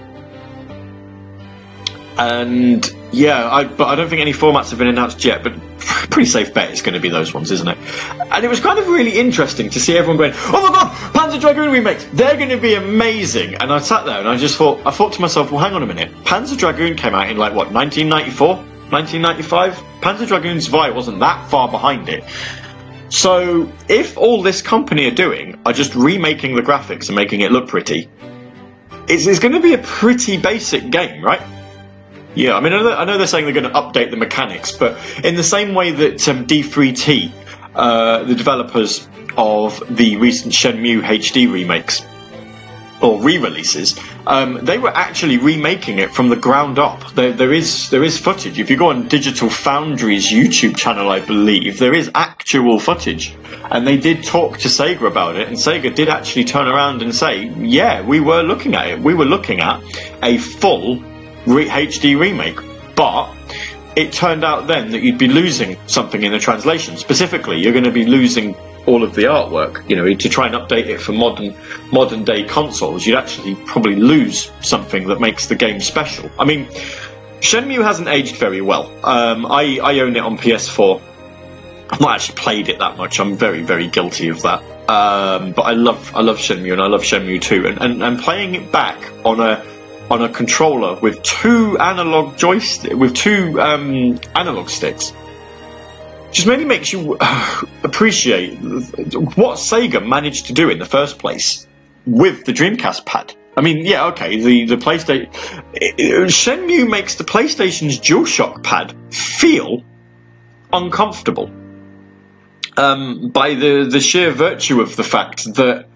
and 2.17 2.89
yeah, 3.13 3.49
I, 3.49 3.63
but 3.63 3.87
I 3.87 3.95
don't 3.95 4.09
think 4.09 4.21
any 4.21 4.33
formats 4.33 4.71
have 4.71 4.79
been 4.79 4.89
announced 4.89 5.23
yet. 5.23 5.43
But 5.43 5.70
pretty 5.81 6.29
safe 6.29 6.53
bet 6.53 6.71
it's 6.71 6.81
going 6.81 6.93
to 6.93 6.99
be 6.99 7.09
those 7.09 7.33
ones, 7.33 7.51
isn't 7.51 7.67
it? 7.67 7.77
And 8.19 8.43
it 8.43 8.47
was 8.47 8.59
kind 8.59 8.79
of 8.79 8.87
really 8.87 9.17
interesting 9.17 9.69
to 9.71 9.79
see 9.79 9.97
everyone 9.97 10.17
going, 10.17 10.33
"Oh 10.35 10.61
my 10.61 10.73
god, 10.73 10.91
Panzer 11.13 11.39
Dragoon 11.39 11.71
remakes! 11.71 12.05
They're 12.13 12.37
going 12.37 12.49
to 12.49 12.57
be 12.57 12.75
amazing!" 12.75 13.55
And 13.55 13.71
I 13.71 13.79
sat 13.79 14.05
there 14.05 14.19
and 14.19 14.27
I 14.27 14.37
just 14.37 14.57
thought, 14.57 14.85
I 14.85 14.91
thought 14.91 15.13
to 15.13 15.21
myself, 15.21 15.51
"Well, 15.51 15.61
hang 15.61 15.73
on 15.73 15.83
a 15.83 15.87
minute. 15.87 16.11
Panzer 16.23 16.57
Dragoon 16.57 16.95
came 16.95 17.15
out 17.15 17.29
in 17.29 17.37
like 17.37 17.53
what, 17.53 17.71
1994, 17.71 18.55
1995? 18.89 19.75
Panzer 20.01 20.27
Dragoon 20.27 20.61
Zwei 20.61 20.91
wasn't 20.91 21.19
that 21.19 21.49
far 21.49 21.69
behind 21.69 22.09
it." 22.09 22.23
So, 23.09 23.69
if 23.89 24.17
all 24.17 24.41
this 24.41 24.61
company 24.61 25.05
are 25.07 25.15
doing 25.15 25.59
are 25.65 25.73
just 25.73 25.95
remaking 25.95 26.55
the 26.55 26.61
graphics 26.61 27.07
and 27.07 27.15
making 27.15 27.41
it 27.41 27.51
look 27.51 27.67
pretty, 27.67 28.09
it's, 29.09 29.27
it's 29.27 29.39
going 29.39 29.53
to 29.53 29.59
be 29.59 29.73
a 29.73 29.79
pretty 29.79 30.37
basic 30.37 30.89
game, 30.89 31.21
right? 31.21 31.41
Yeah, 32.33 32.55
I 32.55 32.61
mean, 32.61 32.71
I 32.71 32.81
know, 32.81 32.93
I 32.93 33.05
know 33.05 33.17
they're 33.17 33.27
saying 33.27 33.45
they're 33.45 33.53
going 33.53 33.71
to 33.71 33.77
update 33.79 34.09
the 34.09 34.17
mechanics, 34.17 34.71
but 34.71 34.97
in 35.23 35.35
the 35.35 35.43
same 35.43 35.73
way 35.73 35.91
that 35.91 36.27
um, 36.29 36.47
D3T, 36.47 37.31
uh, 37.75 38.23
the 38.23 38.35
developers 38.35 39.07
of 39.35 39.83
the 39.95 40.15
recent 40.15 40.53
Shenmue 40.53 41.01
HD 41.01 41.51
remakes 41.51 42.05
or 43.01 43.21
re-releases, 43.21 43.99
um, 44.25 44.63
they 44.63 44.77
were 44.77 44.95
actually 44.95 45.37
remaking 45.39 45.99
it 45.99 46.13
from 46.13 46.29
the 46.29 46.35
ground 46.37 46.79
up. 46.79 47.13
There, 47.15 47.33
there 47.33 47.51
is 47.51 47.89
there 47.89 48.03
is 48.03 48.17
footage. 48.17 48.59
If 48.59 48.69
you 48.69 48.77
go 48.77 48.91
on 48.91 49.09
Digital 49.09 49.49
Foundry's 49.49 50.31
YouTube 50.31 50.77
channel, 50.77 51.09
I 51.09 51.19
believe 51.19 51.79
there 51.79 51.93
is 51.93 52.11
actual 52.15 52.79
footage, 52.79 53.35
and 53.69 53.85
they 53.85 53.97
did 53.97 54.23
talk 54.23 54.59
to 54.59 54.69
Sega 54.69 55.05
about 55.05 55.35
it, 55.35 55.47
and 55.49 55.57
Sega 55.57 55.93
did 55.93 56.07
actually 56.07 56.45
turn 56.45 56.67
around 56.67 57.01
and 57.01 57.13
say, 57.13 57.43
"Yeah, 57.43 58.03
we 58.03 58.21
were 58.21 58.43
looking 58.43 58.75
at 58.75 58.87
it. 58.87 58.99
We 58.99 59.15
were 59.15 59.25
looking 59.25 59.59
at 59.59 59.81
a 60.21 60.37
full 60.37 61.10
re- 61.45 61.67
HD 61.67 62.19
remake, 62.19 62.59
but." 62.95 63.33
It 63.93 64.13
turned 64.13 64.45
out 64.45 64.67
then 64.67 64.91
that 64.91 65.01
you'd 65.01 65.17
be 65.17 65.27
losing 65.27 65.75
something 65.85 66.23
in 66.23 66.31
the 66.31 66.39
translation. 66.39 66.95
Specifically, 66.95 67.59
you're 67.59 67.73
going 67.73 67.83
to 67.83 67.91
be 67.91 68.05
losing 68.05 68.55
all 68.85 69.03
of 69.03 69.13
the 69.13 69.23
artwork. 69.23 69.89
You 69.89 69.95
know, 69.95 70.13
to 70.13 70.29
try 70.29 70.47
and 70.47 70.55
update 70.55 70.87
it 70.87 71.01
for 71.01 71.11
modern 71.11 71.55
modern 71.91 72.23
day 72.23 72.43
consoles, 72.43 73.05
you'd 73.05 73.17
actually 73.17 73.55
probably 73.55 73.95
lose 73.95 74.51
something 74.61 75.07
that 75.07 75.19
makes 75.19 75.47
the 75.47 75.55
game 75.55 75.79
special. 75.79 76.31
I 76.39 76.45
mean, 76.45 76.67
Shenmue 77.41 77.83
hasn't 77.83 78.07
aged 78.07 78.35
very 78.35 78.61
well. 78.61 78.89
Um, 79.03 79.45
I 79.45 79.79
I 79.83 79.99
own 79.99 80.15
it 80.15 80.23
on 80.23 80.37
PS4. 80.37 81.01
I've 81.89 81.99
not 81.99 82.15
actually 82.15 82.35
played 82.35 82.69
it 82.69 82.79
that 82.79 82.97
much. 82.97 83.19
I'm 83.19 83.35
very 83.35 83.63
very 83.63 83.87
guilty 83.87 84.29
of 84.29 84.43
that. 84.43 84.63
Um, 84.89 85.51
but 85.51 85.63
I 85.63 85.71
love 85.71 86.15
I 86.15 86.21
love 86.21 86.37
Shenmue 86.37 86.73
and 86.73 86.81
I 86.81 86.87
love 86.87 87.01
Shenmue 87.01 87.41
2 87.41 87.67
and, 87.67 87.81
and, 87.81 88.03
and 88.03 88.19
playing 88.19 88.55
it 88.55 88.71
back 88.71 88.97
on 89.23 89.39
a 89.39 89.63
on 90.11 90.21
a 90.21 90.29
controller 90.29 90.99
with 90.99 91.23
two 91.23 91.77
analog 91.77 92.37
joystick 92.37 92.93
with 92.93 93.15
two 93.15 93.59
um, 93.61 94.19
analog 94.35 94.69
sticks 94.69 95.13
just 96.31 96.47
really 96.47 96.65
makes 96.65 96.91
you 96.91 97.17
uh, 97.19 97.61
appreciate 97.83 98.57
what 98.57 99.57
Sega 99.57 100.05
managed 100.05 100.47
to 100.47 100.53
do 100.53 100.69
in 100.69 100.79
the 100.79 100.85
first 100.85 101.17
place 101.17 101.65
with 102.05 102.45
the 102.45 102.53
Dreamcast 102.53 103.05
pad. 103.05 103.33
I 103.55 103.61
mean, 103.61 103.85
yeah, 103.85 104.07
okay, 104.07 104.41
the, 104.41 104.65
the 104.65 104.77
PlayStation. 104.77 105.31
Shenmue 105.73 106.89
makes 106.89 107.15
the 107.15 107.25
PlayStation's 107.25 107.99
DualShock 107.99 108.63
pad 108.63 108.95
feel 109.13 109.83
uncomfortable 110.71 111.51
um, 112.77 113.29
by 113.29 113.55
the, 113.55 113.89
the 113.91 113.99
sheer 113.99 114.31
virtue 114.31 114.79
of 114.79 114.95
the 114.95 115.03
fact 115.03 115.43
that 115.55 115.87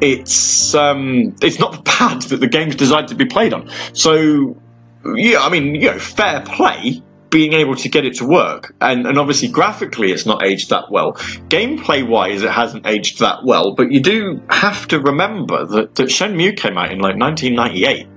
it's 0.00 0.74
um, 0.74 1.36
it's 1.42 1.58
not 1.58 1.72
the 1.76 1.82
pad 1.82 2.22
that 2.22 2.36
the 2.36 2.48
game's 2.48 2.76
designed 2.76 3.08
to 3.08 3.14
be 3.14 3.26
played 3.26 3.52
on. 3.52 3.70
So, 3.92 4.56
yeah, 5.04 5.40
I 5.40 5.50
mean, 5.50 5.74
you 5.74 5.92
know, 5.92 5.98
fair 5.98 6.42
play 6.42 7.02
being 7.30 7.52
able 7.52 7.76
to 7.76 7.88
get 7.88 8.04
it 8.04 8.16
to 8.16 8.26
work. 8.26 8.74
And, 8.80 9.06
and 9.06 9.18
obviously, 9.18 9.48
graphically, 9.48 10.10
it's 10.10 10.26
not 10.26 10.44
aged 10.44 10.70
that 10.70 10.90
well. 10.90 11.12
Gameplay 11.12 12.06
wise, 12.06 12.42
it 12.42 12.50
hasn't 12.50 12.86
aged 12.86 13.20
that 13.20 13.44
well, 13.44 13.74
but 13.74 13.92
you 13.92 14.00
do 14.00 14.42
have 14.50 14.88
to 14.88 15.00
remember 15.00 15.64
that, 15.64 15.94
that 15.94 16.08
Shenmue 16.08 16.56
came 16.56 16.76
out 16.76 16.92
in 16.92 16.98
like 16.98 17.16
1998. 17.16 18.08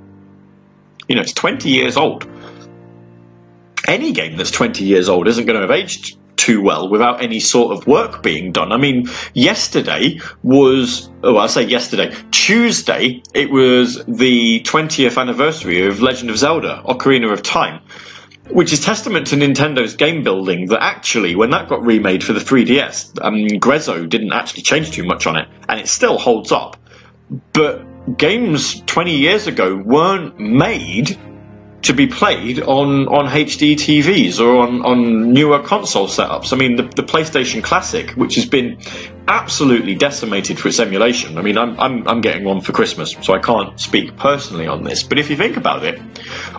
You 1.07 1.15
know, 1.15 1.21
it's 1.21 1.33
20 1.33 1.69
years 1.69 1.95
old. 1.95 2.27
Any 3.87 4.13
game 4.13 4.37
that's 4.37 4.51
20 4.51 4.83
years 4.83 5.09
old 5.09 5.27
isn't 5.27 5.45
going 5.45 5.55
to 5.55 5.61
have 5.61 5.71
aged 5.71 6.17
too 6.43 6.61
well 6.61 6.89
without 6.89 7.23
any 7.23 7.39
sort 7.39 7.71
of 7.71 7.87
work 7.87 8.21
being 8.21 8.51
done. 8.51 8.73
I 8.73 8.77
mean, 8.77 9.07
yesterday 9.33 10.19
was, 10.41 11.09
oh, 11.23 11.37
I 11.37 11.47
say 11.47 11.63
yesterday, 11.63 12.13
Tuesday, 12.31 13.23
it 13.33 13.49
was 13.49 14.03
the 14.05 14.59
20th 14.59 15.17
anniversary 15.17 15.87
of 15.87 16.01
Legend 16.01 16.31
of 16.31 16.37
Zelda 16.37 16.83
Ocarina 16.85 17.31
of 17.31 17.43
Time. 17.43 17.81
Which 18.49 18.73
is 18.73 18.81
testament 18.81 19.27
to 19.27 19.37
Nintendo's 19.37 19.95
game 19.95 20.23
building 20.23 20.67
that 20.67 20.83
actually, 20.83 21.33
when 21.33 21.51
that 21.51 21.69
got 21.69 21.85
remade 21.85 22.25
for 22.25 22.33
the 22.33 22.41
3DS, 22.41 23.23
um, 23.23 23.35
Grezzo 23.57 24.07
didn't 24.09 24.33
actually 24.33 24.63
change 24.63 24.91
too 24.91 25.05
much 25.05 25.27
on 25.27 25.37
it, 25.37 25.47
and 25.69 25.79
it 25.79 25.87
still 25.87 26.17
holds 26.17 26.51
up. 26.51 26.75
But 27.53 28.17
games 28.17 28.81
20 28.81 29.15
years 29.15 29.47
ago 29.47 29.77
weren't 29.77 30.39
made 30.39 31.17
to 31.83 31.93
be 31.93 32.07
played 32.07 32.61
on, 32.61 33.07
on 33.09 33.27
HD 33.27 33.73
TVs 33.75 34.39
or 34.39 34.57
on, 34.57 34.85
on 34.85 35.33
newer 35.33 35.61
console 35.61 36.07
setups. 36.07 36.53
I 36.53 36.55
mean, 36.55 36.77
the, 36.77 36.83
the 36.83 37.03
PlayStation 37.03 37.61
Classic, 37.61 38.11
which 38.11 38.35
has 38.35 38.45
been 38.45 38.79
absolutely 39.27 39.95
decimated 39.95 40.57
for 40.57 40.69
its 40.69 40.79
emulation. 40.79 41.37
I 41.37 41.41
mean, 41.41 41.57
I'm, 41.57 41.77
I'm, 41.77 42.07
I'm 42.07 42.21
getting 42.21 42.45
one 42.45 42.61
for 42.61 42.71
Christmas, 42.71 43.13
so 43.21 43.33
I 43.33 43.39
can't 43.39 43.77
speak 43.79 44.15
personally 44.15 44.65
on 44.67 44.83
this. 44.83 45.03
But 45.03 45.19
if 45.19 45.29
you 45.29 45.35
think 45.35 45.57
about 45.57 45.83
it, 45.83 46.01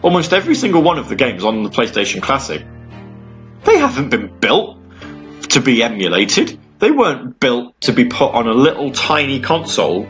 almost 0.03 0.35
every 0.35 0.55
single 0.55 0.83
one 0.83 0.99
of 0.99 1.09
the 1.09 1.17
games 1.17 1.43
on 1.43 1.63
the 1.63 1.71
PlayStation 1.71 2.21
Classic, 2.21 2.63
they 3.65 3.79
haven't 3.79 4.11
been 4.11 4.39
built 4.39 4.79
to 5.51 5.61
be 5.63 5.83
emulated. 5.83 6.59
They 6.81 6.91
weren't 6.91 7.41
built 7.41 7.81
to 7.83 7.93
be 7.93 8.05
put 8.05 8.35
on 8.35 8.47
a 8.47 8.53
little 8.53 8.91
tiny 8.91 9.41
console, 9.41 10.07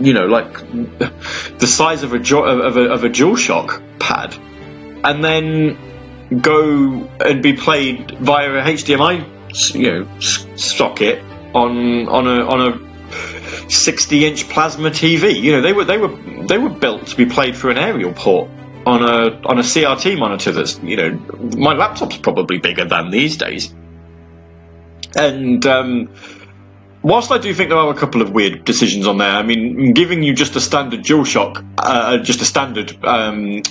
you 0.00 0.12
know, 0.12 0.26
like 0.26 0.52
the 1.58 1.66
size 1.66 2.02
of 2.02 2.12
a, 2.12 2.18
of 2.18 2.76
a, 2.76 2.82
of 2.90 3.04
a 3.04 3.08
DualShock 3.08 3.98
pad 3.98 4.36
and 5.04 5.24
then 5.24 5.78
go 6.40 7.08
and 7.20 7.42
be 7.42 7.54
played 7.54 8.10
via 8.18 8.50
a 8.50 8.62
HDMI, 8.62 9.74
you 9.74 9.90
know, 9.90 10.20
socket 10.20 11.22
on 11.54 12.08
on 12.08 12.26
a 12.26 12.46
on 12.46 12.72
a 12.72 13.70
60 13.70 14.26
inch 14.26 14.48
plasma 14.48 14.90
TV. 14.90 15.40
You 15.40 15.52
know, 15.52 15.62
they 15.62 15.72
were 15.72 15.84
they 15.84 15.98
were 15.98 16.16
they 16.46 16.58
were 16.58 16.70
built 16.70 17.08
to 17.08 17.16
be 17.16 17.26
played 17.26 17.56
through 17.56 17.72
an 17.72 17.78
aerial 17.78 18.12
port 18.12 18.50
on 18.86 19.02
a 19.02 19.40
on 19.46 19.58
a 19.58 19.62
CRT 19.62 20.18
monitor. 20.18 20.52
That's 20.52 20.78
you 20.80 20.96
know, 20.96 21.10
my 21.56 21.74
laptop's 21.74 22.16
probably 22.16 22.58
bigger 22.58 22.84
than 22.84 23.10
these 23.10 23.36
days. 23.36 23.74
And 25.16 25.66
um, 25.66 26.10
whilst 27.02 27.32
I 27.32 27.38
do 27.38 27.52
think 27.52 27.70
there 27.70 27.78
are 27.78 27.90
a 27.90 27.96
couple 27.96 28.22
of 28.22 28.30
weird 28.30 28.64
decisions 28.64 29.06
on 29.06 29.18
there, 29.18 29.30
I 29.30 29.42
mean, 29.42 29.92
giving 29.92 30.22
you 30.22 30.34
just 30.34 30.54
a 30.54 30.60
standard 30.60 31.00
DualShock, 31.00 31.66
uh, 31.78 32.18
just 32.18 32.40
a 32.42 32.44
standard 32.44 33.04
um, 33.04 33.62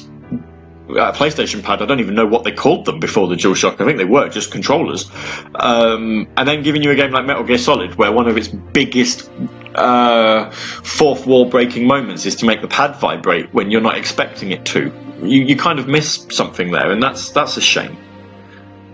uh, 0.89 1.13
PlayStation 1.13 1.63
pad. 1.63 1.81
I 1.81 1.85
don't 1.85 1.99
even 1.99 2.15
know 2.15 2.25
what 2.25 2.43
they 2.43 2.51
called 2.51 2.85
them 2.85 2.99
before 2.99 3.27
the 3.27 3.35
DualShock. 3.35 3.79
I 3.79 3.85
think 3.85 3.97
they 3.97 4.05
were 4.05 4.29
just 4.29 4.51
controllers. 4.51 5.09
Um, 5.55 6.27
and 6.35 6.47
then 6.47 6.63
giving 6.63 6.83
you 6.83 6.91
a 6.91 6.95
game 6.95 7.11
like 7.11 7.25
Metal 7.25 7.43
Gear 7.43 7.57
Solid, 7.57 7.95
where 7.95 8.11
one 8.11 8.27
of 8.27 8.37
its 8.37 8.47
biggest 8.47 9.29
uh, 9.75 10.51
fourth 10.51 11.25
wall 11.25 11.45
breaking 11.49 11.87
moments 11.87 12.25
is 12.25 12.37
to 12.37 12.45
make 12.45 12.61
the 12.61 12.67
pad 12.67 12.95
vibrate 12.97 13.53
when 13.53 13.71
you're 13.71 13.81
not 13.81 13.97
expecting 13.97 14.51
it 14.51 14.65
to. 14.65 14.91
You, 15.21 15.43
you 15.43 15.55
kind 15.55 15.79
of 15.79 15.87
miss 15.87 16.27
something 16.31 16.71
there, 16.71 16.91
and 16.91 17.01
that's 17.01 17.31
that's 17.31 17.57
a 17.57 17.61
shame. 17.61 17.97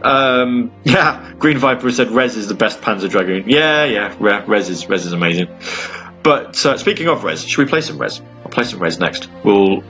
Um, 0.01 0.71
yeah, 0.83 1.33
Green 1.37 1.57
Viper 1.57 1.91
said 1.91 2.11
Rez 2.11 2.35
is 2.35 2.47
the 2.47 2.55
best 2.55 2.81
Panzer 2.81 3.09
Dragoon. 3.09 3.49
Yeah, 3.49 3.85
yeah, 3.85 4.15
Rez 4.19 4.69
is 4.69 4.87
Rez 4.89 5.05
is 5.05 5.13
amazing. 5.13 5.47
But 6.23 6.65
uh, 6.65 6.77
speaking 6.77 7.07
of 7.07 7.23
Rez, 7.23 7.45
should 7.45 7.63
we 7.63 7.69
play 7.69 7.81
some 7.81 7.99
Rez? 7.99 8.21
I'll 8.43 8.49
play 8.49 8.63
some 8.63 8.79
Rez 8.79 8.99
next. 8.99 9.29
We'll 9.43 9.83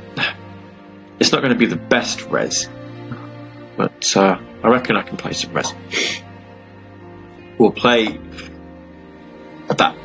it's 1.19 1.31
not 1.31 1.41
going 1.41 1.53
to 1.53 1.59
be 1.59 1.65
the 1.65 1.75
best 1.75 2.23
Rez, 2.23 2.69
but 3.77 4.15
uh, 4.15 4.39
I 4.63 4.67
reckon 4.67 4.97
I 4.97 5.03
can 5.03 5.17
play 5.17 5.33
some 5.33 5.53
Rez. 5.53 5.73
We'll 7.57 7.71
play 7.71 8.19
that. 9.67 9.95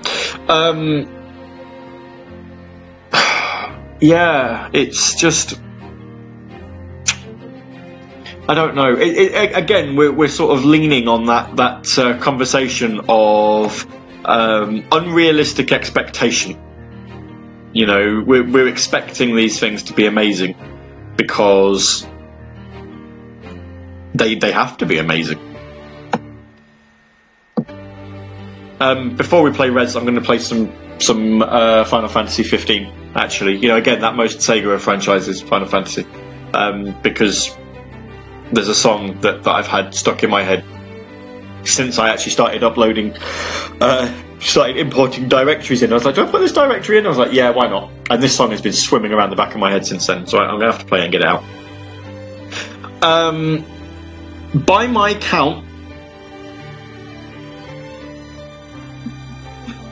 Um, 0.49 1.09
yeah, 4.01 4.70
it's 4.73 5.15
just. 5.16 5.61
I 8.49 8.55
don't 8.55 8.74
know. 8.74 8.95
It, 8.95 9.16
it, 9.16 9.57
again, 9.57 9.95
we're, 9.95 10.11
we're 10.11 10.28
sort 10.28 10.59
of 10.59 10.65
leaning 10.65 11.07
on 11.07 11.27
that 11.27 11.57
that 11.57 11.99
uh, 11.99 12.19
conversation 12.19 13.03
of 13.09 13.87
um, 14.24 14.85
unrealistic 14.91 15.73
expectation. 15.73 16.59
You 17.73 17.87
know, 17.87 18.24
we're, 18.27 18.45
we're 18.45 18.69
expecting 18.69 19.37
these 19.37 19.61
things 19.61 19.85
to 19.85 19.93
be 19.93 20.07
amazing, 20.07 20.57
because 21.21 22.07
they 24.15 24.37
they 24.37 24.53
have 24.53 24.79
to 24.79 24.87
be 24.87 24.97
amazing. 24.97 25.39
Um, 28.81 29.17
before 29.17 29.43
we 29.43 29.53
play 29.53 29.69
Rez, 29.69 29.97
I'm 29.97 30.05
going 30.05 30.15
to 30.15 30.23
play 30.23 30.39
some 30.39 30.73
some 30.99 31.43
uh, 31.43 31.85
Final 31.85 32.09
Fantasy 32.09 32.43
15. 32.43 33.13
Actually, 33.15 33.57
you 33.59 33.69
know, 33.69 33.77
again 33.77 34.01
that 34.01 34.15
most 34.15 34.39
Sega 34.39 34.81
franchise 34.81 35.29
is 35.29 35.43
Final 35.43 35.69
Fantasy, 35.69 36.07
um, 36.55 36.97
because 37.03 37.55
there's 38.51 38.69
a 38.69 38.75
song 38.75 39.21
that, 39.21 39.43
that 39.43 39.51
I've 39.51 39.67
had 39.67 39.95
stuck 39.95 40.23
in 40.25 40.31
my 40.31 40.43
head 40.43 40.65
since 41.65 41.99
I 41.99 42.09
actually 42.09 42.33
started 42.33 42.65
uploading, 42.65 43.15
uh, 43.83 44.11
started 44.41 44.77
importing 44.77 45.29
directories 45.29 45.83
in. 45.83 45.91
I 45.91 45.95
was 45.95 46.05
like, 46.05 46.15
do 46.15 46.27
I 46.27 46.31
put 46.31 46.41
this 46.41 46.53
directory 46.53 46.99
in? 46.99 47.07
I 47.07 47.09
was 47.09 47.19
like, 47.19 47.33
yeah, 47.33 47.51
why 47.51 47.69
not? 47.69 47.91
And 48.09 48.23
this 48.23 48.37
song 48.37 48.51
has 48.51 48.62
been 48.62 48.73
swimming 48.73 49.12
around 49.12 49.31
the 49.31 49.37
back 49.37 49.55
of 49.55 49.61
my 49.61 49.71
head 49.71 49.87
since 49.87 50.07
then, 50.07 50.27
so 50.27 50.39
I'm 50.39 50.59
going 50.59 50.61
to 50.61 50.73
have 50.73 50.81
to 50.81 50.87
play 50.87 51.03
and 51.03 51.12
get 51.12 51.23
it 51.23 51.27
out. 51.27 51.45
Um, 53.03 53.65
by 54.55 54.87
my 54.87 55.15
count, 55.15 55.67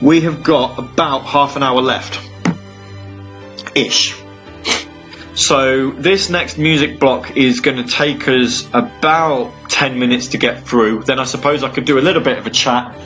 we 0.01 0.21
have 0.21 0.43
got 0.43 0.79
about 0.79 1.23
half 1.23 1.55
an 1.55 1.63
hour 1.63 1.81
left. 1.81 2.19
Ish. 3.75 4.15
So 5.35 5.91
this 5.91 6.29
next 6.29 6.57
music 6.57 6.99
block 6.99 7.37
is 7.37 7.61
going 7.61 7.77
to 7.77 7.89
take 7.89 8.27
us 8.27 8.67
about 8.73 9.53
10 9.69 9.97
minutes 9.97 10.29
to 10.29 10.37
get 10.37 10.67
through. 10.67 11.03
Then 11.03 11.19
I 11.19 11.23
suppose 11.23 11.63
I 11.63 11.69
could 11.69 11.85
do 11.85 11.97
a 11.97 12.01
little 12.01 12.21
bit 12.21 12.37
of 12.37 12.45
a 12.45 12.49
chat. 12.49 12.97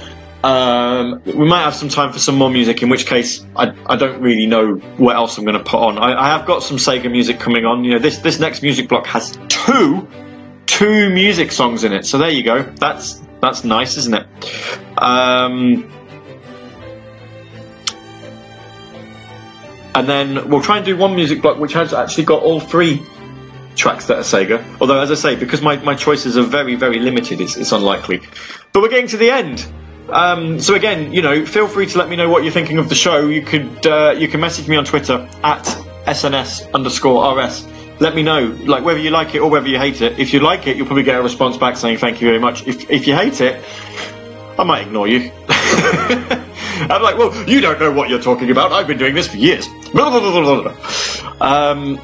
Um, 0.43 1.21
we 1.23 1.47
might 1.47 1.63
have 1.63 1.73
some 1.73 1.87
time 1.87 2.11
for 2.11 2.19
some 2.19 2.35
more 2.35 2.49
music, 2.49 2.83
in 2.83 2.89
which 2.89 3.05
case 3.05 3.45
I, 3.55 3.73
I 3.85 3.95
don't 3.95 4.21
really 4.21 4.45
know 4.45 4.75
what 4.75 5.15
else 5.15 5.37
I'm 5.37 5.45
going 5.45 5.57
to 5.57 5.63
put 5.63 5.79
on. 5.79 5.97
I, 5.97 6.21
I, 6.21 6.37
have 6.37 6.45
got 6.45 6.63
some 6.63 6.75
Sega 6.75 7.09
music 7.09 7.39
coming 7.39 7.65
on. 7.65 7.85
You 7.85 7.93
know, 7.93 7.99
this 7.99 8.17
this 8.17 8.39
next 8.39 8.61
music 8.61 8.89
block 8.89 9.07
has 9.07 9.37
two 9.47 10.05
two 10.65 11.09
music 11.09 11.53
songs 11.53 11.85
in 11.85 11.93
it. 11.93 12.05
So 12.05 12.17
there 12.17 12.29
you 12.29 12.43
go. 12.43 12.61
That's 12.61 13.21
that's 13.39 13.63
nice, 13.63 13.95
isn't 13.95 14.13
it? 14.13 14.27
Um, 14.97 15.89
and 19.95 20.09
then 20.09 20.49
we'll 20.49 20.61
try 20.61 20.77
and 20.77 20.85
do 20.85 20.97
one 20.97 21.15
music 21.15 21.41
block 21.41 21.57
which 21.57 21.73
has 21.73 21.93
actually 21.93 22.25
got 22.25 22.43
all 22.43 22.59
three 22.59 23.01
tracks 23.75 24.07
that 24.07 24.17
are 24.17 24.21
Sega. 24.21 24.63
Although, 24.81 24.99
as 24.99 25.11
I 25.11 25.15
say, 25.15 25.35
because 25.35 25.61
my, 25.61 25.77
my 25.77 25.95
choices 25.95 26.37
are 26.37 26.43
very, 26.43 26.75
very 26.75 26.99
limited, 26.99 27.41
it's, 27.41 27.57
it's 27.57 27.71
unlikely. 27.71 28.21
But 28.71 28.81
we're 28.81 28.89
getting 28.89 29.07
to 29.07 29.17
the 29.17 29.31
end. 29.31 29.65
Um, 30.09 30.59
so 30.59 30.75
again, 30.75 31.13
you 31.13 31.21
know, 31.21 31.45
feel 31.45 31.67
free 31.67 31.87
to 31.87 31.97
let 31.97 32.09
me 32.09 32.15
know 32.15 32.29
what 32.29 32.43
you're 32.43 32.51
thinking 32.51 32.77
of 32.77 32.89
the 32.89 32.95
show. 32.95 33.27
You 33.27 33.41
could 33.41 33.85
uh, 33.87 34.15
you 34.17 34.27
can 34.27 34.39
message 34.41 34.67
me 34.67 34.75
on 34.75 34.85
Twitter 34.85 35.29
at 35.43 35.63
sns 36.05 36.71
underscore 36.73 37.39
rs. 37.39 37.65
Let 37.99 38.15
me 38.15 38.23
know, 38.23 38.45
like 38.65 38.83
whether 38.83 38.99
you 38.99 39.11
like 39.11 39.35
it 39.35 39.39
or 39.39 39.49
whether 39.49 39.67
you 39.67 39.77
hate 39.77 40.01
it. 40.01 40.19
If 40.19 40.33
you 40.33 40.39
like 40.39 40.67
it, 40.67 40.77
you'll 40.77 40.87
probably 40.87 41.03
get 41.03 41.19
a 41.19 41.23
response 41.23 41.57
back 41.57 41.77
saying 41.77 41.97
thank 41.97 42.21
you 42.21 42.27
very 42.27 42.39
much. 42.39 42.67
If 42.67 42.89
if 42.89 43.07
you 43.07 43.15
hate 43.15 43.39
it, 43.39 43.63
I 44.57 44.63
might 44.63 44.87
ignore 44.87 45.07
you. 45.07 45.31
I'm 45.49 47.01
like, 47.01 47.17
well, 47.17 47.47
you 47.47 47.61
don't 47.61 47.79
know 47.79 47.91
what 47.91 48.09
you're 48.09 48.21
talking 48.21 48.51
about. 48.51 48.71
I've 48.71 48.87
been 48.87 48.97
doing 48.97 49.15
this 49.15 49.27
for 49.27 49.37
years. 49.37 49.67
um, 51.39 51.99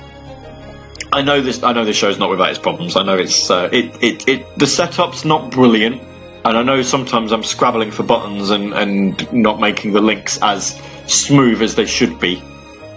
I 1.11 1.21
know 1.23 1.41
this. 1.41 1.63
I 1.63 1.73
know 1.73 1.85
this 1.85 1.97
show's 1.97 2.19
not 2.19 2.29
without 2.29 2.49
its 2.49 2.59
problems. 2.59 2.95
I 2.95 3.03
know 3.03 3.17
it's 3.17 3.49
uh, 3.49 3.69
it, 3.71 4.03
it 4.03 4.27
it 4.27 4.57
the 4.57 4.67
setup's 4.67 5.25
not 5.25 5.51
brilliant, 5.51 6.01
and 6.45 6.57
I 6.57 6.63
know 6.63 6.81
sometimes 6.81 7.31
I'm 7.31 7.43
scrabbling 7.43 7.91
for 7.91 8.03
buttons 8.03 8.49
and 8.49 8.73
and 8.73 9.33
not 9.33 9.59
making 9.59 9.93
the 9.93 10.01
links 10.01 10.39
as 10.41 10.79
smooth 11.07 11.61
as 11.61 11.75
they 11.75 11.85
should 11.85 12.19
be. 12.19 12.41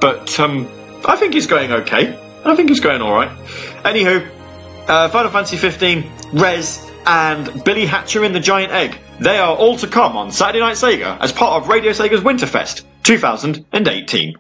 But 0.01 0.39
um, 0.41 0.69
I 1.05 1.17
think 1.17 1.35
he's 1.35 1.47
going 1.47 1.73
okay. 1.73 2.19
I 2.45 2.57
think 2.57 2.69
he's 2.69 2.81
going 2.81 3.03
all 3.03 3.13
right. 3.13 3.31
Anywho, 3.85 4.29
uh, 4.89 5.09
Final 5.09 5.31
Fantasy 5.31 5.57
15, 5.57 6.11
Rez, 6.33 6.91
and 7.07 7.65
Billy 7.65 7.87
Hatcher 7.87 8.25
in 8.25 8.33
the 8.33 8.41
Giant 8.41 8.73
Egg. 8.73 8.99
They 9.21 9.39
are 9.39 9.57
all 9.57 9.77
to 9.79 9.87
come 9.87 10.17
on 10.17 10.33
Saturday 10.33 10.61
Night 10.61 10.77
Sega 10.77 11.21
as 11.21 11.33
part 11.33 11.63
of 11.63 11.69
Radio 11.69 11.93
Sega's 11.93 12.21
Winterfest 12.21 12.83
2018. 13.05 14.37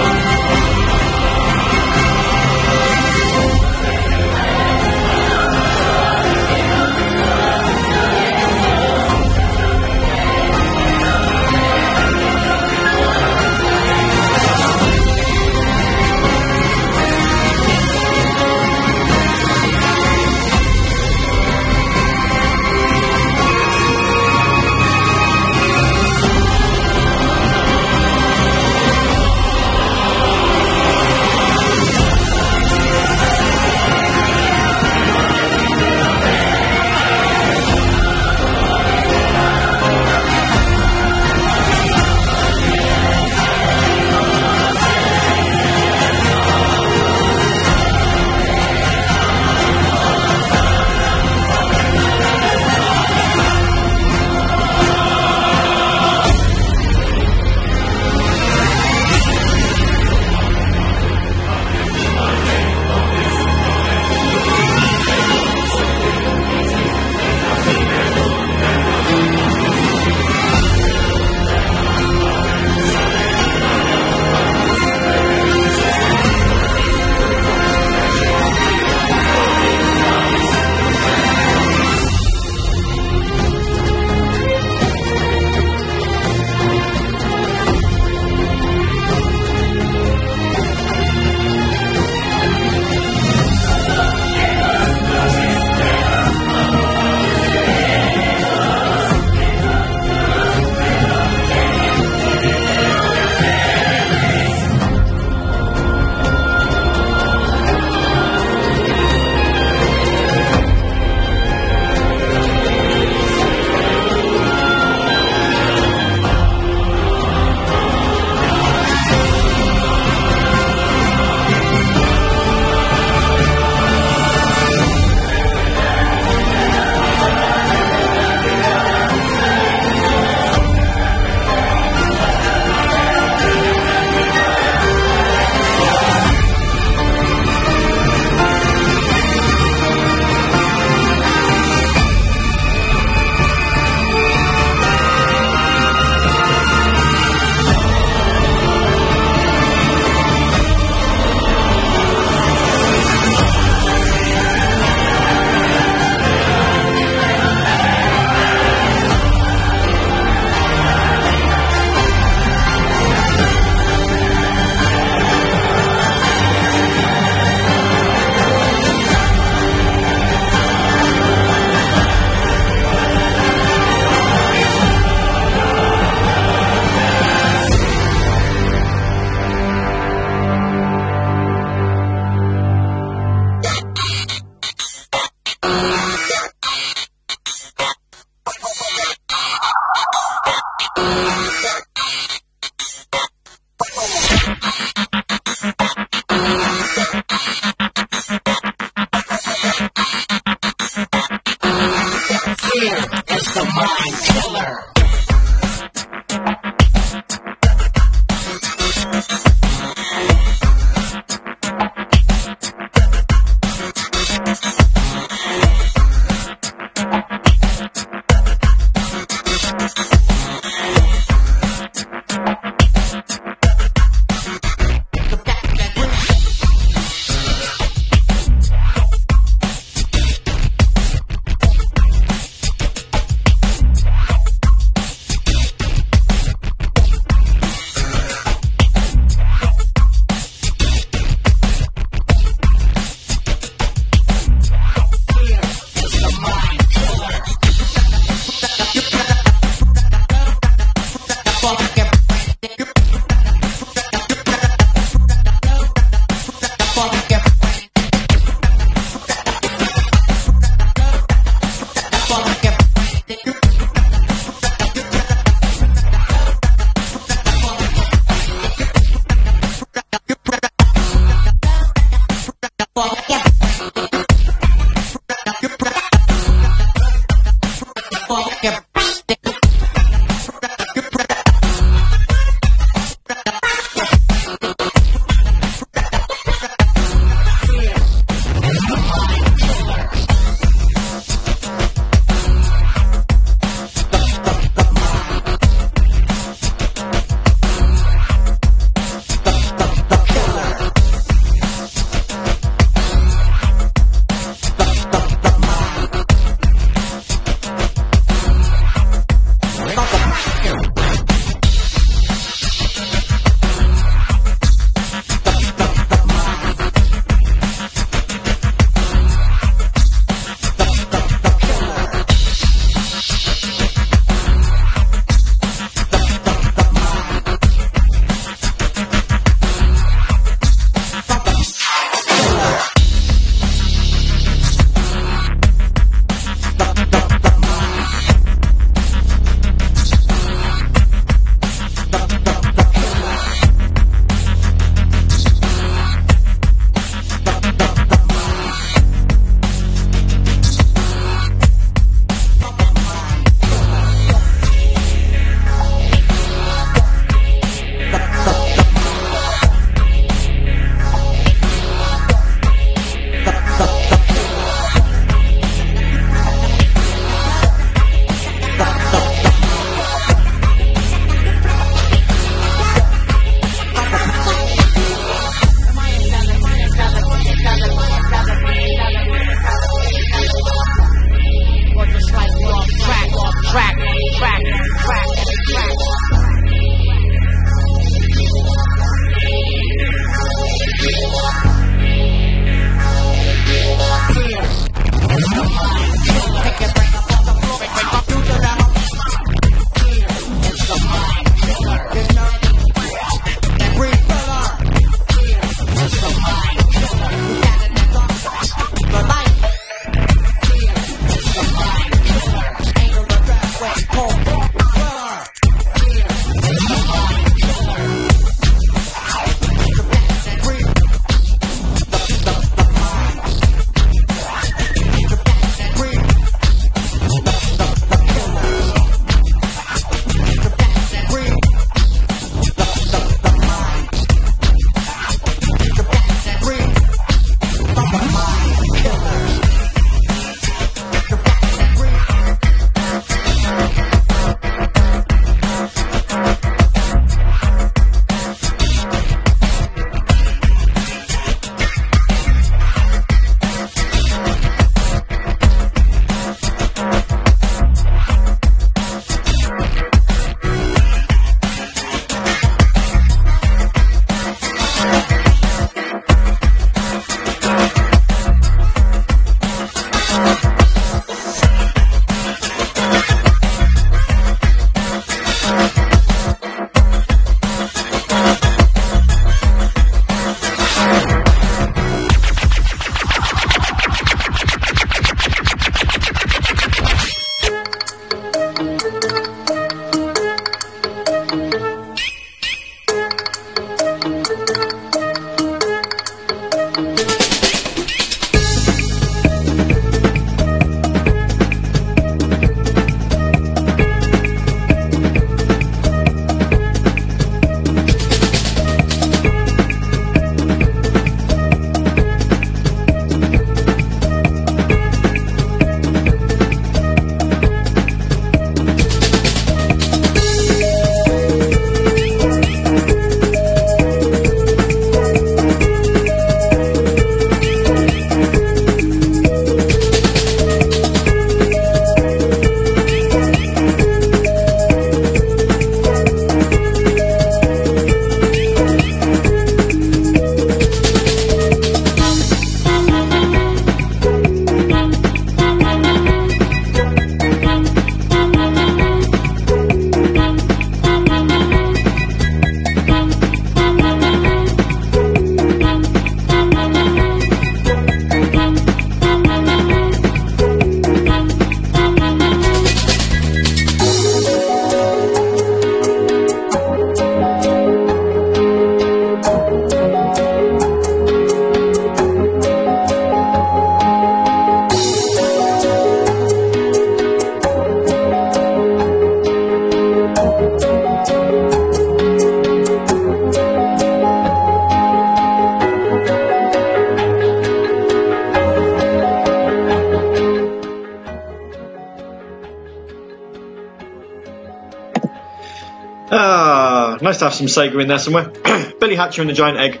Have 597.50 597.56
some 597.56 597.66
Sega 597.66 598.00
in 598.00 598.06
there 598.06 598.20
somewhere. 598.20 598.48
Billy 599.00 599.16
Hatcher 599.16 599.40
and 599.42 599.50
the 599.50 599.54
Giant 599.54 599.76
Egg. 599.76 600.00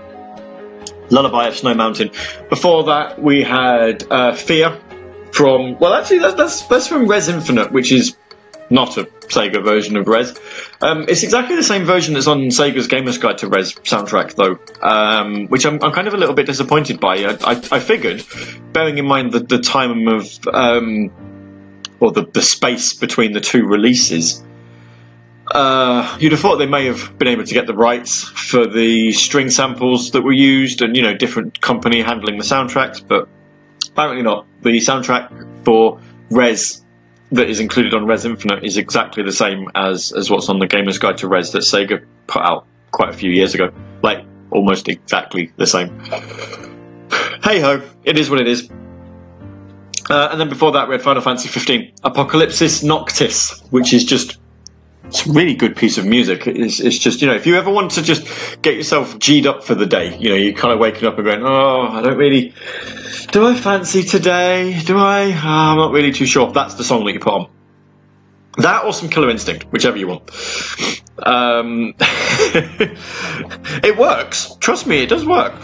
Lullaby 1.10 1.48
of 1.48 1.56
Snow 1.56 1.74
Mountain. 1.74 2.12
Before 2.48 2.84
that, 2.84 3.20
we 3.20 3.42
had 3.42 4.04
uh, 4.08 4.34
Fear 4.36 4.78
from. 5.32 5.76
Well, 5.80 5.92
actually, 5.94 6.20
that's, 6.20 6.36
that's 6.36 6.62
that's 6.68 6.86
from 6.86 7.08
Rez 7.08 7.28
Infinite, 7.28 7.72
which 7.72 7.90
is 7.90 8.16
not 8.70 8.96
a 8.98 9.06
Sega 9.06 9.64
version 9.64 9.96
of 9.96 10.06
Rez. 10.06 10.38
Um, 10.80 11.06
it's 11.08 11.24
exactly 11.24 11.56
the 11.56 11.64
same 11.64 11.86
version 11.86 12.14
that's 12.14 12.28
on 12.28 12.38
Sega's 12.50 12.86
Gamer's 12.86 13.18
Guide 13.18 13.38
to 13.38 13.48
Rez 13.48 13.74
soundtrack, 13.74 14.36
though, 14.36 14.60
um, 14.80 15.48
which 15.48 15.66
I'm, 15.66 15.82
I'm 15.82 15.90
kind 15.90 16.06
of 16.06 16.14
a 16.14 16.18
little 16.18 16.36
bit 16.36 16.46
disappointed 16.46 17.00
by. 17.00 17.16
I, 17.16 17.32
I, 17.32 17.60
I 17.72 17.80
figured, 17.80 18.24
bearing 18.72 18.96
in 18.96 19.06
mind 19.06 19.32
the, 19.32 19.40
the 19.40 19.58
time 19.58 20.06
of, 20.06 20.38
um, 20.46 21.10
or 21.98 22.12
the, 22.12 22.26
the 22.26 22.42
space 22.42 22.94
between 22.94 23.32
the 23.32 23.40
two 23.40 23.64
releases, 23.64 24.40
you'd 26.20 26.32
have 26.32 26.40
thought 26.40 26.56
they 26.56 26.66
may 26.66 26.86
have 26.86 27.18
been 27.18 27.28
able 27.28 27.44
to 27.44 27.54
get 27.54 27.66
the 27.66 27.74
rights 27.74 28.24
for 28.24 28.66
the 28.66 29.10
string 29.12 29.50
samples 29.50 30.10
that 30.12 30.22
were 30.22 30.32
used 30.32 30.82
and, 30.82 30.94
you 30.94 31.02
know, 31.02 31.16
different 31.16 31.60
company 31.60 32.02
handling 32.02 32.36
the 32.36 32.44
soundtracks, 32.44 33.02
but 33.06 33.28
apparently 33.88 34.22
not. 34.22 34.46
The 34.62 34.76
soundtrack 34.78 35.64
for 35.64 36.00
Rez 36.30 36.84
that 37.32 37.48
is 37.48 37.60
included 37.60 37.94
on 37.94 38.06
Rez 38.06 38.24
Infinite 38.24 38.64
is 38.64 38.76
exactly 38.76 39.22
the 39.22 39.32
same 39.32 39.68
as, 39.74 40.12
as 40.12 40.30
what's 40.30 40.48
on 40.48 40.58
the 40.58 40.66
Gamer's 40.66 40.98
Guide 40.98 41.18
to 41.18 41.28
Rez 41.28 41.52
that 41.52 41.62
Sega 41.62 42.04
put 42.26 42.42
out 42.42 42.66
quite 42.90 43.08
a 43.08 43.12
few 43.14 43.30
years 43.30 43.54
ago. 43.54 43.70
Like, 44.02 44.26
almost 44.50 44.88
exactly 44.88 45.52
the 45.56 45.66
same. 45.66 46.00
hey 47.42 47.60
ho, 47.60 47.82
it 48.04 48.18
is 48.18 48.28
what 48.28 48.40
it 48.40 48.48
is. 48.48 48.68
Uh, 50.10 50.28
and 50.32 50.40
then 50.40 50.48
before 50.48 50.72
that, 50.72 50.88
we 50.88 50.94
had 50.94 51.02
Final 51.02 51.22
Fantasy 51.22 51.48
15, 51.48 51.92
Apocalypsis 52.02 52.82
Noctis, 52.82 53.60
which 53.70 53.94
is 53.94 54.04
just 54.04 54.39
it's 55.10 55.26
a 55.26 55.32
really 55.32 55.54
good 55.54 55.74
piece 55.74 55.98
of 55.98 56.06
music. 56.06 56.46
It's, 56.46 56.78
it's 56.78 56.96
just, 56.96 57.20
you 57.20 57.26
know, 57.26 57.34
if 57.34 57.44
you 57.44 57.56
ever 57.56 57.68
want 57.68 57.90
to 57.92 58.02
just 58.02 58.62
get 58.62 58.76
yourself 58.76 59.18
G'd 59.18 59.48
up 59.48 59.64
for 59.64 59.74
the 59.74 59.86
day, 59.86 60.16
you 60.16 60.28
know, 60.28 60.36
you're 60.36 60.52
kind 60.52 60.72
of 60.72 60.78
waking 60.78 61.08
up 61.08 61.16
and 61.16 61.24
going, 61.24 61.42
oh, 61.42 61.88
I 61.90 62.00
don't 62.00 62.16
really, 62.16 62.54
do 63.32 63.44
I 63.44 63.56
fancy 63.56 64.04
today? 64.04 64.80
Do 64.80 64.96
I? 64.96 65.32
Oh, 65.32 65.48
I'm 65.48 65.78
not 65.78 65.90
really 65.90 66.12
too 66.12 66.26
sure. 66.26 66.52
That's 66.52 66.74
the 66.74 66.84
song 66.84 67.04
that 67.06 67.12
you 67.12 67.18
put 67.18 67.32
on. 67.32 67.50
That 68.58 68.84
or 68.84 68.92
some 68.92 69.08
Killer 69.08 69.30
Instinct, 69.30 69.64
whichever 69.72 69.96
you 69.96 70.06
want. 70.06 70.30
Um, 71.18 71.94
it 71.98 73.98
works. 73.98 74.54
Trust 74.60 74.86
me, 74.86 75.02
it 75.02 75.08
does 75.08 75.26
work. 75.26 75.54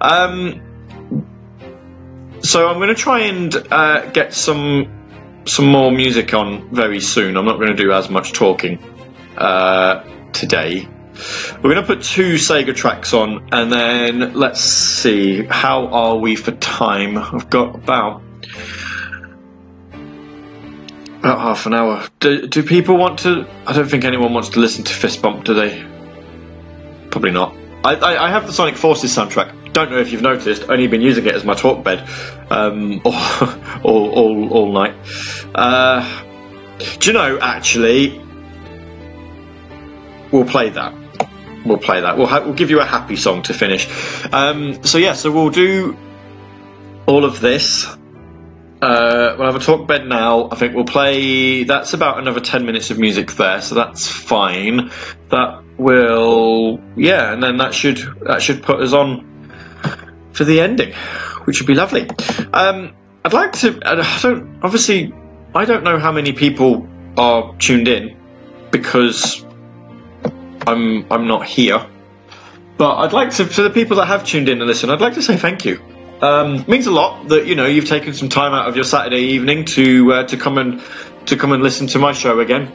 Um, 0.00 1.22
so 2.40 2.68
I'm 2.68 2.78
going 2.78 2.88
to 2.88 2.96
try 2.96 3.20
and 3.20 3.54
uh, 3.70 4.10
get 4.10 4.34
some 4.34 5.44
some 5.44 5.66
more 5.66 5.92
music 5.92 6.34
on 6.34 6.74
very 6.74 6.98
soon. 6.98 7.36
I'm 7.36 7.44
not 7.44 7.58
going 7.58 7.68
to 7.68 7.80
do 7.80 7.92
as 7.92 8.10
much 8.10 8.32
talking 8.32 8.80
uh, 9.36 10.04
today. 10.32 10.88
We're 11.56 11.74
going 11.74 11.76
to 11.76 11.86
put 11.86 12.02
two 12.02 12.34
Sega 12.34 12.74
tracks 12.74 13.14
on, 13.14 13.48
and 13.52 13.72
then 13.72 14.34
let's 14.34 14.60
see 14.60 15.44
how 15.44 15.86
are 15.86 16.16
we 16.16 16.36
for 16.36 16.52
time. 16.52 17.16
I've 17.16 17.48
got 17.48 17.74
about 17.74 18.22
about 21.18 21.40
half 21.40 21.66
an 21.66 21.74
hour. 21.74 22.06
Do, 22.20 22.46
do 22.46 22.62
people 22.62 22.96
want 22.96 23.20
to? 23.20 23.48
I 23.66 23.72
don't 23.72 23.88
think 23.88 24.04
anyone 24.04 24.32
wants 24.32 24.50
to 24.50 24.60
listen 24.60 24.84
to 24.84 24.92
Fist 24.92 25.22
Bump, 25.22 25.44
do 25.44 25.54
they? 25.54 25.84
Probably 27.10 27.32
not. 27.32 27.56
I, 27.84 27.94
I, 27.94 28.26
I 28.26 28.30
have 28.30 28.46
the 28.46 28.52
Sonic 28.52 28.76
Forces 28.76 29.16
soundtrack. 29.16 29.72
Don't 29.72 29.90
know 29.90 29.98
if 29.98 30.12
you've 30.12 30.22
noticed. 30.22 30.68
Only 30.68 30.86
been 30.86 31.02
using 31.02 31.26
it 31.26 31.34
as 31.34 31.44
my 31.44 31.54
talk 31.54 31.84
bed 31.84 32.08
um, 32.50 33.00
all, 33.04 33.14
all, 33.82 34.10
all, 34.10 34.52
all 34.52 34.72
night. 34.72 34.94
Uh, 35.54 36.24
do 36.98 37.10
you 37.10 37.12
know? 37.12 37.38
Actually, 37.40 38.25
we'll 40.30 40.44
play 40.44 40.70
that. 40.70 40.94
We'll 41.64 41.78
play 41.78 42.00
that. 42.00 42.16
We'll, 42.16 42.26
ha- 42.26 42.44
we'll 42.44 42.54
give 42.54 42.70
you 42.70 42.80
a 42.80 42.84
happy 42.84 43.16
song 43.16 43.42
to 43.44 43.54
finish. 43.54 43.88
Um, 44.32 44.84
so 44.84 44.98
yeah, 44.98 45.14
so 45.14 45.32
we'll 45.32 45.50
do 45.50 45.96
all 47.06 47.24
of 47.24 47.40
this. 47.40 47.86
Uh, 48.80 49.34
we'll 49.38 49.46
have 49.46 49.56
a 49.56 49.64
talk 49.64 49.88
bed 49.88 50.06
now. 50.06 50.50
I 50.50 50.54
think 50.56 50.74
we'll 50.74 50.84
play. 50.84 51.64
That's 51.64 51.94
about 51.94 52.18
another 52.18 52.40
ten 52.40 52.66
minutes 52.66 52.90
of 52.90 52.98
music 52.98 53.32
there, 53.32 53.62
so 53.62 53.74
that's 53.74 54.06
fine. 54.06 54.90
That 55.30 55.62
will, 55.78 56.80
yeah, 56.94 57.32
and 57.32 57.42
then 57.42 57.56
that 57.56 57.74
should 57.74 57.98
that 58.26 58.42
should 58.42 58.62
put 58.62 58.80
us 58.80 58.92
on 58.92 60.30
for 60.32 60.44
the 60.44 60.60
ending, 60.60 60.92
which 61.44 61.60
would 61.60 61.66
be 61.66 61.74
lovely. 61.74 62.06
Um, 62.52 62.94
I'd 63.24 63.32
like 63.32 63.52
to. 63.52 63.80
I 63.84 64.20
don't. 64.22 64.60
Obviously, 64.62 65.12
I 65.54 65.64
don't 65.64 65.82
know 65.82 65.98
how 65.98 66.12
many 66.12 66.32
people 66.32 66.86
are 67.16 67.56
tuned 67.56 67.88
in 67.88 68.16
because 68.70 69.45
I'm 70.66 71.10
I'm 71.12 71.26
not 71.26 71.46
here. 71.46 71.86
But 72.76 72.96
I'd 72.96 73.12
like 73.12 73.30
to, 73.36 73.46
for 73.46 73.62
the 73.62 73.70
people 73.70 73.96
that 73.96 74.06
have 74.06 74.24
tuned 74.24 74.48
in 74.48 74.58
and 74.58 74.66
listened, 74.66 74.92
I'd 74.92 75.00
like 75.00 75.14
to 75.14 75.22
say 75.22 75.36
thank 75.36 75.64
you. 75.64 75.82
Um, 76.20 76.64
means 76.66 76.86
a 76.86 76.90
lot 76.90 77.28
that 77.28 77.46
you 77.46 77.54
know 77.54 77.66
you've 77.66 77.86
taken 77.86 78.12
some 78.14 78.28
time 78.28 78.52
out 78.52 78.68
of 78.68 78.76
your 78.76 78.84
Saturday 78.84 79.34
evening 79.34 79.64
to 79.66 80.12
uh, 80.12 80.26
to 80.28 80.36
come 80.36 80.58
and 80.58 80.82
to 81.26 81.36
come 81.36 81.52
and 81.52 81.62
listen 81.62 81.86
to 81.88 81.98
my 81.98 82.12
show 82.12 82.40
again. 82.40 82.72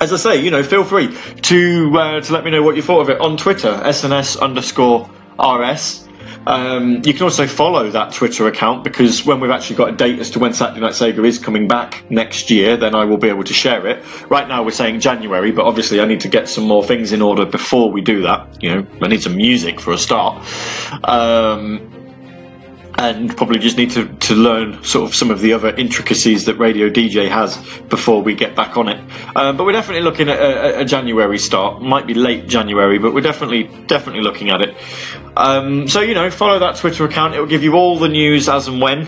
As 0.00 0.12
I 0.12 0.16
say, 0.16 0.42
you 0.42 0.50
know, 0.50 0.62
feel 0.62 0.84
free 0.84 1.16
to 1.42 1.98
uh, 1.98 2.20
to 2.20 2.32
let 2.32 2.44
me 2.44 2.50
know 2.50 2.62
what 2.62 2.76
you 2.76 2.82
thought 2.82 3.00
of 3.02 3.10
it 3.10 3.20
on 3.20 3.36
Twitter, 3.36 3.70
SNS 3.70 4.40
underscore 4.40 5.10
RS. 5.38 6.01
Um, 6.46 7.02
you 7.04 7.12
can 7.12 7.22
also 7.22 7.46
follow 7.46 7.90
that 7.90 8.12
Twitter 8.12 8.46
account 8.48 8.84
because 8.84 9.24
when 9.24 9.40
we've 9.40 9.50
actually 9.50 9.76
got 9.76 9.90
a 9.90 9.96
date 9.96 10.18
as 10.18 10.30
to 10.32 10.38
when 10.38 10.52
Saturday 10.52 10.80
Night 10.80 10.92
Sega 10.92 11.24
is 11.24 11.38
coming 11.38 11.68
back 11.68 12.10
next 12.10 12.50
year, 12.50 12.76
then 12.76 12.94
I 12.94 13.04
will 13.04 13.18
be 13.18 13.28
able 13.28 13.44
to 13.44 13.54
share 13.54 13.86
it. 13.86 14.04
Right 14.30 14.46
now 14.48 14.64
we're 14.64 14.70
saying 14.72 15.00
January, 15.00 15.52
but 15.52 15.64
obviously 15.64 16.00
I 16.00 16.06
need 16.06 16.20
to 16.20 16.28
get 16.28 16.48
some 16.48 16.64
more 16.64 16.84
things 16.84 17.12
in 17.12 17.22
order 17.22 17.46
before 17.46 17.90
we 17.92 18.00
do 18.00 18.22
that. 18.22 18.62
You 18.62 18.74
know, 18.74 18.86
I 19.00 19.08
need 19.08 19.22
some 19.22 19.36
music 19.36 19.80
for 19.80 19.92
a 19.92 19.98
start. 19.98 20.44
Um, 21.04 22.01
and 22.98 23.34
probably 23.36 23.58
just 23.58 23.76
need 23.78 23.90
to, 23.92 24.06
to 24.06 24.34
learn 24.34 24.84
sort 24.84 25.08
of 25.08 25.14
some 25.14 25.30
of 25.30 25.40
the 25.40 25.54
other 25.54 25.74
intricacies 25.74 26.46
that 26.46 26.56
Radio 26.58 26.90
DJ 26.90 27.28
has 27.28 27.56
before 27.88 28.22
we 28.22 28.34
get 28.34 28.54
back 28.54 28.76
on 28.76 28.88
it. 28.88 28.98
Um, 29.34 29.56
but 29.56 29.64
we're 29.64 29.72
definitely 29.72 30.02
looking 30.02 30.28
at 30.28 30.38
a, 30.38 30.80
a 30.80 30.84
January 30.84 31.38
start. 31.38 31.82
Might 31.82 32.06
be 32.06 32.14
late 32.14 32.48
January, 32.48 32.98
but 32.98 33.14
we're 33.14 33.22
definitely 33.22 33.64
definitely 33.86 34.22
looking 34.22 34.50
at 34.50 34.60
it. 34.60 34.76
Um, 35.36 35.88
so 35.88 36.00
you 36.00 36.14
know, 36.14 36.30
follow 36.30 36.58
that 36.60 36.76
Twitter 36.76 37.04
account. 37.04 37.34
It 37.34 37.40
will 37.40 37.46
give 37.46 37.62
you 37.62 37.74
all 37.74 37.98
the 37.98 38.08
news 38.08 38.48
as 38.48 38.68
and 38.68 38.80
when. 38.80 39.06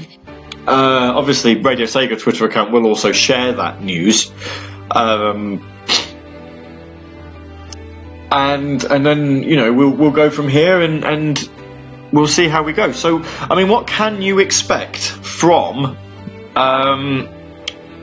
Uh, 0.66 1.12
obviously, 1.14 1.56
Radio 1.56 1.86
Sega 1.86 2.18
Twitter 2.18 2.46
account 2.46 2.72
will 2.72 2.86
also 2.86 3.12
share 3.12 3.52
that 3.52 3.82
news. 3.82 4.32
Um, 4.90 5.62
and 8.34 8.82
and 8.84 9.06
then 9.06 9.42
you 9.44 9.56
know 9.56 9.72
we'll 9.72 9.90
we'll 9.90 10.10
go 10.10 10.28
from 10.28 10.48
here 10.48 10.80
and 10.80 11.04
and 11.04 11.38
we'll 12.14 12.28
see 12.28 12.48
how 12.48 12.62
we 12.62 12.72
go. 12.72 12.92
So, 12.92 13.22
I 13.24 13.54
mean, 13.56 13.68
what 13.68 13.86
can 13.86 14.22
you 14.22 14.38
expect 14.38 14.98
from 14.98 15.98
um, 16.56 17.28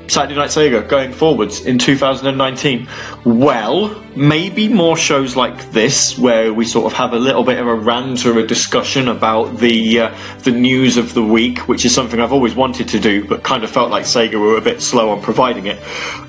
Saturday 0.07 0.35
Night 0.35 0.49
Sega 0.49 0.87
going 0.87 1.13
forwards 1.13 1.65
in 1.65 1.79
2019? 1.79 2.89
Well, 3.23 4.03
maybe 4.15 4.67
more 4.67 4.97
shows 4.97 5.35
like 5.35 5.71
this 5.71 6.17
where 6.17 6.53
we 6.53 6.65
sort 6.65 6.91
of 6.91 6.97
have 6.97 7.13
a 7.13 7.19
little 7.19 7.43
bit 7.43 7.59
of 7.59 7.67
a 7.67 7.75
rant 7.75 8.25
or 8.25 8.37
a 8.37 8.45
discussion 8.45 9.07
about 9.07 9.57
the 9.57 10.01
uh, 10.01 10.17
the 10.39 10.51
news 10.51 10.97
of 10.97 11.13
the 11.13 11.23
week, 11.23 11.59
which 11.69 11.85
is 11.85 11.95
something 11.95 12.19
I've 12.19 12.33
always 12.33 12.53
wanted 12.53 12.89
to 12.89 12.99
do, 12.99 13.25
but 13.25 13.43
kind 13.43 13.63
of 13.63 13.71
felt 13.71 13.89
like 13.89 14.03
Sega 14.03 14.39
were 14.39 14.57
a 14.57 14.61
bit 14.61 14.81
slow 14.81 15.11
on 15.11 15.21
providing 15.21 15.67
it. 15.67 15.79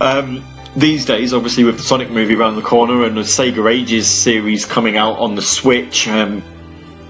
Um, 0.01 0.45
these 0.75 1.05
days, 1.05 1.35
obviously, 1.35 1.65
with 1.65 1.77
the 1.77 1.83
Sonic 1.83 2.11
movie 2.11 2.35
around 2.35 2.57
the 2.57 2.63
corner 2.63 3.05
and 3.05 3.15
the 3.17 3.23
Sega 3.23 3.71
Ages 3.71 4.09
series 4.09 4.65
coming 4.65 4.97
out 4.97 5.19
on 5.19 5.35
the 5.35 5.43
Switch, 5.43 6.09
um, 6.09 6.43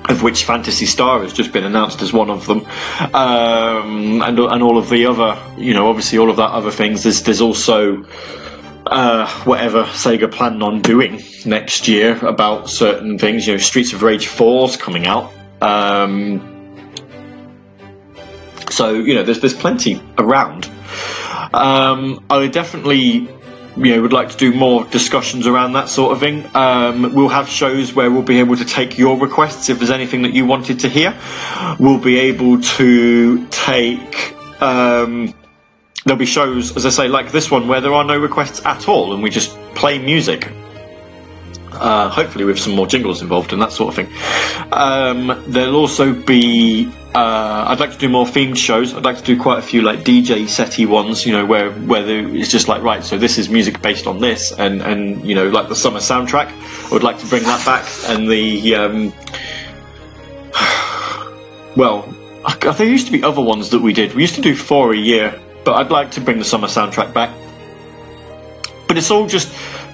of 0.09 0.23
which 0.23 0.45
Phantasy 0.45 0.87
Star 0.87 1.23
has 1.23 1.33
just 1.33 1.53
been 1.53 1.65
announced 1.65 2.03
as 2.03 2.13
one 2.13 2.31
of 2.31 2.47
them, 2.47 2.67
um, 3.15 4.23
and 4.23 4.39
and 4.39 4.63
all 4.63 4.79
of 4.79 4.89
the 4.89 5.07
other, 5.07 5.41
you 5.59 5.75
know, 5.75 5.89
obviously 5.89 6.19
all 6.19 6.31
of 6.31 6.37
that 6.37 6.51
other 6.51 6.71
things. 6.71 7.03
There's 7.05 7.23
there's 7.23 7.41
also 7.41 8.05
uh, 8.87 9.29
whatever 9.45 9.85
Sega 9.85 10.31
plan 10.31 10.63
on 10.63 10.83
doing 10.83 11.23
next 11.47 11.89
year 11.89 12.25
about 12.25 12.69
certain 12.69 13.19
things. 13.19 13.47
You 13.47 13.55
know, 13.55 13.59
Streets 13.59 13.93
of 13.93 14.03
Rage 14.03 14.27
4's 14.27 14.77
coming 14.77 15.07
out. 15.07 15.33
Um, 15.61 16.85
so 18.71 18.95
you 18.95 19.15
know, 19.15 19.23
there's 19.23 19.41
there's 19.41 19.55
plenty 19.55 20.03
around. 20.19 20.69
Um, 21.55 22.25
I 22.31 22.39
would 22.39 22.53
definitely 22.53 23.29
you 23.77 23.97
know 23.97 24.03
would 24.03 24.13
like 24.13 24.31
to 24.31 24.37
do 24.37 24.53
more 24.53 24.85
discussions 24.85 25.47
around 25.47 25.75
that 25.75 25.89
sort 25.89 26.13
of 26.13 26.21
thing. 26.21 26.49
Um, 26.55 27.15
we'll 27.15 27.29
have 27.29 27.49
shows 27.49 27.93
where 27.93 28.11
we'll 28.11 28.23
be 28.23 28.41
able 28.41 28.57
to 28.57 28.65
take 28.65 28.99
your 28.99 29.19
requests 29.19 29.69
if 29.69 29.79
there's 29.79 29.91
anything 29.91 30.23
that 30.23 30.33
you 30.33 30.47
wanted 30.47 30.81
to 30.81 30.89
hear. 30.89 31.19
We'll 31.79 31.99
be 31.99 32.19
able 32.19 32.61
to 32.61 33.47
take. 33.49 34.35
Um, 34.61 35.35
there'll 36.05 36.19
be 36.19 36.27
shows, 36.27 36.77
as 36.77 36.87
I 36.87 36.91
say, 36.91 37.09
like 37.09 37.33
this 37.33 37.51
one 37.51 37.69
where 37.69 37.81
there 37.81 37.95
are 37.95 38.05
no 38.05 38.19
requests 38.19 38.65
at 38.65 38.89
all, 38.89 39.15
and 39.15 39.23
we 39.23 39.31
just 39.31 39.57
play 39.75 39.99
music. 39.99 40.49
Uh, 41.75 42.09
hopefully, 42.11 42.45
with 42.45 42.59
some 42.59 42.75
more 42.75 42.87
jingles 42.87 43.23
involved 43.23 43.53
and 43.53 43.63
that 43.63 43.73
sort 43.73 43.89
of 43.89 43.95
thing. 44.07 44.13
Um, 44.73 45.45
there'll 45.49 45.77
also 45.77 46.13
be 46.15 46.89
Uh, 47.15 47.67
I'd 47.69 47.79
like 47.79 47.93
to 47.93 47.99
do 47.99 48.09
more 48.09 48.25
themed 48.25 48.57
shows. 48.57 48.95
I'd 48.95 49.05
like 49.05 49.19
to 49.19 49.23
do 49.23 49.39
quite 49.39 49.59
a 49.59 49.63
few 49.63 49.83
like 49.83 49.99
DJ 50.03 50.45
setty 50.49 50.87
ones, 50.87 51.27
you 51.27 51.33
know, 51.35 51.45
where 51.45 51.71
where 51.71 52.09
it's 52.09 52.51
just 52.51 52.69
like 52.69 52.83
right, 52.83 53.05
so 53.05 53.19
this 53.19 53.37
is 53.37 53.51
music 53.51 53.83
based 53.83 54.07
on 54.07 54.19
this, 54.19 54.51
and 54.51 54.81
and 54.81 55.23
you 55.29 55.35
know, 55.35 55.49
like 55.51 55.69
the 55.69 55.77
summer 55.77 56.01
soundtrack. 56.01 56.49
I 56.49 56.89
would 56.91 57.03
like 57.03 57.19
to 57.19 57.27
bring 57.27 57.43
that 57.43 57.67
back, 57.67 57.85
and 58.09 58.27
the 58.31 58.75
um, 58.77 59.13
well, 61.77 62.09
I- 62.45 62.57
there 62.73 62.87
used 62.87 63.07
to 63.07 63.13
be 63.13 63.23
other 63.23 63.43
ones 63.43 63.71
that 63.71 63.81
we 63.83 63.93
did. 63.93 64.15
We 64.15 64.23
used 64.23 64.37
to 64.37 64.41
do 64.43 64.57
four 64.57 64.93
a 64.93 64.97
year, 64.97 65.39
but 65.65 65.75
I'd 65.75 65.91
like 65.91 66.13
to 66.13 66.21
bring 66.21 66.39
the 66.39 66.45
summer 66.45 66.69
soundtrack 66.69 67.13
back. 67.13 67.31
But 68.89 68.97
it's 68.99 69.11
all 69.11 69.27
just 69.27 69.53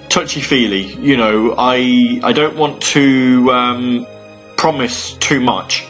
touchy 0.09 0.41
feely, 0.41 0.83
you 0.83 1.17
know. 1.17 1.55
I 1.57 2.19
I 2.23 2.33
don't 2.33 2.57
want 2.57 2.81
to 2.93 3.51
um, 3.51 4.07
promise 4.57 5.13
too 5.13 5.39
much 5.39 5.85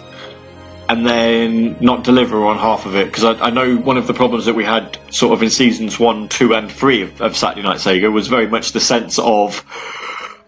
and 0.90 1.06
then 1.06 1.78
not 1.82 2.04
deliver 2.04 2.46
on 2.46 2.58
half 2.58 2.88
of 2.88 2.96
it 2.96 3.06
because 3.06 3.24
I, 3.24 3.34
I 3.48 3.50
know 3.52 3.78
one 3.78 3.98
of 3.98 4.08
the 4.08 4.14
problems 4.16 4.46
that 4.46 4.56
we 4.56 4.64
had 4.66 4.98
sort 5.12 5.34
of 5.34 5.44
in 5.44 5.52
seasons 5.52 6.00
one, 6.00 6.30
two, 6.30 6.56
and 6.56 6.72
three 6.72 7.04
of, 7.04 7.22
of 7.22 7.38
Saturday 7.38 7.62
Night 7.62 7.78
Sega 7.78 8.12
was 8.12 8.28
very 8.28 8.48
much 8.48 8.72
the 8.72 8.80
sense 8.80 9.20
of 9.20 9.64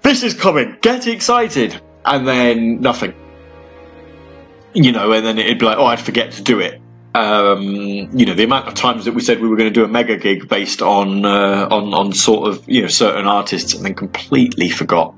this 0.02 0.24
is 0.24 0.34
coming, 0.34 0.78
get 0.82 1.06
excited, 1.06 1.80
and 2.04 2.28
then 2.28 2.82
nothing. 2.82 3.14
You 4.74 4.92
know, 4.94 5.12
and 5.12 5.24
then 5.24 5.38
it'd 5.38 5.60
be 5.60 5.66
like, 5.66 5.78
oh, 5.78 5.86
I'd 5.86 6.00
forget 6.00 6.34
to 6.34 6.42
do 6.42 6.60
it. 6.60 6.82
Um, 7.14 7.62
you 8.18 8.26
know, 8.26 8.34
the 8.34 8.44
amount 8.44 8.68
of 8.68 8.74
times 8.74 9.06
that 9.06 9.14
we 9.14 9.22
said 9.22 9.42
we 9.42 9.50
were 9.50 9.58
going 9.58 9.70
to 9.70 9.74
do 9.74 9.84
a 9.84 9.88
mega 9.88 10.16
gig 10.18 10.48
based 10.48 10.82
on 10.82 11.26
uh, 11.26 11.68
on 11.70 11.94
on 11.94 12.14
sort 12.14 12.50
of 12.50 12.70
you 12.70 12.84
know 12.84 12.88
certain 12.88 13.28
artists, 13.28 13.74
and 13.74 13.86
then 13.86 13.96
completely 13.96 14.70
forgot. 14.70 15.14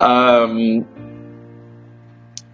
Um, 0.00 0.86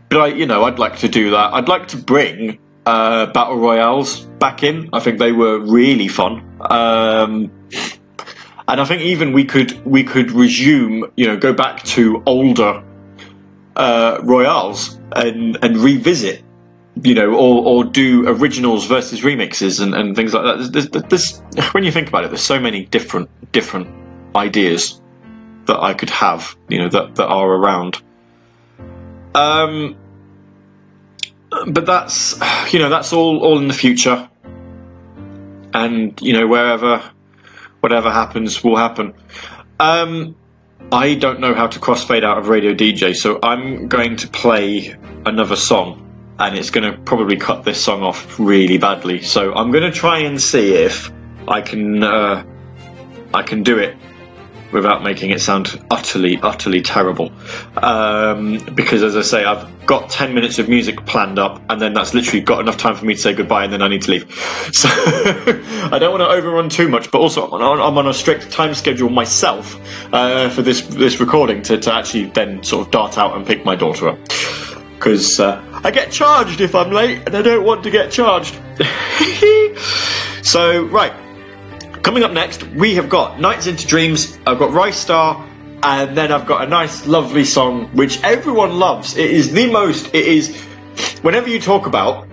but 0.08 0.20
I, 0.20 0.26
you 0.28 0.46
know, 0.46 0.64
I'd 0.64 0.78
like 0.78 0.98
to 0.98 1.08
do 1.08 1.30
that. 1.30 1.54
I'd 1.54 1.68
like 1.68 1.88
to 1.88 1.96
bring 1.96 2.58
uh, 2.84 3.26
battle 3.26 3.58
royales 3.58 4.20
back 4.20 4.62
in. 4.62 4.90
I 4.92 5.00
think 5.00 5.18
they 5.18 5.32
were 5.32 5.58
really 5.58 6.08
fun. 6.08 6.58
Um, 6.60 7.50
and 8.68 8.80
I 8.80 8.84
think 8.84 9.02
even 9.02 9.32
we 9.32 9.44
could 9.44 9.84
we 9.84 10.04
could 10.04 10.30
resume, 10.30 11.12
you 11.16 11.26
know, 11.26 11.36
go 11.36 11.52
back 11.52 11.82
to 11.84 12.22
older 12.26 12.84
uh, 13.76 14.20
royales 14.22 14.98
and 15.12 15.58
and 15.62 15.76
revisit, 15.76 16.42
you 16.94 17.14
know, 17.14 17.34
or 17.34 17.64
or 17.64 17.84
do 17.84 18.28
originals 18.28 18.86
versus 18.86 19.20
remixes 19.20 19.80
and, 19.80 19.94
and 19.94 20.14
things 20.14 20.34
like 20.34 20.44
that. 20.44 20.72
There's, 20.72 20.88
there's, 20.88 21.40
there's, 21.52 21.72
when 21.72 21.84
you 21.84 21.92
think 21.92 22.08
about 22.08 22.24
it, 22.24 22.28
there's 22.28 22.42
so 22.42 22.60
many 22.60 22.84
different 22.84 23.30
different 23.52 23.88
ideas 24.36 25.00
that 25.66 25.78
I 25.78 25.94
could 25.94 26.10
have, 26.10 26.56
you 26.68 26.78
know, 26.78 26.88
that 26.88 27.14
that 27.16 27.26
are 27.26 27.48
around. 27.48 28.02
Um, 29.34 29.96
but 31.66 31.86
that's 31.86 32.34
you 32.72 32.78
know 32.78 32.88
that's 32.88 33.12
all 33.12 33.38
all 33.40 33.58
in 33.58 33.68
the 33.68 33.74
future, 33.74 34.28
and 35.72 36.20
you 36.20 36.34
know 36.34 36.46
wherever 36.46 37.02
whatever 37.80 38.10
happens 38.10 38.62
will 38.62 38.76
happen. 38.76 39.14
Um, 39.80 40.36
I 40.90 41.14
don't 41.14 41.40
know 41.40 41.54
how 41.54 41.68
to 41.68 41.78
crossfade 41.78 42.24
out 42.24 42.38
of 42.38 42.48
Radio 42.48 42.74
DJ, 42.74 43.16
so 43.16 43.38
I'm 43.42 43.88
going 43.88 44.16
to 44.18 44.28
play 44.28 44.94
another 45.24 45.56
song, 45.56 46.01
and 46.38 46.56
it's 46.56 46.70
going 46.70 46.90
to 46.90 46.98
probably 46.98 47.36
cut 47.36 47.64
this 47.64 47.82
song 47.82 48.02
off 48.02 48.38
really 48.38 48.78
badly. 48.78 49.22
So 49.22 49.52
I'm 49.54 49.70
going 49.70 49.84
to 49.84 49.92
try 49.92 50.20
and 50.20 50.40
see 50.40 50.74
if 50.74 51.10
I 51.46 51.60
can 51.60 52.02
uh, 52.02 52.44
I 53.34 53.42
can 53.42 53.62
do 53.62 53.78
it 53.78 53.96
without 54.72 55.02
making 55.02 55.30
it 55.30 55.40
sound 55.40 55.84
utterly, 55.90 56.38
utterly 56.40 56.80
terrible. 56.80 57.30
Um, 57.76 58.58
because 58.74 59.02
as 59.02 59.16
I 59.16 59.22
say, 59.22 59.44
I've 59.44 59.86
got 59.86 60.10
10 60.10 60.34
minutes 60.34 60.58
of 60.58 60.68
music 60.68 61.04
planned 61.04 61.38
up, 61.38 61.62
and 61.68 61.80
then 61.80 61.92
that's 61.92 62.14
literally 62.14 62.40
got 62.40 62.60
enough 62.60 62.78
time 62.78 62.96
for 62.96 63.04
me 63.04 63.14
to 63.14 63.20
say 63.20 63.34
goodbye, 63.34 63.64
and 63.64 63.72
then 63.72 63.82
I 63.82 63.88
need 63.88 64.02
to 64.02 64.10
leave. 64.10 64.22
So 64.72 64.88
I 64.88 65.98
don't 65.98 66.18
want 66.18 66.22
to 66.22 66.28
overrun 66.28 66.70
too 66.70 66.88
much, 66.88 67.10
but 67.10 67.18
also 67.18 67.46
I'm 67.46 67.60
on, 67.60 67.80
I'm 67.80 67.98
on 67.98 68.06
a 68.06 68.14
strict 68.14 68.50
time 68.50 68.74
schedule 68.74 69.10
myself 69.10 69.78
uh, 70.12 70.48
for 70.48 70.62
this 70.62 70.80
this 70.80 71.20
recording 71.20 71.62
to, 71.62 71.78
to 71.78 71.94
actually 71.94 72.26
then 72.26 72.62
sort 72.62 72.86
of 72.86 72.90
dart 72.90 73.18
out 73.18 73.36
and 73.36 73.46
pick 73.46 73.64
my 73.64 73.76
daughter 73.76 74.08
up. 74.08 74.18
Because 75.02 75.40
uh, 75.40 75.80
I 75.82 75.90
get 75.90 76.12
charged 76.12 76.60
if 76.60 76.76
I'm 76.76 76.92
late, 76.92 77.22
and 77.26 77.34
I 77.34 77.42
don't 77.42 77.64
want 77.64 77.82
to 77.84 77.90
get 77.90 78.12
charged. 78.12 78.56
so, 80.46 80.84
right. 80.84 81.12
Coming 82.04 82.22
up 82.22 82.30
next, 82.30 82.62
we 82.62 82.94
have 82.94 83.08
got 83.08 83.40
Nights 83.40 83.66
into 83.66 83.84
Dreams, 83.84 84.38
I've 84.46 84.60
got 84.60 84.70
Ristar, 84.70 85.44
and 85.82 86.16
then 86.16 86.30
I've 86.30 86.46
got 86.46 86.64
a 86.64 86.68
nice, 86.68 87.04
lovely 87.04 87.44
song 87.44 87.96
which 87.96 88.22
everyone 88.22 88.78
loves. 88.78 89.16
It 89.16 89.28
is 89.28 89.52
the 89.52 89.72
most, 89.72 90.14
it 90.14 90.24
is, 90.24 90.56
whenever 91.20 91.48
you 91.48 91.60
talk 91.60 91.86
about 91.88 92.28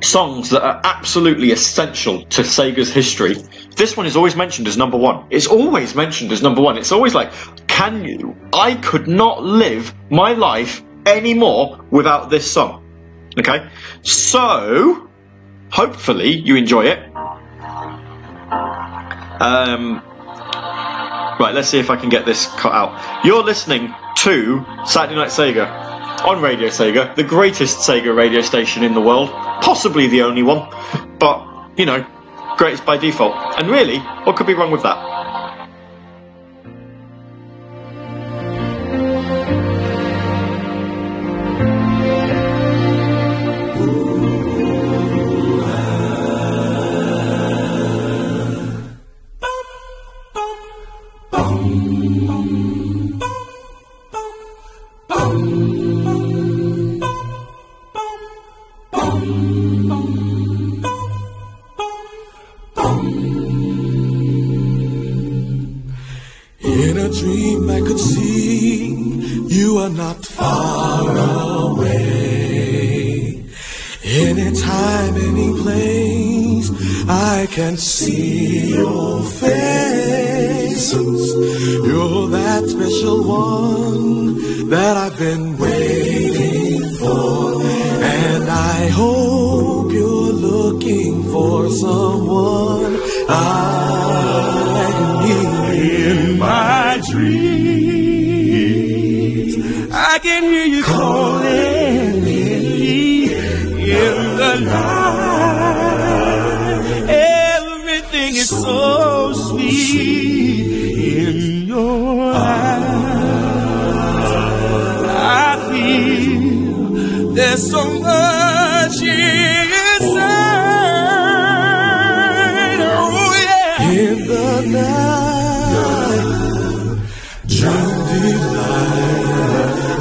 songs 0.00 0.48
that 0.50 0.62
are 0.62 0.80
absolutely 0.82 1.52
essential 1.52 2.24
to 2.24 2.40
Sega's 2.40 2.90
history, 2.90 3.34
this 3.76 3.98
one 3.98 4.06
is 4.06 4.16
always 4.16 4.34
mentioned 4.34 4.66
as 4.66 4.78
number 4.78 4.96
one. 4.96 5.26
It's 5.28 5.46
always 5.46 5.94
mentioned 5.94 6.32
as 6.32 6.40
number 6.42 6.62
one. 6.62 6.78
It's 6.78 6.90
always 6.90 7.14
like, 7.14 7.32
can 7.66 8.02
you, 8.02 8.34
I 8.50 8.76
could 8.76 9.08
not 9.08 9.42
live 9.42 9.92
my 10.08 10.32
life 10.32 10.82
anymore 11.06 11.84
without 11.90 12.30
this 12.30 12.50
song. 12.50 12.84
Okay? 13.38 13.68
So, 14.02 15.08
hopefully 15.70 16.30
you 16.30 16.56
enjoy 16.56 16.86
it. 16.86 16.98
Um, 19.40 20.02
right, 21.40 21.52
let's 21.52 21.68
see 21.68 21.78
if 21.78 21.90
I 21.90 21.96
can 21.96 22.10
get 22.10 22.26
this 22.26 22.46
cut 22.46 22.72
out. 22.72 23.24
You're 23.24 23.42
listening 23.42 23.94
to 24.18 24.64
Saturday 24.86 25.16
Night 25.16 25.30
Sega 25.30 26.24
on 26.24 26.40
Radio 26.40 26.68
Sega, 26.68 27.16
the 27.16 27.24
greatest 27.24 27.78
Sega 27.78 28.14
radio 28.14 28.42
station 28.42 28.84
in 28.84 28.94
the 28.94 29.00
world, 29.00 29.30
possibly 29.30 30.06
the 30.06 30.22
only 30.22 30.42
one, 30.42 30.68
but 31.18 31.70
you 31.76 31.86
know, 31.86 32.06
greatest 32.56 32.84
by 32.84 32.96
default. 32.98 33.34
And 33.58 33.68
really, 33.68 33.98
what 33.98 34.36
could 34.36 34.46
be 34.46 34.54
wrong 34.54 34.70
with 34.70 34.82
that? 34.82 35.21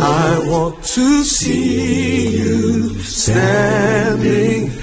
I 0.03 0.43
want 0.47 0.83
to 0.83 1.23
see 1.23 2.37
you 2.37 2.99
standing 3.01 4.80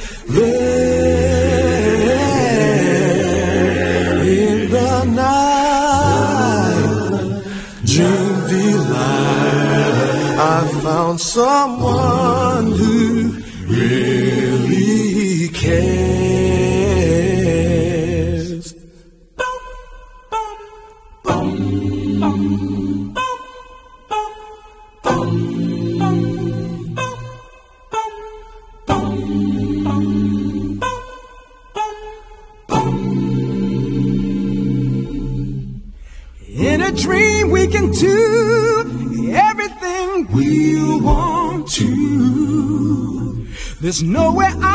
There's 43.89 44.02
nowhere 44.02 44.52
I 44.60 44.68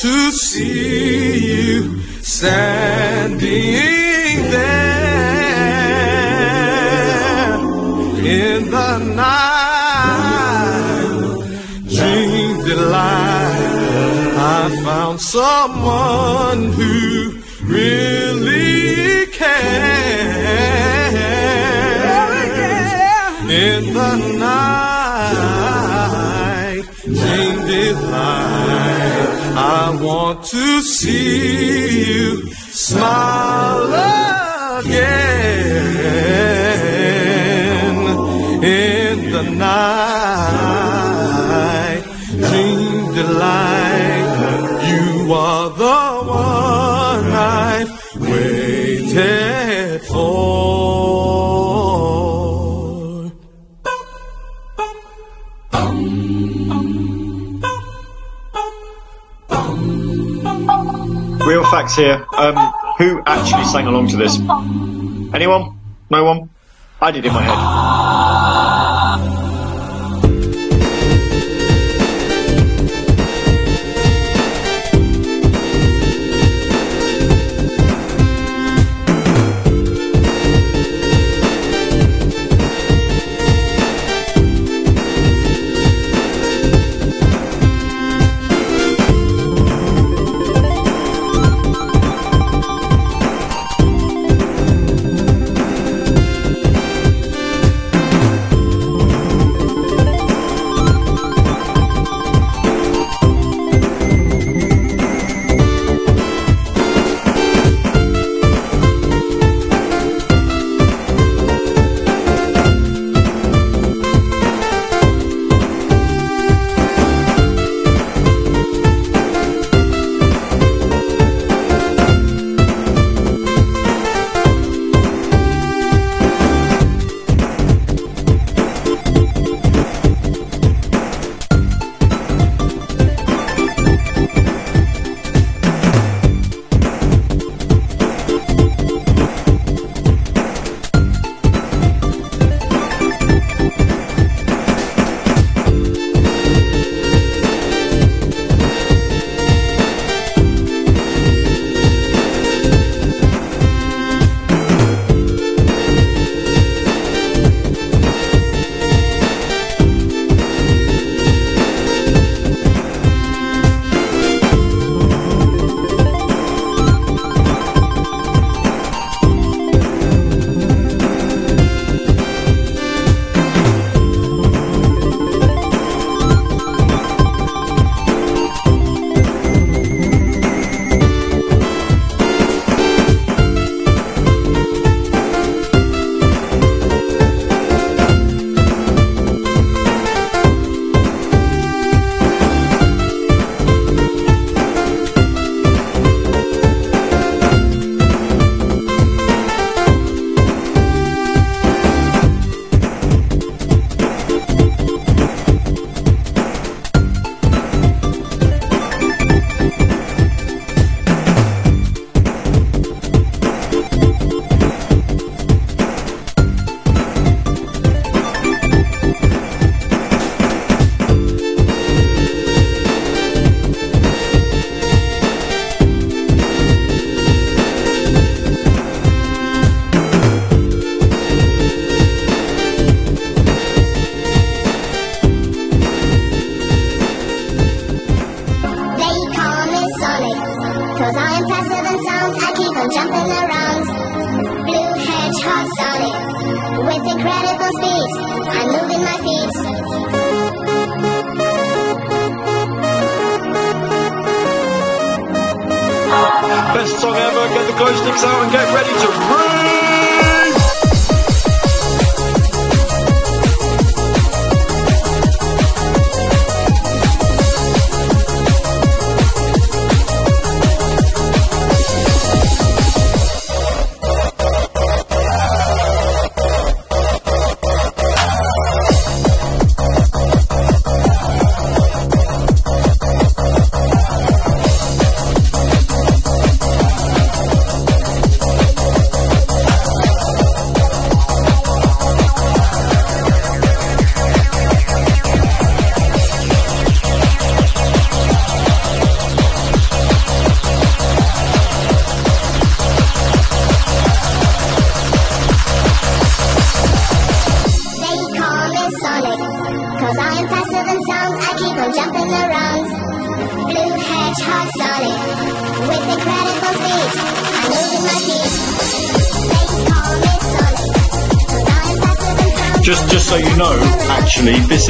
to 0.00 0.30
see 0.30 1.46
you 1.46 2.00
standing 2.22 3.40
there 4.50 4.74
in 8.24 8.70
the 8.70 8.98
night. 9.14 9.39
I 29.56 29.98
want 30.00 30.44
to 30.44 30.82
see 30.82 32.06
you 32.06 32.52
smile 32.72 33.92
again 34.80 35.60
in 38.62 39.32
the 39.32 39.42
night. 39.50 41.29
facts 61.70 61.96
here. 61.96 62.26
Um, 62.36 62.56
who 62.98 63.22
actually 63.24 63.64
sang 63.64 63.86
along 63.86 64.08
to 64.08 64.16
this? 64.16 64.36
Anyone? 65.32 65.78
No 66.10 66.24
one? 66.24 66.50
I 67.00 67.10
did 67.12 67.24
in 67.24 67.32
my 67.32 67.42
head. 67.42 68.09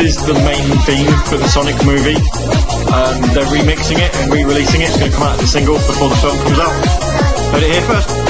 Is 0.00 0.16
the 0.24 0.34
main 0.34 0.70
theme 0.86 1.12
for 1.26 1.36
the 1.36 1.46
Sonic 1.48 1.76
movie. 1.84 2.16
Um, 2.90 3.20
they're 3.34 3.44
remixing 3.44 3.98
it 3.98 4.14
and 4.16 4.32
re-releasing 4.32 4.80
it. 4.80 4.88
It's 4.88 4.98
going 4.98 5.10
to 5.10 5.16
come 5.16 5.26
out 5.26 5.34
as 5.34 5.42
a 5.42 5.46
single 5.46 5.74
before 5.74 6.08
the 6.08 6.16
film 6.16 6.38
comes 6.38 6.58
out. 6.58 7.52
Heard 7.52 7.62
it 7.62 7.72
here 7.72 7.82
first. 7.82 8.29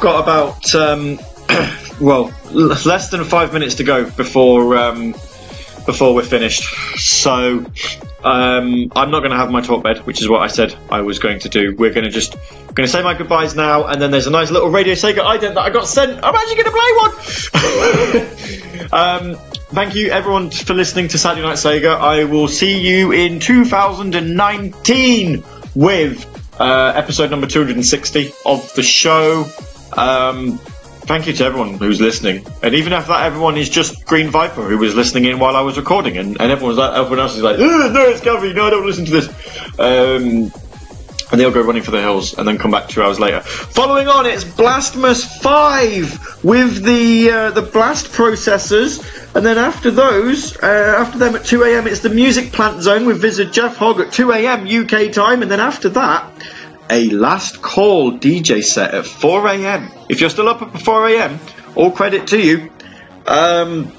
Got 0.00 0.22
about 0.22 0.74
um, 0.74 1.18
well 2.00 2.32
less 2.50 3.10
than 3.10 3.22
five 3.24 3.52
minutes 3.52 3.74
to 3.76 3.84
go 3.84 4.10
before 4.10 4.76
um, 4.78 5.12
before 5.84 6.14
we're 6.14 6.22
finished. 6.22 6.64
So 6.98 7.66
um, 8.24 8.90
I'm 8.94 9.10
not 9.10 9.20
going 9.20 9.30
to 9.30 9.36
have 9.36 9.50
my 9.50 9.60
talk 9.60 9.82
bed, 9.82 9.98
which 10.06 10.22
is 10.22 10.28
what 10.28 10.40
I 10.40 10.46
said 10.46 10.74
I 10.90 11.02
was 11.02 11.18
going 11.18 11.40
to 11.40 11.50
do. 11.50 11.74
We're 11.76 11.92
going 11.92 12.04
to 12.04 12.10
just 12.10 12.34
going 12.74 12.86
to 12.86 12.88
say 12.88 13.02
my 13.02 13.12
goodbyes 13.12 13.54
now, 13.54 13.88
and 13.88 14.00
then 14.00 14.10
there's 14.10 14.26
a 14.26 14.30
nice 14.30 14.50
little 14.50 14.70
Radio 14.70 14.94
Sega 14.94 15.18
ident 15.18 15.52
that 15.54 15.60
I 15.60 15.68
got 15.68 15.86
sent. 15.86 16.18
I'm 16.22 16.34
actually 16.34 16.62
going 16.62 16.64
to 16.64 16.72
play 16.72 16.92
one. 18.88 18.92
um, 18.92 19.34
thank 19.68 19.94
you 19.94 20.10
everyone 20.10 20.50
for 20.50 20.72
listening 20.72 21.08
to 21.08 21.18
Saturday 21.18 21.46
Night 21.46 21.56
Sega. 21.56 21.94
I 21.94 22.24
will 22.24 22.48
see 22.48 22.80
you 22.80 23.12
in 23.12 23.38
2019 23.38 25.44
with 25.74 26.26
uh, 26.58 26.92
episode 26.96 27.30
number 27.30 27.46
260 27.46 28.32
of 28.46 28.72
the 28.74 28.82
show. 28.82 29.46
Um, 29.92 30.58
thank 30.58 31.26
you 31.26 31.32
to 31.32 31.44
everyone 31.44 31.74
who's 31.74 32.00
listening, 32.00 32.46
and 32.62 32.74
even 32.74 32.92
if 32.92 33.08
that 33.08 33.24
everyone 33.26 33.56
is 33.56 33.68
just 33.68 34.04
Green 34.04 34.30
Viper 34.30 34.62
who 34.62 34.78
was 34.78 34.94
listening 34.94 35.24
in 35.24 35.38
while 35.38 35.56
I 35.56 35.62
was 35.62 35.76
recording, 35.76 36.16
and, 36.18 36.40
and 36.40 36.52
everyone's 36.52 36.78
like, 36.78 36.96
everyone 36.96 37.20
else 37.20 37.36
is 37.36 37.42
like, 37.42 37.58
no, 37.58 38.02
it's 38.08 38.20
Gavvie, 38.20 38.54
no, 38.54 38.66
I 38.66 38.70
don't 38.70 38.86
listen 38.86 39.04
to 39.06 39.10
this. 39.10 39.28
Um, 39.78 40.52
and 41.30 41.40
they'll 41.40 41.50
go 41.50 41.62
running 41.62 41.82
for 41.82 41.90
the 41.90 42.00
hills 42.00 42.36
and 42.36 42.46
then 42.46 42.58
come 42.58 42.70
back 42.70 42.88
two 42.88 43.02
hours 43.02 43.20
later. 43.20 43.40
Following 43.40 44.08
on, 44.08 44.26
it's 44.26 44.44
Blastmas 44.44 45.24
5 45.40 46.44
with 46.44 46.84
the 46.84 47.30
uh, 47.30 47.50
the 47.50 47.62
blast 47.62 48.06
processors, 48.06 49.00
and 49.34 49.44
then 49.44 49.58
after 49.58 49.90
those, 49.90 50.56
uh, 50.56 50.96
after 50.98 51.18
them 51.18 51.36
at 51.36 51.44
2 51.44 51.62
a.m., 51.64 51.86
it's 51.86 52.00
the 52.00 52.10
Music 52.10 52.52
Plant 52.52 52.82
Zone 52.82 53.06
with 53.06 53.22
Wizard 53.22 53.52
Jeff 53.52 53.76
Hogg 53.76 54.00
at 54.00 54.12
2 54.12 54.32
a.m. 54.32 54.66
UK 54.66 55.12
time, 55.12 55.42
and 55.42 55.50
then 55.50 55.60
after 55.60 55.88
that, 55.90 56.32
a 56.90 57.08
last 57.10 57.62
call 57.62 58.18
DJ 58.18 58.62
set 58.62 58.94
at 58.94 59.06
4 59.06 59.46
a.m. 59.48 59.90
If 60.08 60.20
you're 60.20 60.30
still 60.30 60.48
up 60.48 60.62
at 60.62 60.82
4 60.82 61.08
a.m., 61.08 61.38
all 61.74 61.90
credit 61.90 62.28
to 62.28 62.40
you. 62.40 62.70
Um, 63.26 63.92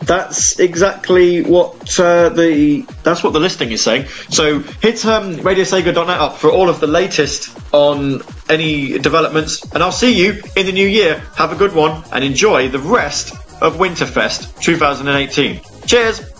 that's 0.00 0.58
exactly 0.58 1.42
what 1.42 1.98
uh, 1.98 2.28
the 2.28 2.86
that's 3.02 3.24
what 3.24 3.32
the 3.32 3.40
listing 3.40 3.72
is 3.72 3.82
saying. 3.82 4.06
So 4.28 4.60
hit 4.60 5.04
um, 5.06 5.36
RadioSega.net 5.36 6.20
up 6.20 6.36
for 6.36 6.50
all 6.50 6.68
of 6.68 6.80
the 6.80 6.86
latest 6.86 7.56
on 7.72 8.20
any 8.48 8.98
developments, 8.98 9.64
and 9.72 9.82
I'll 9.82 9.92
see 9.92 10.14
you 10.14 10.42
in 10.56 10.66
the 10.66 10.72
new 10.72 10.86
year. 10.86 11.22
Have 11.36 11.52
a 11.52 11.56
good 11.56 11.74
one 11.74 12.04
and 12.12 12.22
enjoy 12.22 12.68
the 12.68 12.78
rest 12.78 13.32
of 13.62 13.76
Winterfest 13.76 14.60
2018. 14.60 15.60
Cheers. 15.86 16.33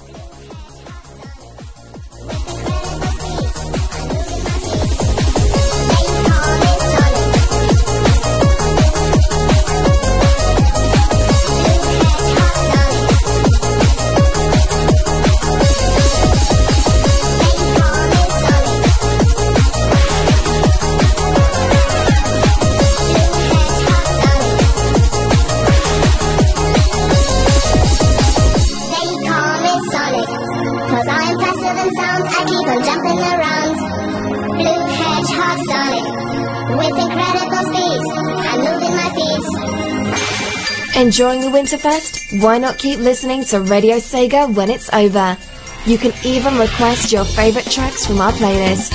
Enjoying 41.14 41.42
the 41.42 41.46
Winterfest? 41.46 42.42
Why 42.42 42.58
not 42.58 42.76
keep 42.76 42.98
listening 42.98 43.44
to 43.44 43.60
Radio 43.60 43.98
Sega 43.98 44.52
when 44.52 44.68
it's 44.68 44.92
over? 44.92 45.38
You 45.86 45.96
can 45.96 46.12
even 46.24 46.58
request 46.58 47.12
your 47.12 47.24
favorite 47.24 47.70
tracks 47.70 48.04
from 48.04 48.20
our 48.20 48.32
playlist. 48.32 48.90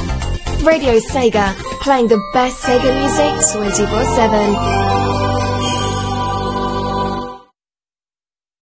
Radio 0.62 1.00
Sega, 1.00 1.56
playing 1.80 2.10
the 2.10 2.22
best 2.34 2.62
Sega 2.62 2.94
music 2.94 3.88
24-7. 3.88 4.99